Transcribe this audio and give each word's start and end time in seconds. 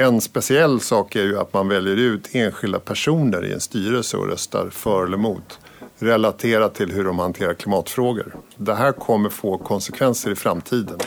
En 0.00 0.20
speciell 0.20 0.80
sak 0.80 1.16
är 1.16 1.22
ju 1.22 1.38
att 1.38 1.52
man 1.52 1.68
väljer 1.68 1.96
ut 1.96 2.28
enskilda 2.32 2.78
personer 2.78 3.44
i 3.44 3.52
en 3.52 3.60
styrelse 3.60 4.16
och 4.16 4.28
röstar 4.28 4.68
för 4.70 5.04
eller 5.04 5.16
emot 5.16 5.58
relaterat 5.98 6.74
till 6.74 6.92
hur 6.92 7.04
de 7.04 7.18
hanterar 7.18 7.54
klimatfrågor. 7.54 8.36
Det 8.56 8.74
här 8.74 8.92
kommer 8.92 9.28
få 9.28 9.58
konsekvenser 9.58 10.30
i 10.30 10.34
framtiden. 10.34 10.98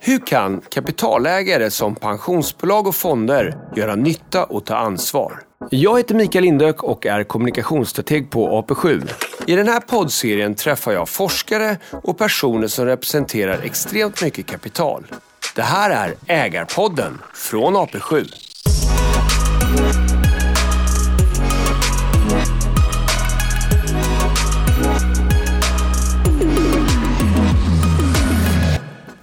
Hur 0.00 0.26
kan 0.26 0.60
kapitalägare 0.60 1.70
som 1.70 1.94
pensionsbolag 1.94 2.86
och 2.86 2.94
fonder 2.94 3.58
göra 3.76 3.94
nytta 3.94 4.44
och 4.44 4.64
ta 4.64 4.76
ansvar? 4.76 5.40
Jag 5.70 5.98
heter 5.98 6.14
Mikael 6.14 6.44
Lindök 6.44 6.82
och 6.82 7.06
är 7.06 7.24
kommunikationsstrateg 7.24 8.30
på 8.30 8.62
AP7. 8.62 9.10
I 9.46 9.56
den 9.56 9.68
här 9.68 9.80
poddserien 9.80 10.54
träffar 10.54 10.92
jag 10.92 11.08
forskare 11.08 11.76
och 11.90 12.18
personer 12.18 12.66
som 12.66 12.86
representerar 12.86 13.60
extremt 13.62 14.22
mycket 14.22 14.46
kapital. 14.46 15.04
Det 15.54 15.62
här 15.62 15.90
är 15.90 16.14
Ägarpodden 16.26 17.18
från 17.34 17.76
AP7. 17.76 18.32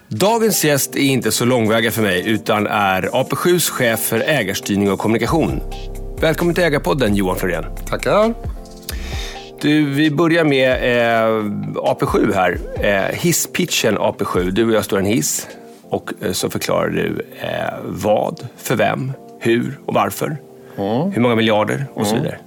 Dagens 0.07 0.65
gäst 0.65 0.95
är 0.95 0.99
inte 0.99 1.31
så 1.31 1.45
långväga 1.45 1.91
för 1.91 2.01
mig 2.01 2.29
utan 2.29 2.67
är 2.67 3.01
AP7s 3.01 3.69
chef 3.71 3.99
för 3.99 4.19
ägarstyrning 4.19 4.91
och 4.91 4.99
kommunikation. 4.99 5.61
Välkommen 6.21 6.55
till 6.55 6.63
Ägarpodden 6.63 7.15
Johan 7.15 7.35
Florén. 7.35 7.65
Tackar. 7.89 8.33
Du, 9.61 9.85
vi 9.85 10.11
börjar 10.11 10.43
med 10.43 10.71
eh, 10.71 11.43
AP7 11.75 12.33
här. 12.33 12.57
Eh, 12.79 13.15
hisspitchen 13.15 13.97
AP7. 13.97 14.51
Du 14.51 14.65
och 14.65 14.73
jag 14.73 14.85
står 14.85 14.99
i 14.99 15.01
en 15.01 15.07
hiss 15.07 15.47
och 15.89 16.13
eh, 16.21 16.31
så 16.31 16.49
förklarar 16.49 16.89
du 16.89 17.25
eh, 17.41 17.73
vad, 17.85 18.47
för 18.57 18.75
vem, 18.75 19.11
hur 19.39 19.79
och 19.85 19.93
varför. 19.93 20.37
Mm. 20.77 21.11
Hur 21.11 21.21
många 21.21 21.35
miljarder 21.35 21.85
och 21.93 22.05
så 22.07 22.11
Mm. 22.11 22.23
vidare. 22.23 22.39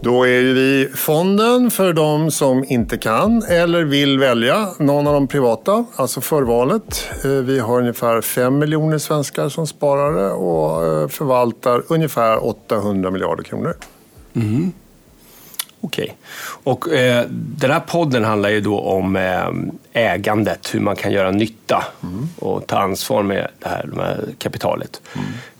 Då 0.00 0.22
är 0.26 0.40
ju 0.40 0.54
vi 0.54 0.88
fonden 0.94 1.70
för 1.70 1.92
de 1.92 2.30
som 2.30 2.64
inte 2.68 2.98
kan 2.98 3.42
eller 3.48 3.84
vill 3.84 4.18
välja 4.18 4.68
någon 4.78 5.06
av 5.06 5.14
de 5.14 5.26
privata, 5.28 5.84
alltså 5.96 6.20
förvalet. 6.20 7.10
Eh, 7.24 7.30
Vi 7.30 7.58
har 7.58 7.78
ungefär 7.78 8.20
5 8.20 8.58
miljoner 8.58 8.98
svenskar 8.98 9.48
som 9.48 9.66
sparare 9.66 10.30
och 10.32 10.86
eh, 11.02 11.08
förvaltar 11.08 11.82
ungefär 11.88 12.44
800 12.46 13.10
miljarder 13.10 13.42
kronor. 13.42 13.74
Okej. 15.84 16.16
Och 16.64 16.92
eh, 16.92 17.24
den 17.30 17.70
här 17.70 17.80
podden 17.80 18.24
handlar 18.24 18.48
ju 18.48 18.60
då 18.60 18.80
om 18.80 19.16
eh, 19.16 19.48
ägandet, 19.92 20.74
hur 20.74 20.80
man 20.80 20.96
kan 20.96 21.12
göra 21.12 21.30
nytta 21.30 21.84
och 22.38 22.66
ta 22.66 22.78
ansvar 22.78 23.22
med 23.22 23.48
det 23.58 23.68
här, 23.68 23.90
det 23.94 24.02
här 24.02 24.24
kapitalet. 24.38 25.00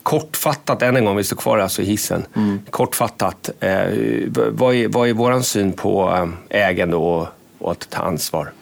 Kortfattat, 0.02 0.82
än 0.82 0.96
en 0.96 1.04
gång, 1.04 1.16
vi 1.16 1.24
står 1.24 1.36
kvar 1.36 1.58
alltså 1.58 1.82
i 1.82 1.84
hissen. 1.84 2.26
Kortfattat, 2.70 3.50
eh, 3.60 3.86
vad 4.50 4.74
är, 4.74 4.88
vad 4.88 5.08
är 5.08 5.12
vår 5.12 5.40
syn 5.40 5.72
på 5.72 6.14
eh, 6.50 6.68
ägande 6.68 6.96
och, 6.96 7.26
och 7.58 7.72
att 7.72 7.90
ta 7.90 8.02
ansvar? 8.02 8.52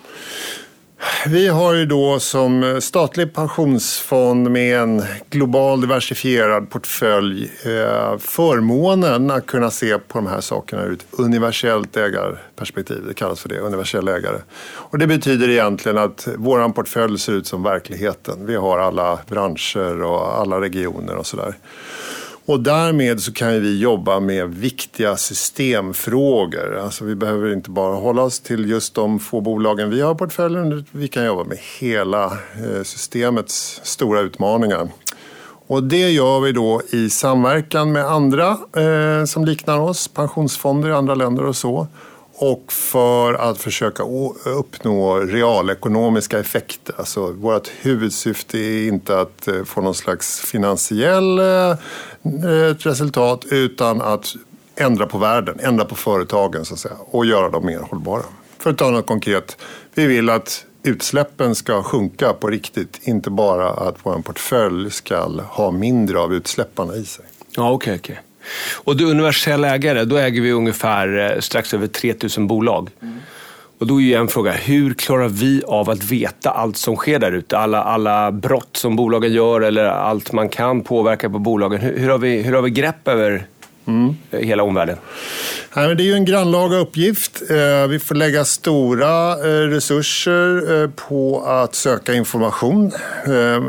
Vi 1.27 1.48
har 1.48 1.75
ju 1.75 1.86
då 1.86 2.20
som 2.20 2.78
statlig 2.83 3.34
pensionsfond 3.34 4.50
med 4.50 4.78
en 4.78 5.03
global 5.31 5.81
diversifierad 5.81 6.70
portfölj 6.70 7.53
eh, 7.64 8.19
förmånen 8.19 9.31
att 9.31 9.47
kunna 9.47 9.70
se 9.70 9.98
på 9.98 10.19
de 10.19 10.27
här 10.27 10.41
sakerna 10.41 10.83
ur 10.83 10.92
ett 10.92 11.06
universellt 11.11 11.97
ägarperspektiv. 11.97 13.05
Det 13.09 13.14
kallas 13.14 13.41
för 13.41 13.48
det, 13.48 13.59
universell 13.59 14.09
ägare. 14.09 14.39
Och 14.75 14.98
det 14.98 15.06
betyder 15.06 15.48
egentligen 15.48 15.98
att 15.98 16.28
vår 16.36 16.69
portfölj 16.69 17.19
ser 17.19 17.33
ut 17.33 17.47
som 17.47 17.62
verkligheten. 17.62 18.47
Vi 18.47 18.56
har 18.56 18.78
alla 18.78 19.19
branscher 19.28 20.03
och 20.03 20.41
alla 20.41 20.61
regioner 20.61 21.16
och 21.16 21.27
sådär. 21.27 21.55
Och 22.46 22.60
därmed 22.60 23.20
så 23.20 23.32
kan 23.32 23.62
vi 23.62 23.78
jobba 23.78 24.20
med 24.20 24.54
viktiga 24.54 25.16
systemfrågor. 25.16 26.76
Alltså 26.76 27.04
vi 27.04 27.14
behöver 27.14 27.52
inte 27.52 27.70
bara 27.70 27.94
hålla 27.94 28.22
oss 28.22 28.41
till 28.41 28.70
just 28.70 28.94
de 28.94 29.19
få 29.19 29.41
bolagen 29.41 29.91
vi 29.91 30.00
har 30.00 30.14
i 30.14 30.19
portföljen. 30.19 30.84
Vi 30.91 31.08
kan 31.08 31.25
jobba 31.25 31.44
med 31.44 31.58
hela 31.81 32.25
eh, 32.25 32.82
systemets 32.82 33.81
stora 33.84 34.20
utmaningar. 34.20 34.88
Och 35.66 35.82
det 35.82 36.10
gör 36.10 36.41
vi 36.41 36.52
då 36.52 36.82
i 36.91 37.10
samverkan 37.10 37.92
med 37.92 38.04
andra 38.04 38.58
eh, 38.76 39.25
som 39.25 39.44
liknar 39.44 39.81
oss, 39.81 40.08
pensionsfonder 40.08 40.88
i 40.88 40.92
andra 40.92 41.14
länder 41.14 41.44
och 41.44 41.56
så. 41.56 41.86
Och 42.42 42.72
för 42.72 43.34
att 43.34 43.58
försöka 43.58 44.03
uppnå 44.44 45.19
realekonomiska 45.19 46.38
effekter. 46.38 46.94
Alltså, 46.98 47.32
vårt 47.32 47.69
huvudsyfte 47.80 48.58
är 48.58 48.88
inte 48.88 49.20
att 49.20 49.48
eh, 49.48 49.64
få 49.64 49.80
någon 49.80 49.94
slags 49.94 50.41
finansiell 50.41 51.38
eh, 51.38 51.44
eh, 51.44 52.75
resultat 52.78 53.44
utan 53.50 54.02
att 54.02 54.34
ändra 54.76 55.06
på 55.06 55.19
världen, 55.19 55.60
ändra 55.60 55.84
på 55.84 55.94
företagen 55.94 56.64
så 56.64 56.75
att 56.75 56.81
säga, 56.81 56.94
och 56.98 57.26
göra 57.26 57.50
dem 57.50 57.66
mer 57.66 57.78
hållbara. 57.78 58.22
För 58.58 58.70
att 58.70 58.78
ta 58.78 58.91
något 58.91 59.06
konkret, 59.06 59.56
vi 59.94 60.06
vill 60.06 60.31
att 60.31 60.64
utsläppen 60.82 61.54
ska 61.54 61.82
sjunka 61.82 62.32
på 62.32 62.48
riktigt, 62.48 63.00
inte 63.02 63.31
bara 63.31 63.70
att 63.70 63.97
vår 64.02 64.22
portfölj 64.22 64.91
ska 64.91 65.26
ha 65.42 65.70
mindre 65.70 66.19
av 66.19 66.34
utsläpparna 66.34 66.94
i 66.97 67.04
sig. 67.04 67.25
Ja, 67.56 67.70
okej, 67.70 67.97
okej. 67.98 68.20
Och 68.75 68.97
du 68.97 69.04
universell 69.04 69.64
ägare, 69.64 70.04
då 70.04 70.16
äger 70.16 70.41
vi 70.41 70.53
ungefär 70.53 71.32
eh, 71.34 71.41
strax 71.41 71.75
över 71.75 71.86
3000 71.86 72.47
bolag. 72.47 72.91
Och 73.78 73.86
då 73.88 74.00
är 74.00 74.04
ju 74.04 74.14
en 74.14 74.28
fråga, 74.28 74.53
hur 74.53 74.94
klarar 74.94 75.28
vi 75.28 75.62
av 75.66 75.91
att 75.91 76.04
veta 76.04 76.50
allt 76.50 76.76
som 76.76 76.97
sker 76.97 77.19
där 77.19 77.32
ute? 77.32 77.58
Alla, 77.58 77.82
alla 77.82 78.32
brott 78.32 78.76
som 78.76 78.97
bolagen 78.97 79.32
gör 79.32 79.60
eller 79.60 79.84
allt 79.84 80.32
man 80.32 80.48
kan 80.48 80.81
påverka 80.81 81.31
på 81.31 81.38
bolagen. 81.38 81.81
Hur, 81.81 81.98
hur, 81.98 82.08
har, 82.08 82.19
vi, 82.19 82.42
hur 82.42 82.52
har 82.52 82.62
vi 82.62 82.70
grepp 82.70 83.08
över 83.08 83.47
mm. 83.87 84.16
hela 84.31 84.62
omvärlden? 84.62 84.97
Nej, 85.76 85.88
men 85.88 85.97
det 85.97 86.03
är 86.03 86.04
ju 86.04 86.15
en 86.15 86.25
grannlaga 86.25 86.76
uppgift. 86.76 87.43
Eh, 87.50 87.88
vi 87.88 87.98
får 87.98 88.15
lägga 88.15 88.44
stora 88.44 89.32
eh, 89.32 89.69
resurser 89.69 90.82
eh, 90.82 90.91
på 90.91 91.44
att 91.47 91.75
söka 91.75 92.15
information. 92.15 92.93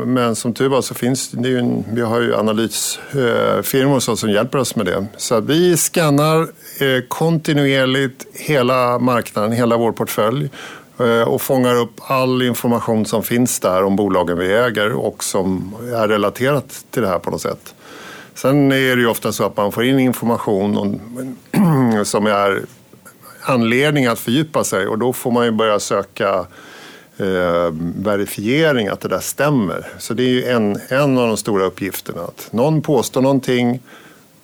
Men 0.06 0.36
som 0.36 0.54
tur 0.54 0.68
var 0.68 0.82
så 0.82 0.94
finns 0.94 1.30
det 1.30 1.48
ju 1.48 1.58
en, 1.58 1.84
vi 1.92 2.00
har 2.00 2.20
ju 2.20 2.36
analysfirmor 2.36 4.16
som 4.16 4.30
hjälper 4.30 4.58
oss 4.58 4.76
med 4.76 4.86
det. 4.86 5.06
Så 5.16 5.40
vi 5.40 5.76
skannar 5.76 6.48
kontinuerligt 7.08 8.26
hela 8.32 8.98
marknaden, 8.98 9.52
hela 9.52 9.76
vår 9.76 9.92
portfölj 9.92 10.50
och 11.26 11.42
fångar 11.42 11.74
upp 11.74 11.92
all 11.98 12.42
information 12.42 13.06
som 13.06 13.22
finns 13.22 13.60
där 13.60 13.84
om 13.84 13.96
bolagen 13.96 14.38
vi 14.38 14.54
äger 14.54 14.92
och 14.92 15.24
som 15.24 15.74
är 15.94 16.08
relaterat 16.08 16.84
till 16.90 17.02
det 17.02 17.08
här 17.08 17.18
på 17.18 17.30
något 17.30 17.42
sätt. 17.42 17.74
Sen 18.34 18.72
är 18.72 18.96
det 18.96 19.02
ju 19.02 19.06
ofta 19.06 19.32
så 19.32 19.44
att 19.44 19.56
man 19.56 19.72
får 19.72 19.84
in 19.84 19.98
information 19.98 20.76
om, 20.76 21.00
som 22.04 22.26
är 22.26 22.64
anledning 23.42 24.06
att 24.06 24.18
fördjupa 24.18 24.64
sig 24.64 24.86
och 24.86 24.98
då 24.98 25.12
får 25.12 25.30
man 25.30 25.44
ju 25.44 25.50
börja 25.50 25.80
söka 25.80 26.46
eh, 27.16 27.74
verifiering 27.96 28.88
att 28.88 29.00
det 29.00 29.08
där 29.08 29.20
stämmer. 29.20 29.86
Så 29.98 30.14
det 30.14 30.22
är 30.22 30.28
ju 30.28 30.44
en, 30.44 30.80
en 30.88 31.18
av 31.18 31.28
de 31.28 31.36
stora 31.36 31.64
uppgifterna. 31.64 32.22
Att 32.22 32.48
någon 32.52 32.82
påstår 32.82 33.22
någonting, 33.22 33.80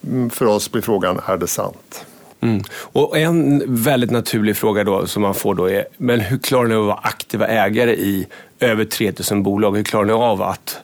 mm, 0.06 0.30
för 0.30 0.46
oss 0.46 0.72
blir 0.72 0.82
frågan, 0.82 1.20
är 1.26 1.36
det 1.36 1.46
sant? 1.46 2.04
Mm. 2.40 2.62
Och 2.72 3.18
en 3.18 3.62
väldigt 3.66 4.10
naturlig 4.10 4.56
fråga 4.56 4.84
då 4.84 5.06
som 5.06 5.22
man 5.22 5.34
får 5.34 5.54
då 5.54 5.70
är, 5.70 5.84
men 5.96 6.20
hur 6.20 6.38
klarar 6.38 6.68
ni 6.68 6.74
av 6.74 6.80
att 6.80 6.86
vara 6.86 7.00
aktiva 7.02 7.46
ägare 7.46 7.92
i 7.92 8.26
över 8.60 8.84
3000 8.84 9.42
bolag? 9.42 9.76
Hur 9.76 9.84
klarar 9.84 10.04
ni 10.04 10.12
av 10.12 10.42
att 10.42 10.80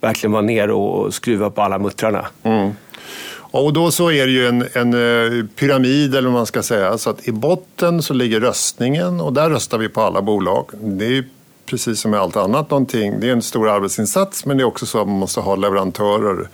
verkligen 0.00 0.32
vara 0.32 0.42
ner 0.42 0.70
och 0.70 1.14
skruva 1.14 1.50
på 1.50 1.62
alla 1.62 1.78
muttrarna? 1.78 2.26
Och 3.50 3.72
då 3.72 3.90
så 3.90 4.10
är 4.10 4.26
det 4.26 4.32
ju 4.32 4.46
en, 4.46 4.68
en 4.72 4.94
eh, 4.94 5.46
pyramid 5.46 6.14
eller 6.14 6.28
vad 6.28 6.32
man 6.38 6.46
ska 6.46 6.62
säga. 6.62 6.98
Så 6.98 7.10
att 7.10 7.28
i 7.28 7.32
botten 7.32 8.02
så 8.02 8.14
ligger 8.14 8.40
röstningen 8.40 9.20
och 9.20 9.32
där 9.32 9.50
röstar 9.50 9.78
vi 9.78 9.88
på 9.88 10.00
alla 10.00 10.22
bolag. 10.22 10.70
Det 10.72 11.04
är 11.04 11.10
ju 11.10 11.24
precis 11.66 12.00
som 12.00 12.10
med 12.10 12.20
allt 12.20 12.36
annat 12.36 12.70
någonting. 12.70 13.20
Det 13.20 13.28
är 13.28 13.32
en 13.32 13.42
stor 13.42 13.68
arbetsinsats 13.68 14.46
men 14.46 14.56
det 14.56 14.62
är 14.62 14.64
också 14.64 14.86
så 14.86 15.00
att 15.00 15.08
man 15.08 15.18
måste 15.18 15.40
ha 15.40 15.56
leverantörer 15.56 16.48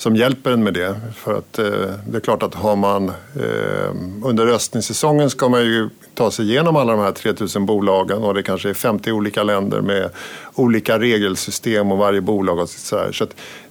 som 0.00 0.16
hjälper 0.16 0.50
en 0.50 0.64
med 0.64 0.74
det. 0.74 1.00
För 1.14 1.38
att 1.38 1.58
eh, 1.58 1.64
det 2.06 2.16
är 2.16 2.20
klart 2.20 2.42
att 2.42 2.54
har 2.54 2.76
man 2.76 3.08
eh, 3.08 3.90
under 4.24 4.46
röstningssäsongen 4.46 5.30
ska 5.30 5.48
man 5.48 5.60
ju 5.60 5.88
ta 6.14 6.30
sig 6.30 6.50
igenom 6.50 6.76
alla 6.76 6.92
de 6.92 7.00
här 7.00 7.12
3000 7.12 7.66
bolagen 7.66 8.18
och 8.22 8.34
det 8.34 8.42
kanske 8.42 8.70
är 8.70 8.74
50 8.74 9.12
olika 9.12 9.42
länder 9.42 9.80
med 9.80 10.10
olika 10.54 10.98
regelsystem 10.98 11.92
och 11.92 11.98
varje 11.98 12.20
bolag 12.20 12.58
och 12.58 12.68
sådär. 12.68 13.12
Så 13.12 13.26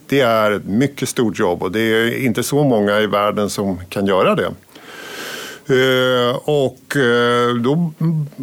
det 0.06 0.20
är 0.20 0.50
ett 0.50 0.64
mycket 0.64 1.08
stort 1.08 1.38
jobb 1.38 1.62
och 1.62 1.72
det 1.72 1.80
är 1.80 2.24
inte 2.24 2.42
så 2.42 2.64
många 2.64 3.00
i 3.00 3.06
världen 3.06 3.50
som 3.50 3.80
kan 3.88 4.06
göra 4.06 4.34
det. 4.34 4.50
Eh, 5.70 6.36
Och 6.44 6.96
eh, 6.96 7.54
då 7.54 7.92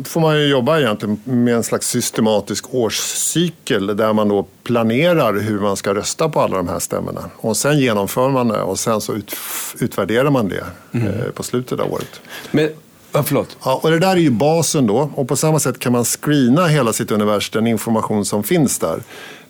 får 0.06 0.20
man 0.22 0.38
ju 0.40 0.48
jobba 0.48 0.80
egentligen 0.80 1.20
med 1.24 1.56
en 1.56 1.64
slags 1.64 1.88
systematisk 1.88 2.66
årscykel 2.72 3.98
där 3.98 4.14
man 4.14 4.30
då 4.30 4.46
planerar 4.64 5.34
hur 5.40 5.60
man 5.60 5.76
ska 5.78 5.94
rösta 5.94 6.30
på 6.30 6.42
alla 6.42 6.58
de 6.58 6.68
här 6.68 6.80
stämmorna. 6.80 7.22
Och 7.38 7.58
sen 7.58 7.80
genomför 7.80 8.30
man 8.30 8.48
det 8.48 8.62
och 8.62 8.80
sen 8.80 9.02
så 9.02 9.14
ut, 9.16 9.36
utvärderar 9.80 10.30
man 10.30 10.50
det 10.50 10.66
eh, 10.92 11.32
på 11.34 11.44
slutet 11.44 11.80
av 11.80 11.94
året. 11.94 12.22
Men, 12.52 12.70
ja, 13.12 13.24
förlåt. 13.24 13.58
Ja, 13.64 13.80
och 13.84 13.92
det 13.92 14.00
där 14.00 14.12
är 14.12 14.16
ju 14.16 14.30
basen 14.30 14.88
då 14.88 15.12
och 15.16 15.28
på 15.28 15.36
samma 15.36 15.60
sätt 15.60 15.80
kan 15.80 15.92
man 15.92 16.06
screena 16.06 16.68
hela 16.68 16.94
sitt 16.94 17.12
univers, 17.12 17.50
den 17.50 17.68
information 17.68 18.26
som 18.26 18.44
finns 18.44 18.80
där. 18.80 19.00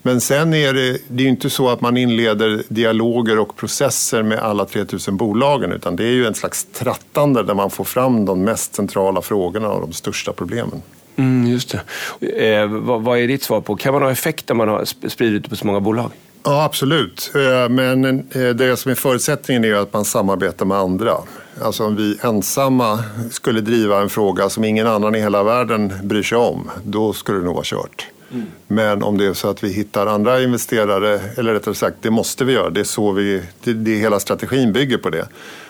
Men 0.07 0.21
sen 0.21 0.53
är 0.53 0.73
det, 0.73 0.97
det 1.07 1.23
är 1.23 1.27
inte 1.27 1.49
så 1.49 1.69
att 1.69 1.81
man 1.81 1.97
inleder 1.97 2.63
dialoger 2.67 3.39
och 3.39 3.55
processer 3.55 4.23
med 4.23 4.39
alla 4.39 4.65
3000 4.65 5.17
bolagen 5.17 5.71
utan 5.71 5.95
det 5.95 6.03
är 6.03 6.11
ju 6.11 6.25
en 6.25 6.33
slags 6.33 6.67
trattande 6.73 7.43
där 7.43 7.53
man 7.53 7.69
får 7.69 7.83
fram 7.83 8.25
de 8.25 8.43
mest 8.43 8.75
centrala 8.75 9.21
frågorna 9.21 9.69
och 9.69 9.81
de 9.81 9.93
största 9.93 10.33
problemen. 10.33 10.81
Mm, 11.15 11.47
just 11.47 11.75
det. 12.19 12.53
Eh, 12.53 12.67
vad, 12.67 13.01
vad, 13.01 13.19
är 13.19 13.27
ditt 13.27 13.43
svar 13.43 13.61
på, 13.61 13.75
kan 13.75 13.93
man 13.93 14.01
ha 14.01 14.11
effekt 14.11 14.51
om 14.51 14.57
man 14.57 14.67
har 14.67 15.09
spridit 15.09 15.43
det 15.43 15.49
på 15.49 15.55
så 15.55 15.67
många 15.67 15.79
bolag? 15.79 16.11
Ja, 16.43 16.63
absolut. 16.63 17.31
Eh, 17.35 17.69
men 17.69 18.05
eh, 18.05 18.49
det 18.49 18.77
som 18.77 18.91
är 18.91 18.95
förutsättningen 18.95 19.63
är 19.63 19.73
att 19.73 19.93
man 19.93 20.05
samarbetar 20.05 20.65
med 20.65 20.77
andra. 20.77 21.17
Alltså 21.61 21.85
om 21.85 21.95
vi 21.95 22.17
ensamma 22.21 23.03
skulle 23.31 23.61
driva 23.61 24.01
en 24.01 24.09
fråga 24.09 24.49
som 24.49 24.63
ingen 24.63 24.87
annan 24.87 25.15
i 25.15 25.19
hela 25.19 25.43
världen 25.43 25.93
bryr 26.03 26.23
sig 26.23 26.37
om, 26.37 26.69
då 26.83 27.13
skulle 27.13 27.37
det 27.37 27.45
nog 27.45 27.55
vara 27.55 27.65
kört. 27.65 28.07
Mm. 28.31 28.45
Men 28.67 29.03
om 29.03 29.17
det 29.17 29.25
är 29.25 29.33
så 29.33 29.49
att 29.49 29.63
vi 29.63 29.73
hittar 29.73 30.07
andra 30.07 30.41
investerare, 30.43 31.19
eller 31.37 31.53
rättare 31.53 31.75
sagt, 31.75 31.97
det 32.01 32.11
måste 32.11 32.45
vi 32.45 32.53
göra. 32.53 32.69
Det 32.69 32.79
är 32.79 32.83
så 32.83 33.11
vi, 33.11 33.41
det, 33.63 33.73
det 33.73 33.95
hela 33.95 34.19
strategin 34.19 34.73
bygger 34.73 34.97
på 34.97 35.09
det. 35.09 35.27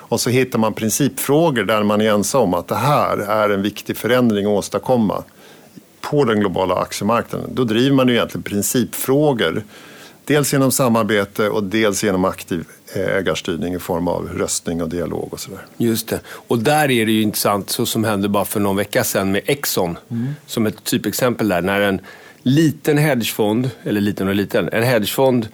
Och 0.10 0.22
så 0.22 0.30
hittar 0.30 0.60
man 0.60 0.74
principfrågor 0.74 1.64
där 1.64 1.84
man 1.84 2.02
är 2.02 2.10
ensam 2.10 2.42
om 2.42 2.54
att 2.54 2.68
det 2.68 2.76
här 2.76 3.18
är 3.18 3.50
en 3.50 3.62
viktig 3.62 3.98
förändring 3.98 4.46
att 4.46 4.52
åstadkomma 4.52 5.24
på 6.02 6.24
den 6.24 6.40
globala 6.40 6.76
aktiemarknaden. 6.76 7.50
Då 7.54 7.64
driver 7.64 7.96
man 7.96 8.08
ju 8.08 8.14
egentligen 8.14 8.44
principfrågor. 8.44 9.64
Dels 10.26 10.54
genom 10.54 10.72
samarbete 10.72 11.50
och 11.50 11.64
dels 11.64 12.04
genom 12.04 12.26
aktiv 12.26 12.66
ägarstyrning 12.94 13.74
i 13.74 13.80
form 13.80 14.08
av 14.08 14.30
röstning 14.38 14.82
och 14.82 14.90
dialog 14.90 15.34
och 15.34 15.40
sådär. 15.40 15.66
Just 15.78 16.08
det. 16.08 16.20
Och 16.28 16.60
där 16.60 16.92
är 16.92 17.06
det 17.06 17.12
ju 17.12 17.22
intressant, 17.22 17.70
så 17.70 17.86
som 17.86 18.04
hände 18.04 18.30
bara 18.30 18.46
för 18.46 18.60
någon 18.60 18.76
vecka 18.76 19.04
sedan 19.04 19.32
med 19.32 19.42
Exxon, 19.46 19.98
mm. 20.10 20.28
som 20.46 20.66
ett 20.66 20.84
typexempel 20.84 21.48
där, 21.48 21.62
när 21.62 21.82
en 21.82 22.00
liten 22.48 22.98
hedgefond, 22.98 23.70
eller 23.84 24.02
liten 24.02 24.28
och 24.28 24.36
liten, 24.36 24.70
en 24.72 24.84
hedgefond 24.84 25.48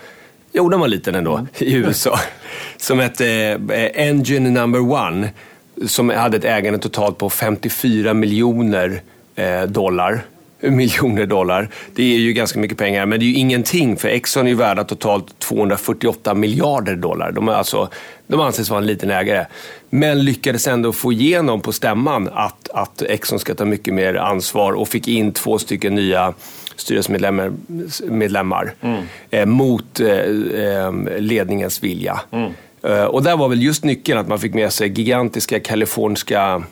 Jo, 0.56 0.70
den 0.70 0.80
var 0.80 0.88
liten 0.88 1.16
ändå, 1.16 1.36
mm. 1.36 1.48
i 1.58 1.74
USA. 1.74 2.20
Som 2.78 3.00
hette 3.00 3.28
eh, 3.70 4.08
Engine 4.08 4.50
Number 4.50 4.80
One. 4.80 5.30
Som 5.88 6.10
hade 6.10 6.38
ett 6.38 6.46
ägande 6.46 6.80
totalt 6.80 7.18
på 7.18 7.30
54 7.30 8.14
miljoner 8.14 9.02
eh, 9.36 9.64
dollar 9.64 10.24
miljoner 10.72 11.26
dollar. 11.26 11.70
Det 11.96 12.04
är 12.04 12.18
ju 12.18 12.34
ganska 12.34 12.60
mycket 12.60 12.78
pengar, 12.78 13.06
men 13.06 13.20
det 13.20 13.26
är 13.26 13.28
ju 13.28 13.36
ingenting 13.36 13.98
för 13.98 14.08
Exxon 14.08 14.46
är 14.46 14.50
ju 14.50 14.56
värda 14.56 14.84
totalt 14.84 15.40
248 15.40 16.34
miljarder 16.34 16.96
dollar. 16.96 17.32
De, 17.32 17.48
är 17.48 17.54
alltså, 17.54 17.90
de 18.28 18.42
anses 18.42 18.70
vara 18.70 18.82
en 18.82 18.88
liten 18.88 19.12
ägare, 19.12 19.46
men 19.90 20.26
lyckades 20.26 20.68
ändå 20.68 20.94
få 20.94 21.14
igenom 21.14 21.62
på 21.62 21.72
stämman 21.72 22.30
att, 22.34 22.70
att 22.70 23.02
Exxon 23.02 23.40
ska 23.40 23.56
ta 23.56 23.66
mycket 23.66 23.94
mer 23.94 24.16
ansvar 24.16 24.74
och 24.74 24.88
fick 24.88 25.08
in 25.08 25.32
två 25.32 25.58
stycken 25.58 25.96
nya 25.96 26.34
styrelsemedlemmar 26.76 27.54
medlemmar, 28.04 28.74
mm. 28.82 29.04
eh, 29.32 29.46
mot 29.46 30.00
eh, 30.00 30.10
eh 30.10 30.92
ledningens 31.20 31.84
vilja. 31.84 32.22
Mm. 32.32 32.52
Eh, 32.84 33.04
och 33.04 33.24
där 33.24 33.38
var 33.38 33.50
väl 33.50 33.64
just 33.64 33.84
nyckeln 33.84 34.20
att 34.20 34.28
man 34.28 34.40
fick 34.40 34.54
med 34.54 34.74
sig 34.74 34.88
gigantiska 34.88 35.60
kaliforniska 35.60 36.64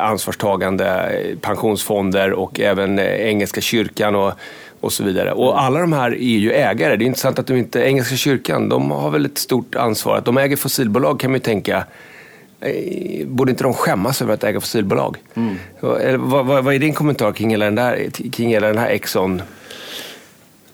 ansvarstagande 0.00 1.12
pensionsfonder 1.40 2.32
och 2.32 2.60
även 2.60 2.98
Engelska 2.98 3.60
kyrkan 3.60 4.14
och, 4.14 4.32
och 4.80 4.92
så 4.92 5.04
vidare. 5.04 5.32
Och 5.32 5.62
alla 5.62 5.80
de 5.80 5.92
här 5.92 6.10
är 6.10 6.38
ju 6.38 6.52
ägare. 6.52 6.96
Det 6.96 7.04
är 7.04 7.06
intressant 7.06 7.38
att 7.38 7.46
de 7.46 7.56
inte, 7.56 7.80
Engelska 7.80 8.16
kyrkan, 8.16 8.68
de 8.68 8.90
har 8.90 9.10
väl 9.10 9.26
ett 9.26 9.38
stort 9.38 9.74
ansvar. 9.74 10.16
Att 10.16 10.24
de 10.24 10.38
äger 10.38 10.56
fossilbolag 10.56 11.20
kan 11.20 11.30
man 11.30 11.36
ju 11.36 11.42
tänka, 11.42 11.84
borde 13.26 13.50
inte 13.50 13.64
de 13.64 13.74
skämmas 13.74 14.22
över 14.22 14.34
att 14.34 14.44
äga 14.44 14.60
fossilbolag? 14.60 15.16
Mm. 15.34 15.56
Vad, 15.80 16.46
vad, 16.46 16.64
vad, 16.64 16.74
är 16.74 16.78
din 16.78 16.94
kommentar 16.94 17.32
kring 17.32 17.50
hela 17.50 17.64
den, 17.64 17.74
där, 17.74 18.10
kring 18.30 18.48
hela 18.48 18.66
den 18.66 18.78
här 18.78 18.88
Exxon 18.88 19.42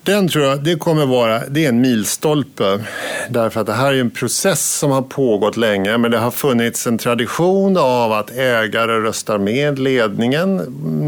den 0.09 0.29
tror 0.29 0.45
jag, 0.45 0.65
det 0.65 0.77
kommer 0.77 1.07
vara, 1.07 1.43
det 1.49 1.65
är 1.65 1.69
en 1.69 1.81
milstolpe. 1.81 2.85
Därför 3.29 3.61
att 3.61 3.67
det 3.67 3.73
här 3.73 3.93
är 3.93 4.01
en 4.01 4.11
process 4.11 4.79
som 4.79 4.91
har 4.91 5.03
pågått 5.03 5.57
länge. 5.57 5.99
Men 5.99 6.11
det 6.11 6.19
har 6.19 6.31
funnits 6.31 6.87
en 6.87 6.99
tradition 6.99 7.77
av 7.77 8.13
att 8.13 8.31
ägare 8.31 8.93
röstar 9.01 9.39
med 9.39 9.79
ledningen. 9.79 10.57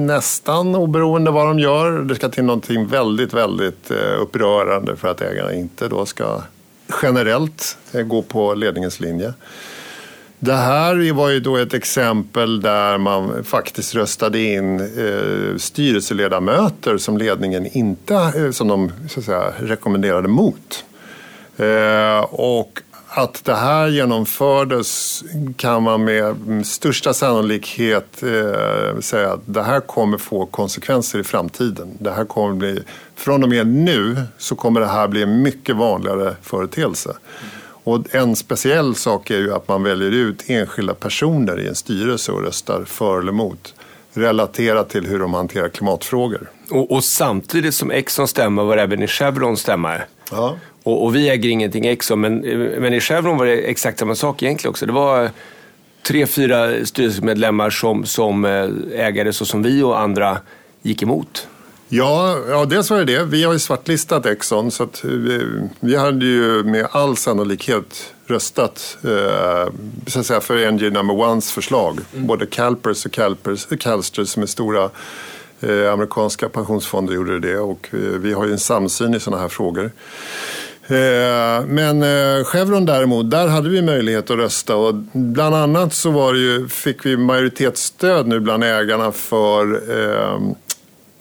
Nästan 0.07 0.75
oberoende 0.75 1.31
vad 1.31 1.47
de 1.47 1.59
gör. 1.59 2.03
Det 2.03 2.15
ska 2.15 2.29
till 2.29 2.45
någonting 2.45 2.87
väldigt, 2.87 3.35
väldigt 3.35 3.91
eh, 3.91 4.21
upprörande 4.21 4.97
för 4.97 5.09
att 5.09 5.21
ägarna 5.21 5.55
inte 5.55 5.89
då 5.89 6.07
ska 6.07 6.43
generellt 7.03 7.79
eh, 7.93 8.03
gå 8.03 8.23
på 8.23 8.55
ledningens 8.55 9.01
linje. 9.01 9.35
Det 10.43 10.55
här 10.55 11.13
var 11.13 11.29
ju 11.29 11.41
då 11.41 11.57
ett 11.57 11.75
exempel 11.75 12.61
där 12.61 12.99
man 12.99 13.45
faktiskt 13.45 13.95
röstade 13.95 14.41
in 14.41 14.81
eh, 14.81 15.57
styrelseledamöter 15.57 16.99
som 16.99 17.19
ledningen 17.19 17.67
inte 17.67 18.15
eh, 18.15 18.51
som 18.51 18.69
de 18.69 18.93
så 19.09 19.21
att 19.21 19.27
säga, 19.27 19.53
rekommenderade 19.59 20.29
mot. 20.29 20.85
Eh, 21.57 22.21
och 22.31 22.81
att 23.09 23.45
det 23.45 23.55
här 23.55 23.89
genomfördes 23.89 25.23
kan 25.57 25.83
man 25.83 26.05
med 26.05 26.37
största 26.67 27.15
sannolikhet 27.15 28.23
eh, 28.23 29.01
säga 29.01 29.33
att 29.33 29.41
det 29.45 29.63
här 29.63 29.81
kommer 29.81 30.19
få 30.19 30.47
konsekvenser 30.47 31.19
i 31.19 31.25
framtiden. 31.25 31.97
Det 31.99 32.11
här 32.11 32.25
kommer 32.25 32.55
bli, 32.55 32.83
från 33.17 33.43
och 33.43 33.49
med 33.49 33.67
nu 33.67 34.23
så 34.39 34.55
kommer 34.55 34.81
det 34.81 34.87
här 34.87 35.09
bli 35.09 35.23
en 35.23 35.43
mycket 35.43 35.77
vanligare 35.77 36.37
företeelse. 36.43 37.17
Och 37.91 38.15
en 38.15 38.37
speciell 38.37 38.95
sak 38.95 39.31
är 39.31 39.39
ju 39.39 39.55
att 39.55 39.69
man 39.69 39.83
väljer 39.83 40.11
ut 40.11 40.45
enskilda 40.47 40.95
personer 40.95 41.61
i 41.61 41.69
en 41.69 41.75
styrelse 41.75 42.33
och 42.33 42.43
röstar 42.43 42.85
för 42.85 43.19
eller 43.19 43.33
emot 43.33 43.75
relaterat 44.13 44.89
till 44.89 45.07
hur 45.07 45.19
de 45.19 45.35
hanterar 45.35 45.69
klimatfrågor. 45.69 46.51
Och, 46.71 46.93
och 46.93 47.05
samtidigt 47.05 47.75
som 47.75 47.91
Exxon 47.91 48.29
stämmer 48.29 48.65
var 48.65 48.77
det 48.77 48.83
även 48.83 49.03
i 49.03 49.07
Chevron 49.07 49.57
stämmer. 49.57 50.07
Ja. 50.31 50.57
Och, 50.83 51.05
och, 51.05 51.15
vi 51.17 51.29
äger 51.29 51.49
ingenting 51.49 51.87
Exxon, 51.87 52.21
men, 52.21 52.39
men 52.81 52.95
i 52.95 53.01
Chevron 53.01 53.39
var 53.39 53.47
det 53.47 53.57
exakt 53.57 53.99
samma 53.99 54.15
sak 54.15 54.43
egentligen 54.43 54.71
också. 54.71 54.87
Det 54.87 54.93
var 54.93 55.31
tre, 56.03 56.27
fyra 56.27 56.87
styrelsemedlemmar 56.87 57.71
som, 57.71 58.05
som 58.05 58.45
eh, 58.45 58.69
ägare 59.07 59.33
så 59.33 59.45
som 59.45 59.63
vi 59.63 59.83
och 59.83 60.01
andra 60.01 60.39
gick 60.83 61.03
emot. 61.03 61.49
Ja, 61.93 62.39
ja, 62.49 62.65
dels 62.65 62.91
var 62.91 62.99
det 62.99 63.05
det. 63.05 63.25
Vi 63.25 63.45
har 63.45 63.53
ju 63.53 63.59
svartlistat 63.59 64.27
Exxon 64.27 64.71
så 64.71 64.83
att 64.83 65.05
vi, 65.05 65.61
vi 65.81 65.97
hade 65.97 66.27
ju 66.27 66.65
med 66.65 66.89
all 66.91 67.17
sannolikhet 67.17 68.15
röstat 68.27 68.99
eh, 69.05 69.73
så 70.07 70.21
att 70.21 70.27
säga, 70.27 70.41
för 70.41 70.71
NG 70.71 70.93
number 70.93 71.19
ones 71.19 71.53
förslag. 71.53 71.99
Mm. 72.15 72.27
Både 72.27 72.47
Calpers 72.47 73.07
och 73.07 73.13
Calpers, 73.13 73.67
Calsters 73.81 74.29
som 74.29 74.43
är 74.43 74.47
stora 74.47 74.91
eh, 75.61 75.93
amerikanska 75.93 76.49
pensionsfonder 76.49 77.15
gjorde 77.15 77.41
det 77.41 77.59
och 77.59 77.89
eh, 77.93 77.99
vi 77.99 78.33
har 78.33 78.47
ju 78.47 78.53
en 78.53 78.59
samsyn 78.59 79.15
i 79.15 79.21
sådana 79.21 79.43
här 79.43 79.49
frågor. 79.49 79.91
Eh, 80.87 81.67
men 81.67 82.03
eh, 82.03 82.45
Chevron 82.45 82.87
däremot, 82.87 83.31
där 83.31 83.49
hade 83.49 83.69
vi 83.69 83.83
möjlighet 83.83 84.31
att 84.31 84.37
rösta 84.37 84.77
och 84.77 84.95
bland 85.13 85.55
annat 85.55 85.95
så 85.95 86.11
var 86.11 86.35
ju, 86.35 86.69
fick 86.69 87.07
vi 87.07 87.17
majoritetsstöd 87.17 88.27
nu 88.27 88.41
bland 88.41 88.65
ägarna 88.65 89.13
för 89.13 89.75
eh, 89.99 90.41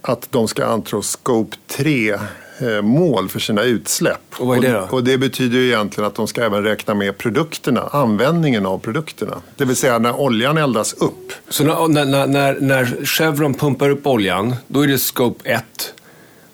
att 0.01 0.31
de 0.31 0.47
ska 0.47 0.65
anta 0.65 1.01
Scope 1.01 1.57
3 1.67 2.13
eh, 2.13 2.81
mål 2.81 3.29
för 3.29 3.39
sina 3.39 3.63
utsläpp. 3.63 4.21
Och 4.37 4.47
vad 4.47 4.57
är 4.57 4.61
det 4.61 4.71
då? 4.71 4.87
Och 4.89 5.03
det 5.03 5.17
betyder 5.17 5.57
ju 5.57 5.67
egentligen 5.67 6.07
att 6.07 6.15
de 6.15 6.27
ska 6.27 6.43
även 6.43 6.63
räkna 6.63 6.93
med 6.93 7.17
produkterna, 7.17 7.81
användningen 7.91 8.65
av 8.65 8.77
produkterna. 8.77 9.41
Det 9.57 9.65
vill 9.65 9.75
säga 9.75 9.99
när 9.99 10.19
oljan 10.19 10.57
eldas 10.57 10.93
upp. 10.93 11.33
Så 11.49 11.63
när, 11.63 12.05
när, 12.05 12.27
när, 12.27 12.57
när 12.59 13.05
Chevron 13.05 13.53
pumpar 13.53 13.89
upp 13.89 14.07
oljan, 14.07 14.55
då 14.67 14.81
är 14.81 14.87
det 14.87 14.97
Scope 14.97 15.49
1. 15.49 15.93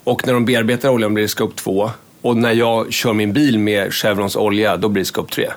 Och 0.04 0.28
när 0.28 0.34
de 0.34 0.46
bearbetar 0.46 0.90
oljan 0.90 1.14
blir 1.14 1.24
det 1.24 1.30
Scope 1.30 1.56
2. 1.56 1.92
Och 2.22 2.38
när 2.38 2.54
jag 2.54 2.94
kör 2.94 3.14
min 3.14 3.34
bil 3.34 3.60
med 3.60 3.94
Chevrons 3.94 4.36
olja, 4.36 4.78
då 4.78 4.90
blir 4.90 5.02
det 5.02 5.08
Scope 5.08 5.34
3. 5.34 5.50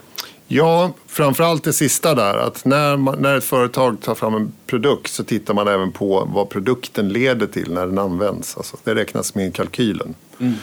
Ja, 0.50 0.93
framförallt 1.07 1.64
det 1.64 1.73
sista 1.73 2.14
där. 2.14 2.35
Att 2.35 2.64
när, 2.64 2.97
man, 2.97 3.23
när 3.23 3.37
ett 3.37 3.45
företag 3.45 4.00
tar 4.00 4.14
fram 4.14 4.35
en 4.35 4.52
produkt 4.67 5.12
så 5.12 5.25
tittar 5.25 5.55
man 5.55 5.69
även 5.69 5.93
på 5.93 6.28
vad 6.35 6.49
produkten 6.49 7.09
leder 7.09 7.47
till 7.47 7.73
när 7.75 7.87
den 7.87 7.99
används. 7.99 8.57
Alltså, 8.57 8.76
det 8.85 8.95
räknas 8.95 9.35
med 9.35 9.49
i 9.49 9.52
kalkylen. 9.52 10.14
Mm. 10.40 10.55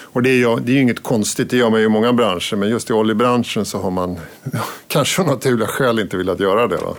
Och 0.00 0.22
det 0.22 0.30
är, 0.30 0.34
ju, 0.34 0.56
det 0.56 0.72
är 0.72 0.80
inget 0.80 1.02
konstigt, 1.02 1.50
det 1.50 1.56
gör 1.56 1.70
man 1.70 1.80
ju 1.80 1.86
i 1.86 1.88
många 1.88 2.12
branscher. 2.12 2.56
Men 2.56 2.68
just 2.68 2.90
i 2.90 2.92
oljebranschen 2.92 3.64
så 3.64 3.78
har 3.78 3.90
man 3.90 4.18
kanske 4.88 5.22
av 5.22 5.28
naturliga 5.28 5.66
skäl 5.66 5.98
inte 5.98 6.16
velat 6.16 6.40
göra 6.40 6.66
det. 6.66 6.76
Då. 6.76 6.96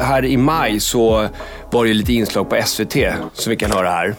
Här 0.00 0.24
i 0.24 0.36
maj 0.36 0.80
så 0.80 1.28
var 1.72 1.84
det 1.84 1.94
lite 1.94 2.12
inslag 2.12 2.50
på 2.50 2.62
SVT 2.66 2.96
som 3.32 3.50
vi 3.50 3.56
kan 3.56 3.70
höra 3.70 3.90
här. 3.90 4.16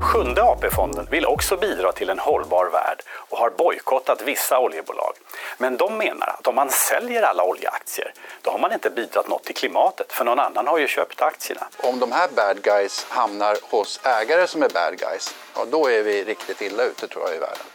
Sjunde 0.00 0.42
AP-fonden 0.42 1.06
vill 1.10 1.26
också 1.26 1.56
bidra 1.56 1.92
till 1.92 2.10
en 2.10 2.18
hållbar 2.18 2.70
värld 2.72 3.02
och 3.30 3.38
har 3.38 3.50
bojkottat 3.50 4.22
vissa 4.24 4.58
oljebolag. 4.58 5.12
Men 5.58 5.76
de 5.76 5.98
menar 5.98 6.28
att 6.38 6.46
om 6.46 6.54
man 6.54 6.70
säljer 6.70 7.22
alla 7.22 7.44
oljeaktier, 7.44 8.12
då 8.42 8.50
har 8.50 8.58
man 8.58 8.72
inte 8.72 8.90
bidragit 8.90 9.28
något 9.28 9.44
till 9.44 9.54
klimatet, 9.54 10.12
för 10.12 10.24
någon 10.24 10.38
annan 10.38 10.66
har 10.66 10.78
ju 10.78 10.88
köpt 10.88 11.22
aktierna. 11.22 11.60
Om 11.76 11.98
de 11.98 12.12
här 12.12 12.28
bad 12.36 12.62
guys 12.62 13.06
hamnar 13.08 13.56
hos 13.70 14.00
ägare 14.04 14.46
som 14.46 14.62
är 14.62 14.68
bad 14.68 14.98
guys, 14.98 15.34
ja, 15.54 15.66
då 15.70 15.90
är 15.90 16.02
vi 16.02 16.24
riktigt 16.24 16.62
illa 16.62 16.82
ute 16.82 17.08
tror 17.08 17.24
jag 17.24 17.36
i 17.36 17.38
världen. 17.38 17.66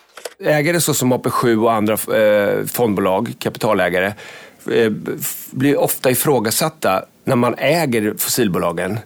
Ägare 0.60 0.82
såsom 0.82 1.14
AP7 1.14 1.64
och 1.64 1.72
andra 1.72 1.94
eh, 2.18 2.66
fondbolag, 2.66 3.34
kapitalägare, 3.40 4.14
eh, 4.72 4.92
blir 5.52 5.80
ofta 5.80 6.12
ifrågasatta 6.12 7.06
när 7.24 7.36
man 7.36 7.56
äger 7.58 8.14
fossilbolagen 8.18 9.00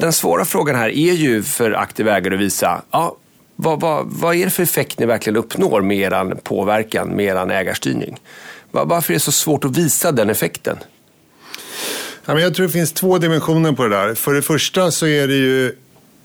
den 0.00 0.12
svåra 0.12 0.44
frågan 0.44 0.76
här 0.76 0.88
är 0.88 1.12
ju 1.12 1.42
för 1.42 1.72
aktiv 1.72 2.08
ägare 2.08 2.34
att 2.34 2.40
visa 2.40 2.82
ja, 2.90 3.16
vad, 3.56 3.80
vad, 3.80 4.06
vad 4.06 4.34
är 4.34 4.44
det 4.44 4.50
för 4.50 4.62
effekt 4.62 4.98
ni 4.98 5.06
verkligen 5.06 5.36
uppnår 5.36 5.80
med 5.80 5.98
er 5.98 6.34
påverkan, 6.42 7.08
med 7.08 7.26
er 7.26 7.50
ägarstyrning? 7.50 8.20
Varför 8.70 9.12
är 9.12 9.16
det 9.16 9.20
så 9.20 9.32
svårt 9.32 9.64
att 9.64 9.76
visa 9.76 10.12
den 10.12 10.30
effekten? 10.30 10.76
Jag 12.24 12.54
tror 12.54 12.66
det 12.66 12.72
finns 12.72 12.92
två 12.92 13.18
dimensioner 13.18 13.72
på 13.72 13.82
det 13.82 13.96
där. 13.96 14.14
För 14.14 14.34
det 14.34 14.42
första 14.42 14.90
så 14.90 15.06
är 15.06 15.28
det 15.28 15.34
ju 15.34 15.76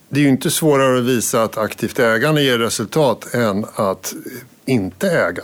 det 0.10 0.20
är 0.20 0.24
ju 0.24 0.29
inte 0.29 0.51
svårare 0.51 1.00
att 1.00 1.05
visa 1.05 1.44
att 1.44 1.58
aktivt 1.58 2.00
ägande 2.00 2.41
ger 2.41 2.58
resultat 2.58 3.34
än 3.34 3.65
att 3.75 4.13
inte 4.65 5.10
äga. 5.12 5.44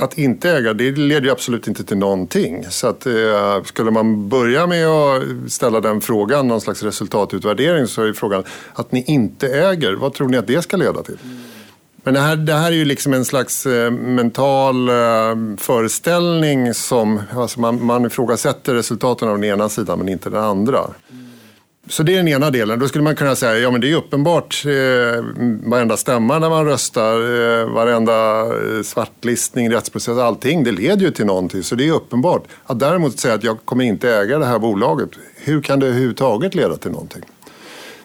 Att 0.00 0.18
inte 0.18 0.50
äga 0.50 0.74
det 0.74 0.90
leder 0.90 1.22
ju 1.22 1.30
absolut 1.30 1.68
inte 1.68 1.84
till 1.84 1.96
någonting. 1.96 2.66
Så 2.70 2.86
att, 2.86 3.06
eh, 3.06 3.62
skulle 3.64 3.90
man 3.90 4.28
börja 4.28 4.66
med 4.66 4.86
att 4.86 5.22
ställa 5.52 5.80
den 5.80 6.00
frågan, 6.00 6.48
någon 6.48 6.60
slags 6.60 6.82
resultatutvärdering, 6.82 7.86
så 7.86 8.02
är 8.02 8.12
frågan 8.12 8.44
att 8.74 8.92
ni 8.92 9.04
inte 9.06 9.48
äger, 9.48 9.92
vad 9.92 10.14
tror 10.14 10.28
ni 10.28 10.36
att 10.36 10.46
det 10.46 10.62
ska 10.62 10.76
leda 10.76 11.02
till? 11.02 11.18
Men 12.02 12.14
det 12.14 12.20
här, 12.20 12.36
det 12.36 12.54
här 12.54 12.72
är 12.72 12.76
ju 12.76 12.84
liksom 12.84 13.14
en 13.14 13.24
slags 13.24 13.66
eh, 13.66 13.90
mental 13.90 14.88
eh, 14.88 14.94
föreställning 15.58 16.74
som 16.74 17.22
alltså 17.34 17.60
man, 17.60 17.84
man 17.84 18.06
ifrågasätter 18.06 18.74
resultaten 18.74 19.28
av 19.28 19.34
den 19.34 19.44
ena 19.44 19.68
sidan 19.68 19.98
men 19.98 20.08
inte 20.08 20.30
den 20.30 20.44
andra. 20.44 20.80
Så 21.88 22.02
det 22.02 22.12
är 22.12 22.16
den 22.16 22.28
ena 22.28 22.50
delen. 22.50 22.78
Då 22.78 22.88
skulle 22.88 23.04
man 23.04 23.16
kunna 23.16 23.36
säga, 23.36 23.58
ja 23.58 23.70
men 23.70 23.80
det 23.80 23.90
är 23.90 23.96
uppenbart, 23.96 24.62
eh, 24.66 25.24
varenda 25.70 25.96
stämma 25.96 26.38
när 26.38 26.48
man 26.50 26.64
röstar, 26.66 27.14
eh, 27.14 27.70
varenda 27.70 28.40
eh, 28.40 28.82
svartlistning, 28.82 29.70
rättsprocess, 29.70 30.18
allting, 30.18 30.64
det 30.64 30.72
leder 30.72 31.02
ju 31.02 31.10
till 31.10 31.26
någonting. 31.26 31.62
Så 31.62 31.74
det 31.74 31.88
är 31.88 31.92
uppenbart. 31.92 32.44
Att 32.64 32.78
däremot 32.78 33.18
säga 33.18 33.34
att 33.34 33.44
jag 33.44 33.58
kommer 33.64 33.84
inte 33.84 34.10
äga 34.10 34.38
det 34.38 34.46
här 34.46 34.58
bolaget, 34.58 35.10
hur 35.36 35.62
kan 35.62 35.80
det 35.80 35.86
överhuvudtaget 35.86 36.54
leda 36.54 36.76
till 36.76 36.90
någonting? 36.90 37.22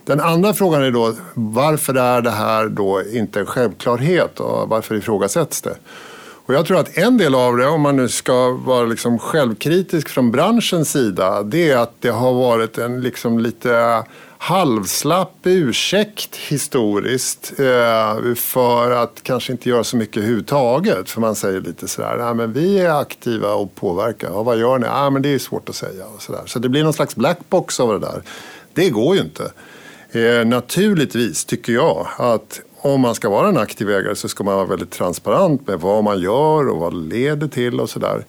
Den 0.06 0.20
andra 0.20 0.54
frågan 0.54 0.84
är 0.84 0.92
då, 0.92 1.14
varför 1.34 1.94
är 1.94 2.22
det 2.22 2.32
här 2.32 2.70
då 2.70 3.02
inte 3.14 3.40
en 3.40 3.46
självklarhet 3.46 4.40
och 4.40 4.70
varför 4.70 4.96
ifrågasätts 4.96 5.62
det? 5.62 5.76
Och 6.46 6.54
jag 6.54 6.66
tror 6.66 6.80
att 6.80 6.98
en 6.98 7.18
del 7.18 7.36
av 7.36 7.58
det, 7.58 7.68
om 7.68 7.82
man 7.82 7.96
nu 7.96 8.10
ska 8.10 8.52
vara 8.52 8.86
liksom 8.86 9.20
självkritisk 9.20 10.10
från 10.10 10.32
branschens 10.32 10.92
sida, 10.92 11.44
det 11.44 11.70
är 11.70 11.78
att 11.78 11.94
det 12.00 12.10
har 12.10 12.34
varit 12.34 12.78
en 12.78 13.02
liksom 13.02 13.40
lite 13.40 14.04
halvslapp 14.38 15.36
ursäkt 15.44 16.36
historiskt 16.36 17.54
eh, 17.60 18.34
för 18.36 18.92
att 18.92 19.20
kanske 19.24 19.52
inte 19.52 19.70
göra 19.70 19.84
så 19.84 19.98
mycket 19.98 20.18
överhuvudtaget. 20.18 21.10
För 21.10 21.22
man 21.22 21.36
säger 21.36 21.62
lite 21.62 21.88
sådär, 21.88 22.18
nej 22.18 22.34
men 22.34 22.54
vi 22.54 22.80
är 22.80 23.02
aktiva 23.02 23.54
och 23.54 23.76
påverkar. 23.76 24.30
Och 24.30 24.46
vad 24.46 24.60
gör 24.60 24.80
ni? 24.80 24.88
Ja, 24.88 25.10
men 25.10 25.22
det 25.22 25.34
är 25.34 25.40
svårt 25.40 25.70
att 25.70 25.76
säga. 25.76 26.06
Och 26.16 26.22
sådär. 26.22 26.42
Så 26.46 26.60
det 26.60 26.70
blir 26.70 26.84
någon 26.84 26.94
slags 26.94 27.16
blackbox 27.16 27.80
av 27.80 28.00
det 28.00 28.08
där. 28.08 28.22
Det 28.74 28.90
går 28.90 29.16
ju 29.16 29.22
inte. 29.22 29.52
Eh, 30.12 30.46
naturligtvis 30.46 31.46
tycker 31.46 31.74
jag 31.74 32.08
att 32.18 32.62
om 32.94 33.02
man 33.02 33.16
ska 33.16 33.30
vara 33.30 33.48
en 33.48 33.58
aktiv 33.58 33.90
ägare 33.90 34.16
så 34.16 34.28
ska 34.28 34.44
man 34.44 34.56
vara 34.56 34.66
väldigt 34.66 34.92
transparent 34.92 35.68
med 35.68 35.80
vad 35.80 36.04
man 36.04 36.20
gör 36.20 36.70
och 36.70 36.78
vad 36.78 36.94
det 36.94 37.16
leder 37.16 37.48
till 37.48 37.80
och 37.80 37.90
sådär. 37.90 38.26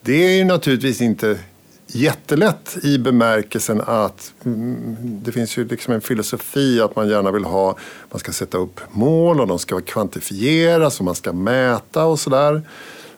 Det 0.00 0.40
är 0.40 0.44
naturligtvis 0.44 1.00
inte 1.00 1.38
jättelätt 1.86 2.76
i 2.82 2.98
bemärkelsen 2.98 3.82
att 3.86 4.32
mm, 4.44 4.96
det 5.00 5.32
finns 5.32 5.58
ju 5.58 5.68
liksom 5.68 5.94
en 5.94 6.00
filosofi 6.00 6.80
att 6.80 6.96
man 6.96 7.08
gärna 7.08 7.30
vill 7.30 7.44
ha, 7.44 7.76
man 8.10 8.20
ska 8.20 8.32
sätta 8.32 8.58
upp 8.58 8.80
mål 8.90 9.40
och 9.40 9.46
de 9.46 9.58
ska 9.58 9.80
kvantifieras 9.80 10.98
och 10.98 11.04
man 11.04 11.14
ska 11.14 11.32
mäta 11.32 12.04
och 12.04 12.20
sådär. 12.20 12.62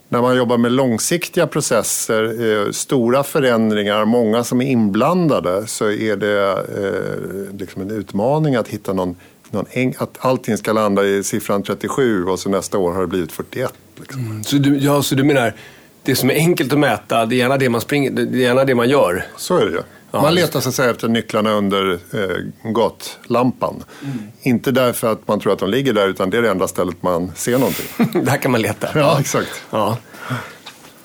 När 0.08 0.22
man 0.22 0.36
jobbar 0.36 0.58
med 0.58 0.72
långsiktiga 0.72 1.46
processer, 1.46 2.50
eh, 2.50 2.70
stora 2.70 3.22
förändringar, 3.22 4.04
många 4.04 4.44
som 4.44 4.60
är 4.60 4.66
inblandade 4.66 5.66
så 5.66 5.90
är 5.90 6.16
det 6.16 6.52
eh, 6.52 7.58
liksom 7.58 7.82
en 7.82 7.90
utmaning 7.90 8.56
att 8.56 8.68
hitta 8.68 8.92
någon 8.92 9.16
någon 9.50 9.94
att 9.98 10.16
allting 10.18 10.56
ska 10.56 10.72
landa 10.72 11.04
i 11.04 11.24
siffran 11.24 11.62
37 11.62 12.24
och 12.24 12.38
så 12.38 12.48
nästa 12.48 12.78
år 12.78 12.92
har 12.92 13.00
det 13.00 13.06
blivit 13.06 13.32
41. 13.32 13.72
Liksom. 14.00 14.20
Mm, 14.20 14.44
så, 14.44 14.56
du, 14.56 14.78
ja, 14.78 15.02
så 15.02 15.14
du 15.14 15.24
menar, 15.24 15.54
det 16.02 16.16
som 16.16 16.30
är 16.30 16.34
enkelt 16.34 16.72
att 16.72 16.78
mäta, 16.78 17.26
det 17.26 17.34
är 17.34 17.38
gärna 17.38 17.56
det 17.56 17.68
man, 17.68 17.80
springer, 17.80 18.10
det 18.10 18.22
är 18.22 18.42
gärna 18.42 18.64
det 18.64 18.74
man 18.74 18.88
gör? 18.88 19.26
Så 19.36 19.56
är 19.56 19.66
det 19.66 19.70
ju. 19.72 19.82
Ja, 20.10 20.22
man 20.22 20.34
letar 20.34 20.60
så 20.60 20.68
att 20.68 20.74
säga 20.74 20.90
efter 20.90 21.08
nycklarna 21.08 21.50
under 21.50 21.92
eh, 21.92 22.70
gatlampan. 22.72 23.84
Mm. 24.02 24.18
Inte 24.42 24.70
därför 24.70 25.12
att 25.12 25.28
man 25.28 25.40
tror 25.40 25.52
att 25.52 25.58
de 25.58 25.70
ligger 25.70 25.92
där, 25.92 26.08
utan 26.08 26.30
det 26.30 26.38
är 26.38 26.42
det 26.42 26.50
enda 26.50 26.68
stället 26.68 27.02
man 27.02 27.32
ser 27.36 27.58
någonting. 27.58 27.86
där 28.24 28.36
kan 28.36 28.50
man 28.50 28.62
leta. 28.62 28.88
Ja, 28.94 29.20
exakt. 29.20 29.62
Ja. 29.70 29.96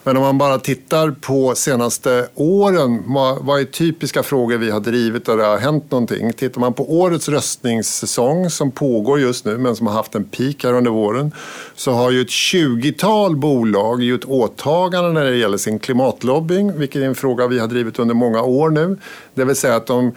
Men 0.03 0.17
om 0.17 0.23
man 0.23 0.37
bara 0.37 0.59
tittar 0.59 1.11
på 1.11 1.55
senaste 1.55 2.27
åren, 2.35 3.03
vad, 3.41 3.59
är 3.59 3.63
typiska 3.65 4.23
frågor 4.23 4.57
vi 4.57 4.71
har 4.71 4.79
drivit 4.79 5.25
där 5.25 5.37
det 5.37 5.45
har 5.45 5.57
hänt 5.57 5.91
någonting? 5.91 6.33
Tittar 6.33 6.61
man 6.61 6.73
på 6.73 6.99
årets 6.99 7.29
röstningssäsong 7.29 8.49
som 8.49 8.71
pågår 8.71 9.19
just 9.19 9.45
nu 9.45 9.57
men 9.57 9.75
som 9.75 9.87
har 9.87 9.93
haft 9.93 10.15
en 10.15 10.23
peak 10.23 10.63
här 10.63 10.73
under 10.73 10.91
våren 10.91 11.31
så 11.75 11.91
har 11.91 12.11
ju 12.11 12.21
ett 12.21 12.27
20-tal 12.27 13.35
bolag 13.35 14.03
gjort 14.03 14.25
åtaganden 14.25 15.13
när 15.13 15.25
det 15.25 15.35
gäller 15.35 15.57
sin 15.57 15.79
klimatlobbying, 15.79 16.79
vilket 16.79 17.01
är 17.01 17.05
en 17.05 17.15
fråga 17.15 17.47
vi 17.47 17.59
har 17.59 17.67
drivit 17.67 17.99
under 17.99 18.15
många 18.15 18.41
år 18.41 18.69
nu. 18.69 18.97
Det 19.33 19.45
vill 19.45 19.55
säga 19.55 19.75
att 19.75 19.87
de 19.87 20.11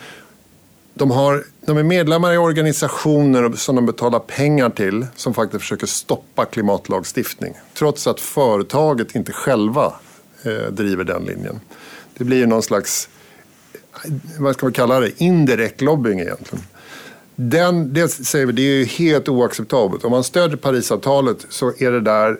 de, 0.98 1.10
har, 1.10 1.44
de 1.60 1.78
är 1.78 1.82
medlemmar 1.82 2.32
i 2.32 2.36
organisationer 2.36 3.52
som 3.52 3.76
de 3.76 3.86
betalar 3.86 4.18
pengar 4.18 4.70
till 4.70 5.06
som 5.16 5.34
faktiskt 5.34 5.60
försöker 5.60 5.86
stoppa 5.86 6.44
klimatlagstiftning. 6.44 7.54
Trots 7.74 8.06
att 8.06 8.20
företaget 8.20 9.14
inte 9.14 9.32
själva 9.32 9.92
eh, 10.42 10.72
driver 10.72 11.04
den 11.04 11.24
linjen. 11.24 11.60
Det 12.18 12.24
blir 12.24 12.46
någon 12.46 12.62
slags, 12.62 13.08
vad 14.38 14.54
ska 14.54 14.66
man 14.66 14.72
kalla 14.72 15.00
det, 15.00 15.22
indirekt 15.22 15.80
lobbying 15.80 16.20
egentligen. 16.20 16.64
Den, 17.34 17.94
det 17.94 18.08
säger 18.08 18.46
vi, 18.46 18.52
det 18.52 18.62
är 18.62 18.84
helt 18.84 19.28
oacceptabelt. 19.28 20.04
Om 20.04 20.10
man 20.10 20.24
stödjer 20.24 20.56
Parisavtalet 20.56 21.46
så 21.48 21.72
är 21.78 21.90
det 21.90 22.00
där 22.00 22.36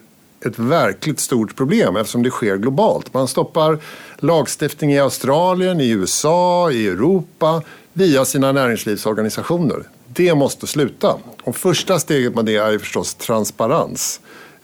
ett 0.46 0.58
verkligt 0.58 1.20
stort 1.20 1.56
problem 1.56 1.96
eftersom 1.96 2.22
det 2.22 2.30
sker 2.30 2.56
globalt. 2.56 3.14
Man 3.14 3.28
stoppar 3.28 3.78
lagstiftning 4.18 4.92
i 4.92 4.98
Australien, 4.98 5.80
i 5.80 5.90
USA, 5.90 6.70
i 6.70 6.88
Europa 6.88 7.62
via 7.96 8.24
sina 8.24 8.52
näringslivsorganisationer. 8.52 9.82
Det 10.06 10.34
måste 10.34 10.66
sluta. 10.66 11.14
Och 11.44 11.56
första 11.56 11.98
steget 11.98 12.34
med 12.34 12.44
det 12.44 12.56
är 12.56 12.78
förstås 12.78 13.14
transparens. 13.14 14.20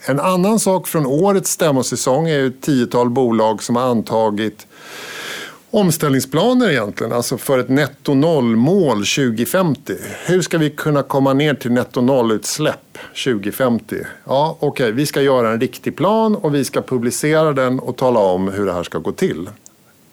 En 0.06 0.20
annan 0.20 0.58
sak 0.58 0.86
från 0.86 1.06
årets 1.06 1.50
stämmosäsong 1.50 2.28
är 2.28 2.46
ett 2.46 2.62
tiotal 2.62 3.10
bolag 3.10 3.62
som 3.62 3.76
har 3.76 3.82
antagit 3.82 4.66
omställningsplaner 5.70 6.70
egentligen, 6.70 7.12
alltså 7.12 7.38
för 7.38 7.58
ett 7.58 7.68
netto 7.68 8.14
noll-mål 8.14 8.96
2050. 8.96 9.94
Hur 10.26 10.42
ska 10.42 10.58
vi 10.58 10.70
kunna 10.70 11.02
komma 11.02 11.32
ner 11.32 11.54
till 11.54 11.72
netto 11.72 12.00
noll-utsläpp 12.00 12.98
2050? 13.24 13.96
Ja, 14.24 14.56
okej, 14.60 14.68
okay, 14.68 14.92
vi 14.92 15.06
ska 15.06 15.22
göra 15.22 15.50
en 15.50 15.60
riktig 15.60 15.96
plan 15.96 16.36
och 16.36 16.54
vi 16.54 16.64
ska 16.64 16.82
publicera 16.82 17.52
den 17.52 17.80
och 17.80 17.96
tala 17.96 18.20
om 18.20 18.48
hur 18.48 18.66
det 18.66 18.72
här 18.72 18.82
ska 18.82 18.98
gå 18.98 19.12
till. 19.12 19.48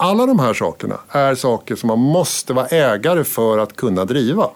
Alla 0.01 0.25
de 0.25 0.39
här 0.39 0.53
sakerna 0.53 0.99
är 1.09 1.35
saker 1.35 1.75
som 1.75 1.87
man 1.87 1.99
måste 1.99 2.53
vara 2.53 2.67
ägare 2.67 3.23
för 3.23 3.57
att 3.57 3.75
kunna 3.75 4.05
driva. 4.05 4.49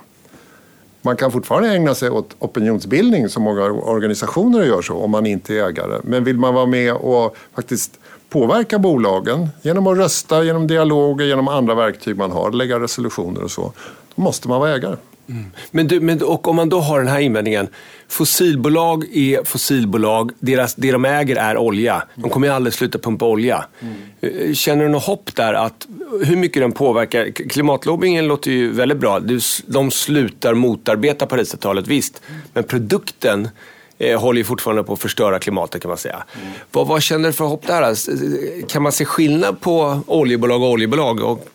Man 1.01 1.17
kan 1.17 1.31
fortfarande 1.31 1.69
ägna 1.69 1.95
sig 1.95 2.09
åt 2.09 2.35
opinionsbildning 2.39 3.29
som 3.29 3.43
många 3.43 3.63
organisationer 3.63 4.63
gör 4.63 4.81
så 4.81 4.97
om 4.97 5.11
man 5.11 5.25
inte 5.25 5.55
är 5.55 5.63
ägare. 5.63 5.99
Men 6.03 6.23
vill 6.23 6.37
man 6.37 6.53
vara 6.53 6.65
med 6.65 6.93
och 6.93 7.35
faktiskt 7.55 7.99
påverka 8.29 8.79
bolagen 8.79 9.49
genom 9.61 9.87
att 9.87 9.97
rösta, 9.97 10.43
genom 10.43 10.67
dialoger, 10.67 11.25
genom 11.25 11.47
andra 11.47 11.75
verktyg 11.75 12.17
man 12.17 12.31
har, 12.31 12.51
lägga 12.51 12.79
resolutioner 12.79 13.43
och 13.43 13.51
så, 13.51 13.73
då 14.15 14.21
måste 14.21 14.47
man 14.47 14.59
vara 14.59 14.75
ägare. 14.75 14.95
Mm. 15.29 15.45
Men, 15.71 15.87
du, 15.87 15.99
men 15.99 16.23
och 16.23 16.47
om 16.47 16.55
man 16.55 16.69
då 16.69 16.79
har 16.79 16.99
den 16.99 17.07
här 17.07 17.19
invändningen. 17.19 17.67
Fossilbolag 18.07 19.05
är 19.13 19.43
fossilbolag. 19.43 20.31
Deras, 20.39 20.75
det 20.75 20.91
de 20.91 21.05
äger 21.05 21.35
är 21.35 21.57
olja. 21.57 22.03
De 22.15 22.29
kommer 22.29 22.47
ju 22.47 22.53
aldrig 22.53 22.73
sluta 22.73 22.99
pumpa 22.99 23.25
olja. 23.25 23.65
Mm. 23.79 24.55
Känner 24.55 24.83
du 24.83 24.89
något 24.89 25.03
hopp 25.03 25.35
där? 25.35 25.53
att 25.53 25.87
Hur 26.25 26.35
mycket 26.35 26.61
den 26.61 26.71
påverkar? 26.71 27.31
Klimatlobbyingen 27.31 28.27
låter 28.27 28.51
ju 28.51 28.71
väldigt 28.71 28.97
bra. 28.97 29.21
De 29.65 29.91
slutar 29.91 30.53
motarbeta 30.53 31.25
Parisavtalet, 31.25 31.87
visst. 31.87 32.21
Men 32.53 32.63
produkten 32.63 33.49
eh, 33.97 34.19
håller 34.19 34.37
ju 34.37 34.43
fortfarande 34.43 34.83
på 34.83 34.93
att 34.93 34.99
förstöra 34.99 35.39
klimatet 35.39 35.81
kan 35.81 35.89
man 35.89 35.97
säga. 35.97 36.23
Mm. 36.41 36.53
Vad, 36.71 36.87
vad 36.87 37.01
känner 37.01 37.29
du 37.29 37.33
för 37.33 37.45
hopp 37.45 37.67
där? 37.67 37.81
Alltså, 37.81 38.11
eh, 38.11 38.65
kan 38.67 38.83
man 38.83 38.91
se 38.91 39.05
skillnad 39.05 39.61
på 39.61 40.01
oljebolag 40.07 40.63
och 40.63 40.69
oljebolag? 40.69 41.19
Och 41.19 41.49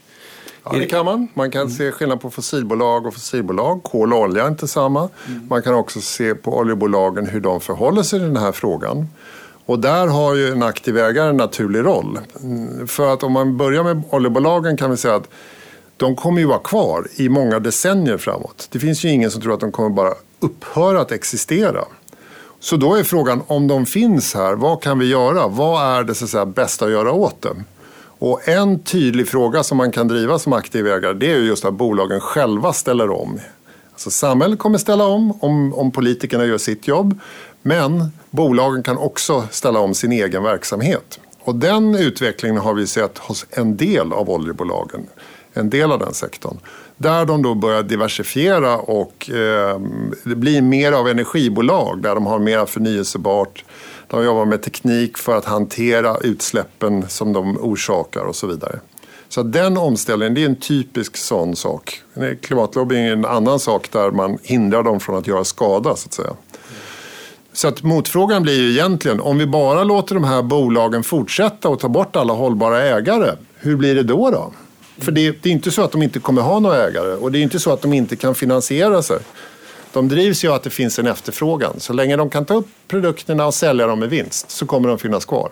Ja, 0.72 0.78
det 0.78 0.86
kan 0.86 1.04
man. 1.04 1.28
Man 1.34 1.50
kan 1.50 1.60
mm. 1.60 1.72
se 1.72 1.92
skillnad 1.92 2.20
på 2.20 2.30
fossilbolag 2.30 3.06
och 3.06 3.14
fossilbolag. 3.14 3.82
Kol 3.82 4.12
och 4.12 4.20
olja 4.20 4.44
är 4.44 4.48
inte 4.48 4.68
samma. 4.68 5.08
Mm. 5.26 5.46
Man 5.48 5.62
kan 5.62 5.74
också 5.74 6.00
se 6.00 6.34
på 6.34 6.58
oljebolagen 6.58 7.26
hur 7.26 7.40
de 7.40 7.60
förhåller 7.60 8.02
sig 8.02 8.18
till 8.18 8.28
den 8.28 8.36
här 8.36 8.52
frågan. 8.52 9.08
Och 9.66 9.78
där 9.78 10.06
har 10.06 10.34
ju 10.34 10.52
en 10.52 10.62
aktiv 10.62 10.98
ägare 10.98 11.28
en 11.28 11.36
naturlig 11.36 11.84
roll. 11.84 12.18
Mm, 12.42 12.88
för 12.88 13.12
att 13.12 13.22
om 13.22 13.32
man 13.32 13.56
börjar 13.56 13.84
med 13.84 14.02
oljebolagen 14.10 14.76
kan 14.76 14.90
vi 14.90 14.96
säga 14.96 15.14
att 15.14 15.28
de 15.96 16.16
kommer 16.16 16.40
ju 16.40 16.46
vara 16.46 16.58
kvar 16.58 17.06
i 17.16 17.28
många 17.28 17.58
decennier 17.58 18.18
framåt. 18.18 18.68
Det 18.70 18.78
finns 18.78 19.04
ju 19.04 19.08
ingen 19.08 19.30
som 19.30 19.42
tror 19.42 19.54
att 19.54 19.60
de 19.60 19.72
kommer 19.72 19.90
bara 19.90 20.14
upphöra 20.40 21.00
att 21.00 21.12
existera. 21.12 21.84
Så 22.60 22.76
då 22.76 22.94
är 22.94 23.02
frågan, 23.02 23.42
om 23.46 23.68
de 23.68 23.86
finns 23.86 24.34
här, 24.34 24.54
vad 24.54 24.82
kan 24.82 24.98
vi 24.98 25.06
göra? 25.06 25.48
Vad 25.48 25.98
är 25.98 26.04
det 26.04 26.14
så 26.14 26.24
att 26.24 26.30
säga, 26.30 26.46
bästa 26.46 26.84
att 26.84 26.90
göra 26.90 27.12
åt 27.12 27.42
dem? 27.42 27.64
Och 28.18 28.48
en 28.48 28.78
tydlig 28.78 29.28
fråga 29.28 29.62
som 29.62 29.78
man 29.78 29.92
kan 29.92 30.08
driva 30.08 30.38
som 30.38 30.52
aktiv 30.52 30.86
ägare 30.86 31.12
det 31.12 31.32
är 31.32 31.38
just 31.38 31.64
att 31.64 31.74
bolagen 31.74 32.20
själva 32.20 32.72
ställer 32.72 33.10
om. 33.10 33.40
Alltså 33.92 34.10
samhället 34.10 34.58
kommer 34.58 34.78
ställa 34.78 35.04
om, 35.04 35.38
om 35.40 35.74
om 35.74 35.90
politikerna 35.90 36.44
gör 36.44 36.58
sitt 36.58 36.88
jobb. 36.88 37.20
Men 37.62 38.12
bolagen 38.30 38.82
kan 38.82 38.98
också 38.98 39.44
ställa 39.50 39.80
om 39.80 39.94
sin 39.94 40.12
egen 40.12 40.42
verksamhet. 40.42 41.20
Och 41.40 41.54
den 41.54 41.94
utvecklingen 41.94 42.58
har 42.58 42.74
vi 42.74 42.86
sett 42.86 43.18
hos 43.18 43.46
en 43.50 43.76
del 43.76 44.12
av 44.12 44.30
oljebolagen. 44.30 45.06
En 45.52 45.70
del 45.70 45.92
av 45.92 45.98
den 45.98 46.14
sektorn. 46.14 46.58
Där 46.96 47.26
de 47.26 47.42
då 47.42 47.54
börjar 47.54 47.82
diversifiera 47.82 48.76
och 48.78 49.30
eh, 49.30 49.80
det 50.24 50.36
blir 50.36 50.62
mer 50.62 50.92
av 50.92 51.08
energibolag 51.08 52.02
där 52.02 52.14
de 52.14 52.26
har 52.26 52.38
mer 52.38 52.66
förnyelsebart. 52.66 53.64
De 54.08 54.24
jobbar 54.24 54.44
med 54.44 54.62
teknik 54.62 55.18
för 55.18 55.36
att 55.36 55.44
hantera 55.44 56.16
utsläppen 56.16 57.08
som 57.08 57.32
de 57.32 57.58
orsakar 57.58 58.20
och 58.20 58.36
så 58.36 58.46
vidare. 58.46 58.80
Så 59.28 59.42
den 59.42 59.76
omställningen 59.76 60.34
det 60.34 60.42
är 60.42 60.46
en 60.46 60.56
typisk 60.56 61.16
sån 61.16 61.56
sak. 61.56 62.02
Klimatlobbying 62.42 63.04
är 63.04 63.12
en 63.12 63.24
annan 63.24 63.58
sak 63.58 63.90
där 63.92 64.10
man 64.10 64.38
hindrar 64.42 64.82
dem 64.82 65.00
från 65.00 65.18
att 65.18 65.26
göra 65.26 65.44
skada 65.44 65.96
så 65.96 66.06
att 66.06 66.14
säga. 66.14 66.32
Så 67.52 67.68
att 67.68 67.82
motfrågan 67.82 68.42
blir 68.42 68.60
ju 68.60 68.70
egentligen, 68.70 69.20
om 69.20 69.38
vi 69.38 69.46
bara 69.46 69.84
låter 69.84 70.14
de 70.14 70.24
här 70.24 70.42
bolagen 70.42 71.02
fortsätta 71.02 71.68
och 71.68 71.80
ta 71.80 71.88
bort 71.88 72.16
alla 72.16 72.32
hållbara 72.32 72.82
ägare, 72.82 73.32
hur 73.54 73.76
blir 73.76 73.94
det 73.94 74.02
då? 74.02 74.30
då? 74.30 74.52
För 74.98 75.12
det, 75.12 75.42
det 75.42 75.48
är 75.48 75.52
inte 75.52 75.70
så 75.70 75.82
att 75.82 75.92
de 75.92 76.02
inte 76.02 76.20
kommer 76.20 76.42
ha 76.42 76.58
några 76.58 76.86
ägare 76.86 77.14
och 77.14 77.32
det 77.32 77.38
är 77.38 77.42
inte 77.42 77.58
så 77.58 77.72
att 77.72 77.82
de 77.82 77.92
inte 77.92 78.16
kan 78.16 78.34
finansiera 78.34 79.02
sig. 79.02 79.18
De 79.92 80.08
drivs 80.08 80.44
ju 80.44 80.48
av 80.48 80.54
att 80.54 80.62
det 80.62 80.70
finns 80.70 80.98
en 80.98 81.06
efterfrågan. 81.06 81.80
Så 81.80 81.92
länge 81.92 82.16
de 82.16 82.30
kan 82.30 82.44
ta 82.44 82.54
upp 82.54 82.68
produkterna 82.88 83.46
och 83.46 83.54
sälja 83.54 83.86
dem 83.86 83.98
med 83.98 84.10
vinst 84.10 84.50
så 84.50 84.66
kommer 84.66 84.88
de 84.88 84.98
finnas 84.98 85.24
kvar. 85.24 85.50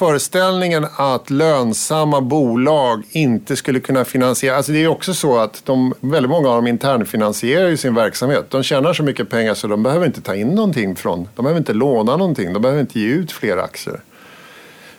Föreställningen 0.00 0.86
att 0.96 1.30
lönsamma 1.30 2.20
bolag 2.20 3.02
inte 3.10 3.56
skulle 3.56 3.80
kunna 3.80 4.04
finansiera... 4.04 4.56
Alltså 4.56 4.72
det 4.72 4.84
är 4.84 4.88
också 4.88 5.14
så 5.14 5.38
att 5.38 5.62
de, 5.64 5.94
väldigt 6.00 6.30
många 6.30 6.48
av 6.48 6.54
dem 6.54 6.66
internfinansierar 6.66 7.68
ju 7.68 7.76
sin 7.76 7.94
verksamhet. 7.94 8.50
De 8.50 8.62
tjänar 8.62 8.92
så 8.92 9.02
mycket 9.02 9.30
pengar 9.30 9.54
så 9.54 9.66
de 9.66 9.82
behöver 9.82 10.06
inte 10.06 10.20
ta 10.20 10.34
in 10.34 10.48
någonting 10.48 10.96
från... 10.96 11.28
De 11.36 11.42
behöver 11.42 11.58
inte 11.58 11.72
låna 11.72 12.16
någonting. 12.16 12.52
De 12.52 12.62
behöver 12.62 12.80
inte 12.80 13.00
ge 13.00 13.06
ut 13.06 13.32
fler 13.32 13.56
aktier. 13.56 14.00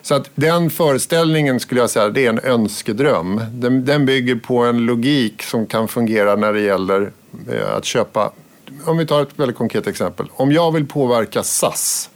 Så 0.02 0.14
att 0.14 0.30
den 0.34 0.70
föreställningen 0.70 1.60
skulle 1.60 1.80
jag 1.80 1.90
säga 1.90 2.08
det 2.08 2.26
är 2.26 2.30
en 2.30 2.40
önskedröm. 2.44 3.40
Den, 3.52 3.84
den 3.84 4.06
bygger 4.06 4.34
på 4.34 4.58
en 4.58 4.78
logik 4.78 5.42
som 5.42 5.66
kan 5.66 5.88
fungera 5.88 6.36
när 6.36 6.52
det 6.52 6.60
gäller 6.60 7.10
Eh, 7.50 7.76
att 7.76 7.84
köpa. 7.84 8.32
Om 8.84 8.96
vi 8.96 9.06
tar 9.06 9.22
ett 9.22 9.28
väldigt 9.36 9.56
konkret 9.56 9.86
exempel. 9.86 10.26
Om 10.32 10.52
jag 10.52 10.72
vill 10.72 10.86
påverka 10.86 11.42
SAS 11.42 12.10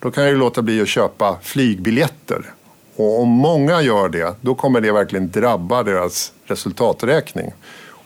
då 0.00 0.10
kan 0.10 0.24
jag 0.24 0.32
ju 0.32 0.38
låta 0.38 0.62
bli 0.62 0.80
att 0.80 0.88
köpa 0.88 1.38
flygbiljetter. 1.42 2.54
Och 2.96 3.20
om 3.20 3.28
många 3.28 3.82
gör 3.82 4.08
det, 4.08 4.34
då 4.40 4.54
kommer 4.54 4.80
det 4.80 4.92
verkligen 4.92 5.30
drabba 5.30 5.82
deras 5.82 6.32
resultaträkning. 6.44 7.52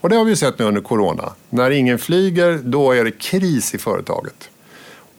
Och 0.00 0.08
det 0.08 0.16
har 0.16 0.24
vi 0.24 0.36
sett 0.36 0.58
nu 0.58 0.64
under 0.64 0.80
corona. 0.80 1.32
När 1.50 1.70
ingen 1.70 1.98
flyger, 1.98 2.60
då 2.64 2.92
är 2.92 3.04
det 3.04 3.10
kris 3.10 3.74
i 3.74 3.78
företaget. 3.78 4.50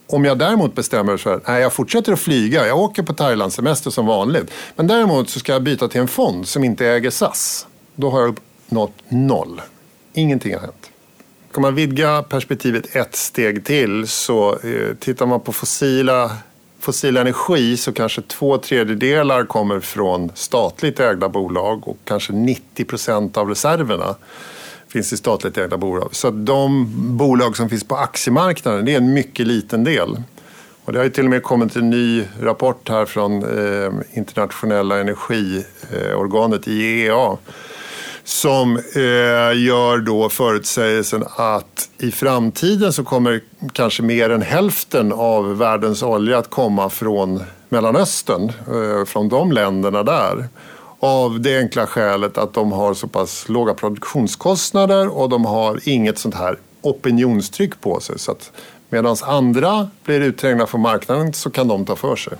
Om 0.08 0.26
jag 0.26 0.38
däremot 0.38 0.76
bestämmer 0.76 1.18
så 1.18 1.30
att 1.30 1.42
jag 1.48 1.74
fortsätter 1.74 2.14
att 2.14 2.20
flyga, 2.20 2.68
jag 2.68 2.80
åker 2.80 3.04
på 3.04 3.14
Thailandssemester 3.14 3.92
som 3.92 4.06
vanligt. 4.06 4.52
Men 4.76 4.88
däremot 4.88 5.30
så 5.30 5.40
ska 5.40 5.54
jag 5.54 5.64
byta 5.64 5.88
till 5.88 6.02
en 6.02 6.08
fond 6.08 6.48
som 6.48 6.64
inte 6.64 6.88
äger 6.88 7.10
SAS. 7.10 7.68
Då 7.96 8.10
har 8.10 8.20
jag 8.20 8.30
uppnått 8.30 8.94
noll. 9.10 9.62
Ingenting 10.14 10.54
har 10.54 10.62
hänt. 10.62 10.85
Ska 11.56 11.62
man 11.62 11.76
vidga 11.76 12.24
perspektivet 12.24 12.96
ett 12.96 13.16
steg 13.16 13.66
till 13.66 14.08
så 14.08 14.52
eh, 14.52 14.96
tittar 15.00 15.26
man 15.26 15.40
på 15.40 15.52
fossila 15.52 16.32
fossil 16.80 17.18
energi 17.18 17.78
så 17.78 17.94
kanske 17.94 18.22
två 18.22 18.58
tredjedelar 18.58 19.46
kommer 19.46 19.80
från 19.80 20.32
statligt 20.34 21.00
ägda 21.00 21.30
bolag 21.30 21.88
och 21.88 21.98
kanske 22.04 22.34
90 22.34 22.86
procent 22.86 23.38
av 23.38 23.50
reserverna 23.50 24.16
finns 24.88 25.14
i 25.14 25.18
statligt 25.18 25.58
ägda 25.58 25.78
bolag. 25.78 26.16
Så 26.16 26.30
de 26.30 26.88
bolag 27.18 27.58
som 27.58 27.70
finns 27.70 27.84
på 27.84 27.96
aktiemarknaden 27.96 28.86
det 28.86 28.94
är 28.94 28.98
en 28.98 29.14
mycket 29.14 29.48
liten 29.48 29.84
del. 29.84 30.18
Och 30.86 30.94
det 30.94 31.00
har 31.00 31.04
ju 31.04 31.12
till 31.12 31.24
och 31.24 31.30
med 31.30 31.44
kommit 31.44 31.76
en 31.76 31.90
ny 31.90 32.24
rapport 32.42 32.90
här 32.90 33.06
från 33.06 33.44
eh, 33.44 33.92
internationella 34.14 35.00
energiorganet 35.00 36.68
IEA 36.68 37.38
som 38.26 38.78
eh, 38.78 39.64
gör 39.64 39.98
då 39.98 40.30
förutsägelsen 40.30 41.24
att 41.36 41.90
i 41.98 42.12
framtiden 42.12 42.94
så 42.94 43.04
kommer 43.04 43.42
kanske 43.74 44.04
mer 44.04 44.30
än 44.30 44.42
hälften 44.42 45.14
av 45.14 45.58
världens 45.58 46.04
olja 46.04 46.38
att 46.38 46.50
komma 46.50 46.90
från 46.90 47.44
Mellanöstern, 47.70 48.50
eh, 48.50 49.06
från 49.06 49.30
de 49.30 49.52
länderna 49.52 50.04
där. 50.04 50.48
Av 51.00 51.40
det 51.40 51.60
enkla 51.60 51.88
skälet 51.88 52.38
att 52.38 52.54
de 52.54 52.72
har 52.72 52.94
så 52.94 53.08
pass 53.08 53.50
låga 53.50 53.74
produktionskostnader 53.74 55.18
och 55.18 55.30
de 55.30 55.46
har 55.46 55.80
inget 55.84 56.18
sånt 56.18 56.36
här 56.36 56.58
opinionstryck 56.82 57.82
på 57.82 58.00
sig. 58.00 58.20
Så 58.20 58.32
att 58.32 58.52
medan 58.90 59.16
andra 59.24 59.90
blir 60.04 60.22
utträngda 60.22 60.66
från 60.66 60.82
marknaden 60.82 61.34
så 61.34 61.50
kan 61.50 61.68
de 61.68 61.86
ta 61.86 61.96
för 61.96 62.16
sig. 62.16 62.34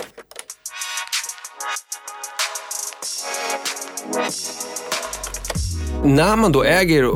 När 6.06 6.36
man 6.36 6.52
då 6.52 6.64
äger 6.64 7.10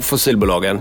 fossilbolagen, 0.00 0.80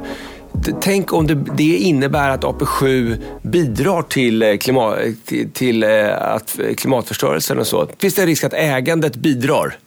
Tänk 0.81 1.13
om 1.13 1.27
det, 1.27 1.35
det, 1.35 1.77
innebär 1.77 2.29
att 2.29 2.43
AP7 2.43 3.17
bidrar 3.41 4.01
till, 4.01 4.43
eh, 4.43 4.57
klimat, 4.57 4.99
till, 5.25 5.51
till 5.51 5.83
eh, 5.83 6.21
att 6.21 6.59
eh, 6.59 6.75
klimatförstörelsen 6.75 7.59
och 7.59 7.67
så. 7.67 7.87
Finns 7.97 8.15
det 8.15 8.21
en 8.21 8.27
risk 8.27 8.43
att 8.43 8.53
ägandet 8.53 9.15
bidrar? 9.15 9.77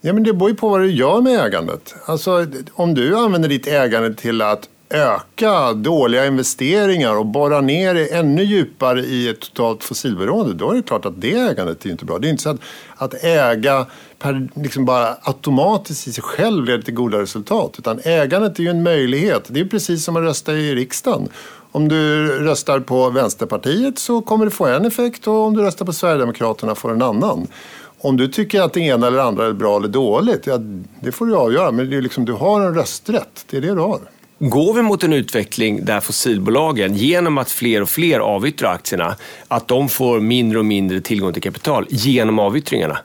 Ja, 0.00 0.12
men 0.12 0.22
det 0.22 0.32
beror 0.32 0.50
ju 0.50 0.56
på 0.56 0.68
vad 0.68 0.80
du 0.80 0.90
gör 0.90 1.20
med 1.20 1.46
ägandet. 1.46 1.94
Alltså, 2.06 2.46
om 2.72 2.94
du 2.94 3.16
använder 3.16 3.48
ditt 3.48 3.66
ägande 3.66 4.14
till 4.14 4.42
att 4.42 4.68
öka 4.90 5.72
dåliga 5.72 6.26
investeringar 6.26 7.16
och 7.16 7.26
borra 7.26 7.60
ner 7.60 7.94
det 7.94 8.06
ännu 8.06 8.42
djupare 8.44 9.00
i 9.00 9.28
ett 9.28 9.40
totalt 9.40 9.84
fossilberoende, 9.84 10.54
då 10.54 10.70
är 10.70 10.74
det 10.74 10.82
klart 10.82 11.04
att 11.04 11.20
det 11.20 11.34
ägandet 11.34 11.86
är 11.86 11.90
inte 11.90 12.04
bra. 12.04 12.18
Det 12.18 12.28
är 12.28 12.30
inte 12.30 12.42
så 12.42 12.50
att, 12.50 12.60
att 12.96 13.24
äga 13.24 13.86
per, 14.24 14.48
liksom 14.54 14.84
bara 14.84 15.16
automatiskt 15.22 16.08
i 16.08 16.12
sig 16.12 16.22
själv 16.22 16.64
leder 16.64 16.82
till 16.82 16.94
goda 16.94 17.18
resultat, 17.18 17.74
utan 17.78 18.00
ägandet 18.04 18.58
är 18.58 18.62
ju 18.62 18.68
en 18.68 18.82
möjlighet. 18.82 19.44
Det 19.48 19.60
är 19.60 19.64
precis 19.64 20.04
som 20.04 20.16
att 20.16 20.22
rösta 20.22 20.52
i 20.52 20.74
riksdagen. 20.74 21.28
Om 21.72 21.88
du 21.88 22.26
röstar 22.38 22.80
på 22.80 23.10
Vänsterpartiet 23.10 23.98
så 23.98 24.20
kommer 24.20 24.44
det 24.44 24.50
få 24.50 24.66
en 24.66 24.84
effekt 24.84 25.26
och 25.26 25.34
om 25.34 25.54
du 25.54 25.62
röstar 25.62 25.86
på 25.86 25.92
Sverigedemokraterna 25.92 26.74
får 26.74 26.92
en 26.92 27.02
annan. 27.02 27.46
Om 27.98 28.16
du 28.16 28.28
tycker 28.28 28.60
att 28.60 28.72
det 28.72 28.80
ena 28.80 29.06
eller 29.06 29.18
andra 29.18 29.46
är 29.46 29.52
bra 29.52 29.76
eller 29.76 29.88
dåligt, 29.88 30.46
ja, 30.46 30.58
det 31.00 31.12
får 31.12 31.26
du 31.26 31.36
avgöra. 31.36 31.70
Men 31.70 31.90
det 31.90 31.96
är 31.96 32.02
liksom, 32.02 32.24
du 32.24 32.32
har 32.32 32.60
en 32.60 32.74
rösträtt, 32.74 33.44
det 33.50 33.56
är 33.56 33.60
det 33.60 33.74
du 33.74 33.80
har. 33.80 34.00
Går 34.38 34.74
vi 34.74 34.82
mot 34.82 35.04
en 35.04 35.12
utveckling 35.12 35.84
där 35.84 36.00
fossilbolagen, 36.00 36.94
genom 36.94 37.38
att 37.38 37.50
fler 37.50 37.82
och 37.82 37.88
fler 37.88 38.20
avyttrar 38.20 38.72
aktierna, 38.72 39.16
att 39.48 39.68
de 39.68 39.88
får 39.88 40.20
mindre 40.20 40.58
och 40.58 40.64
mindre 40.64 41.00
tillgång 41.00 41.32
till 41.32 41.42
kapital 41.42 41.86
genom 41.90 42.38
avyttringarna? 42.38 42.98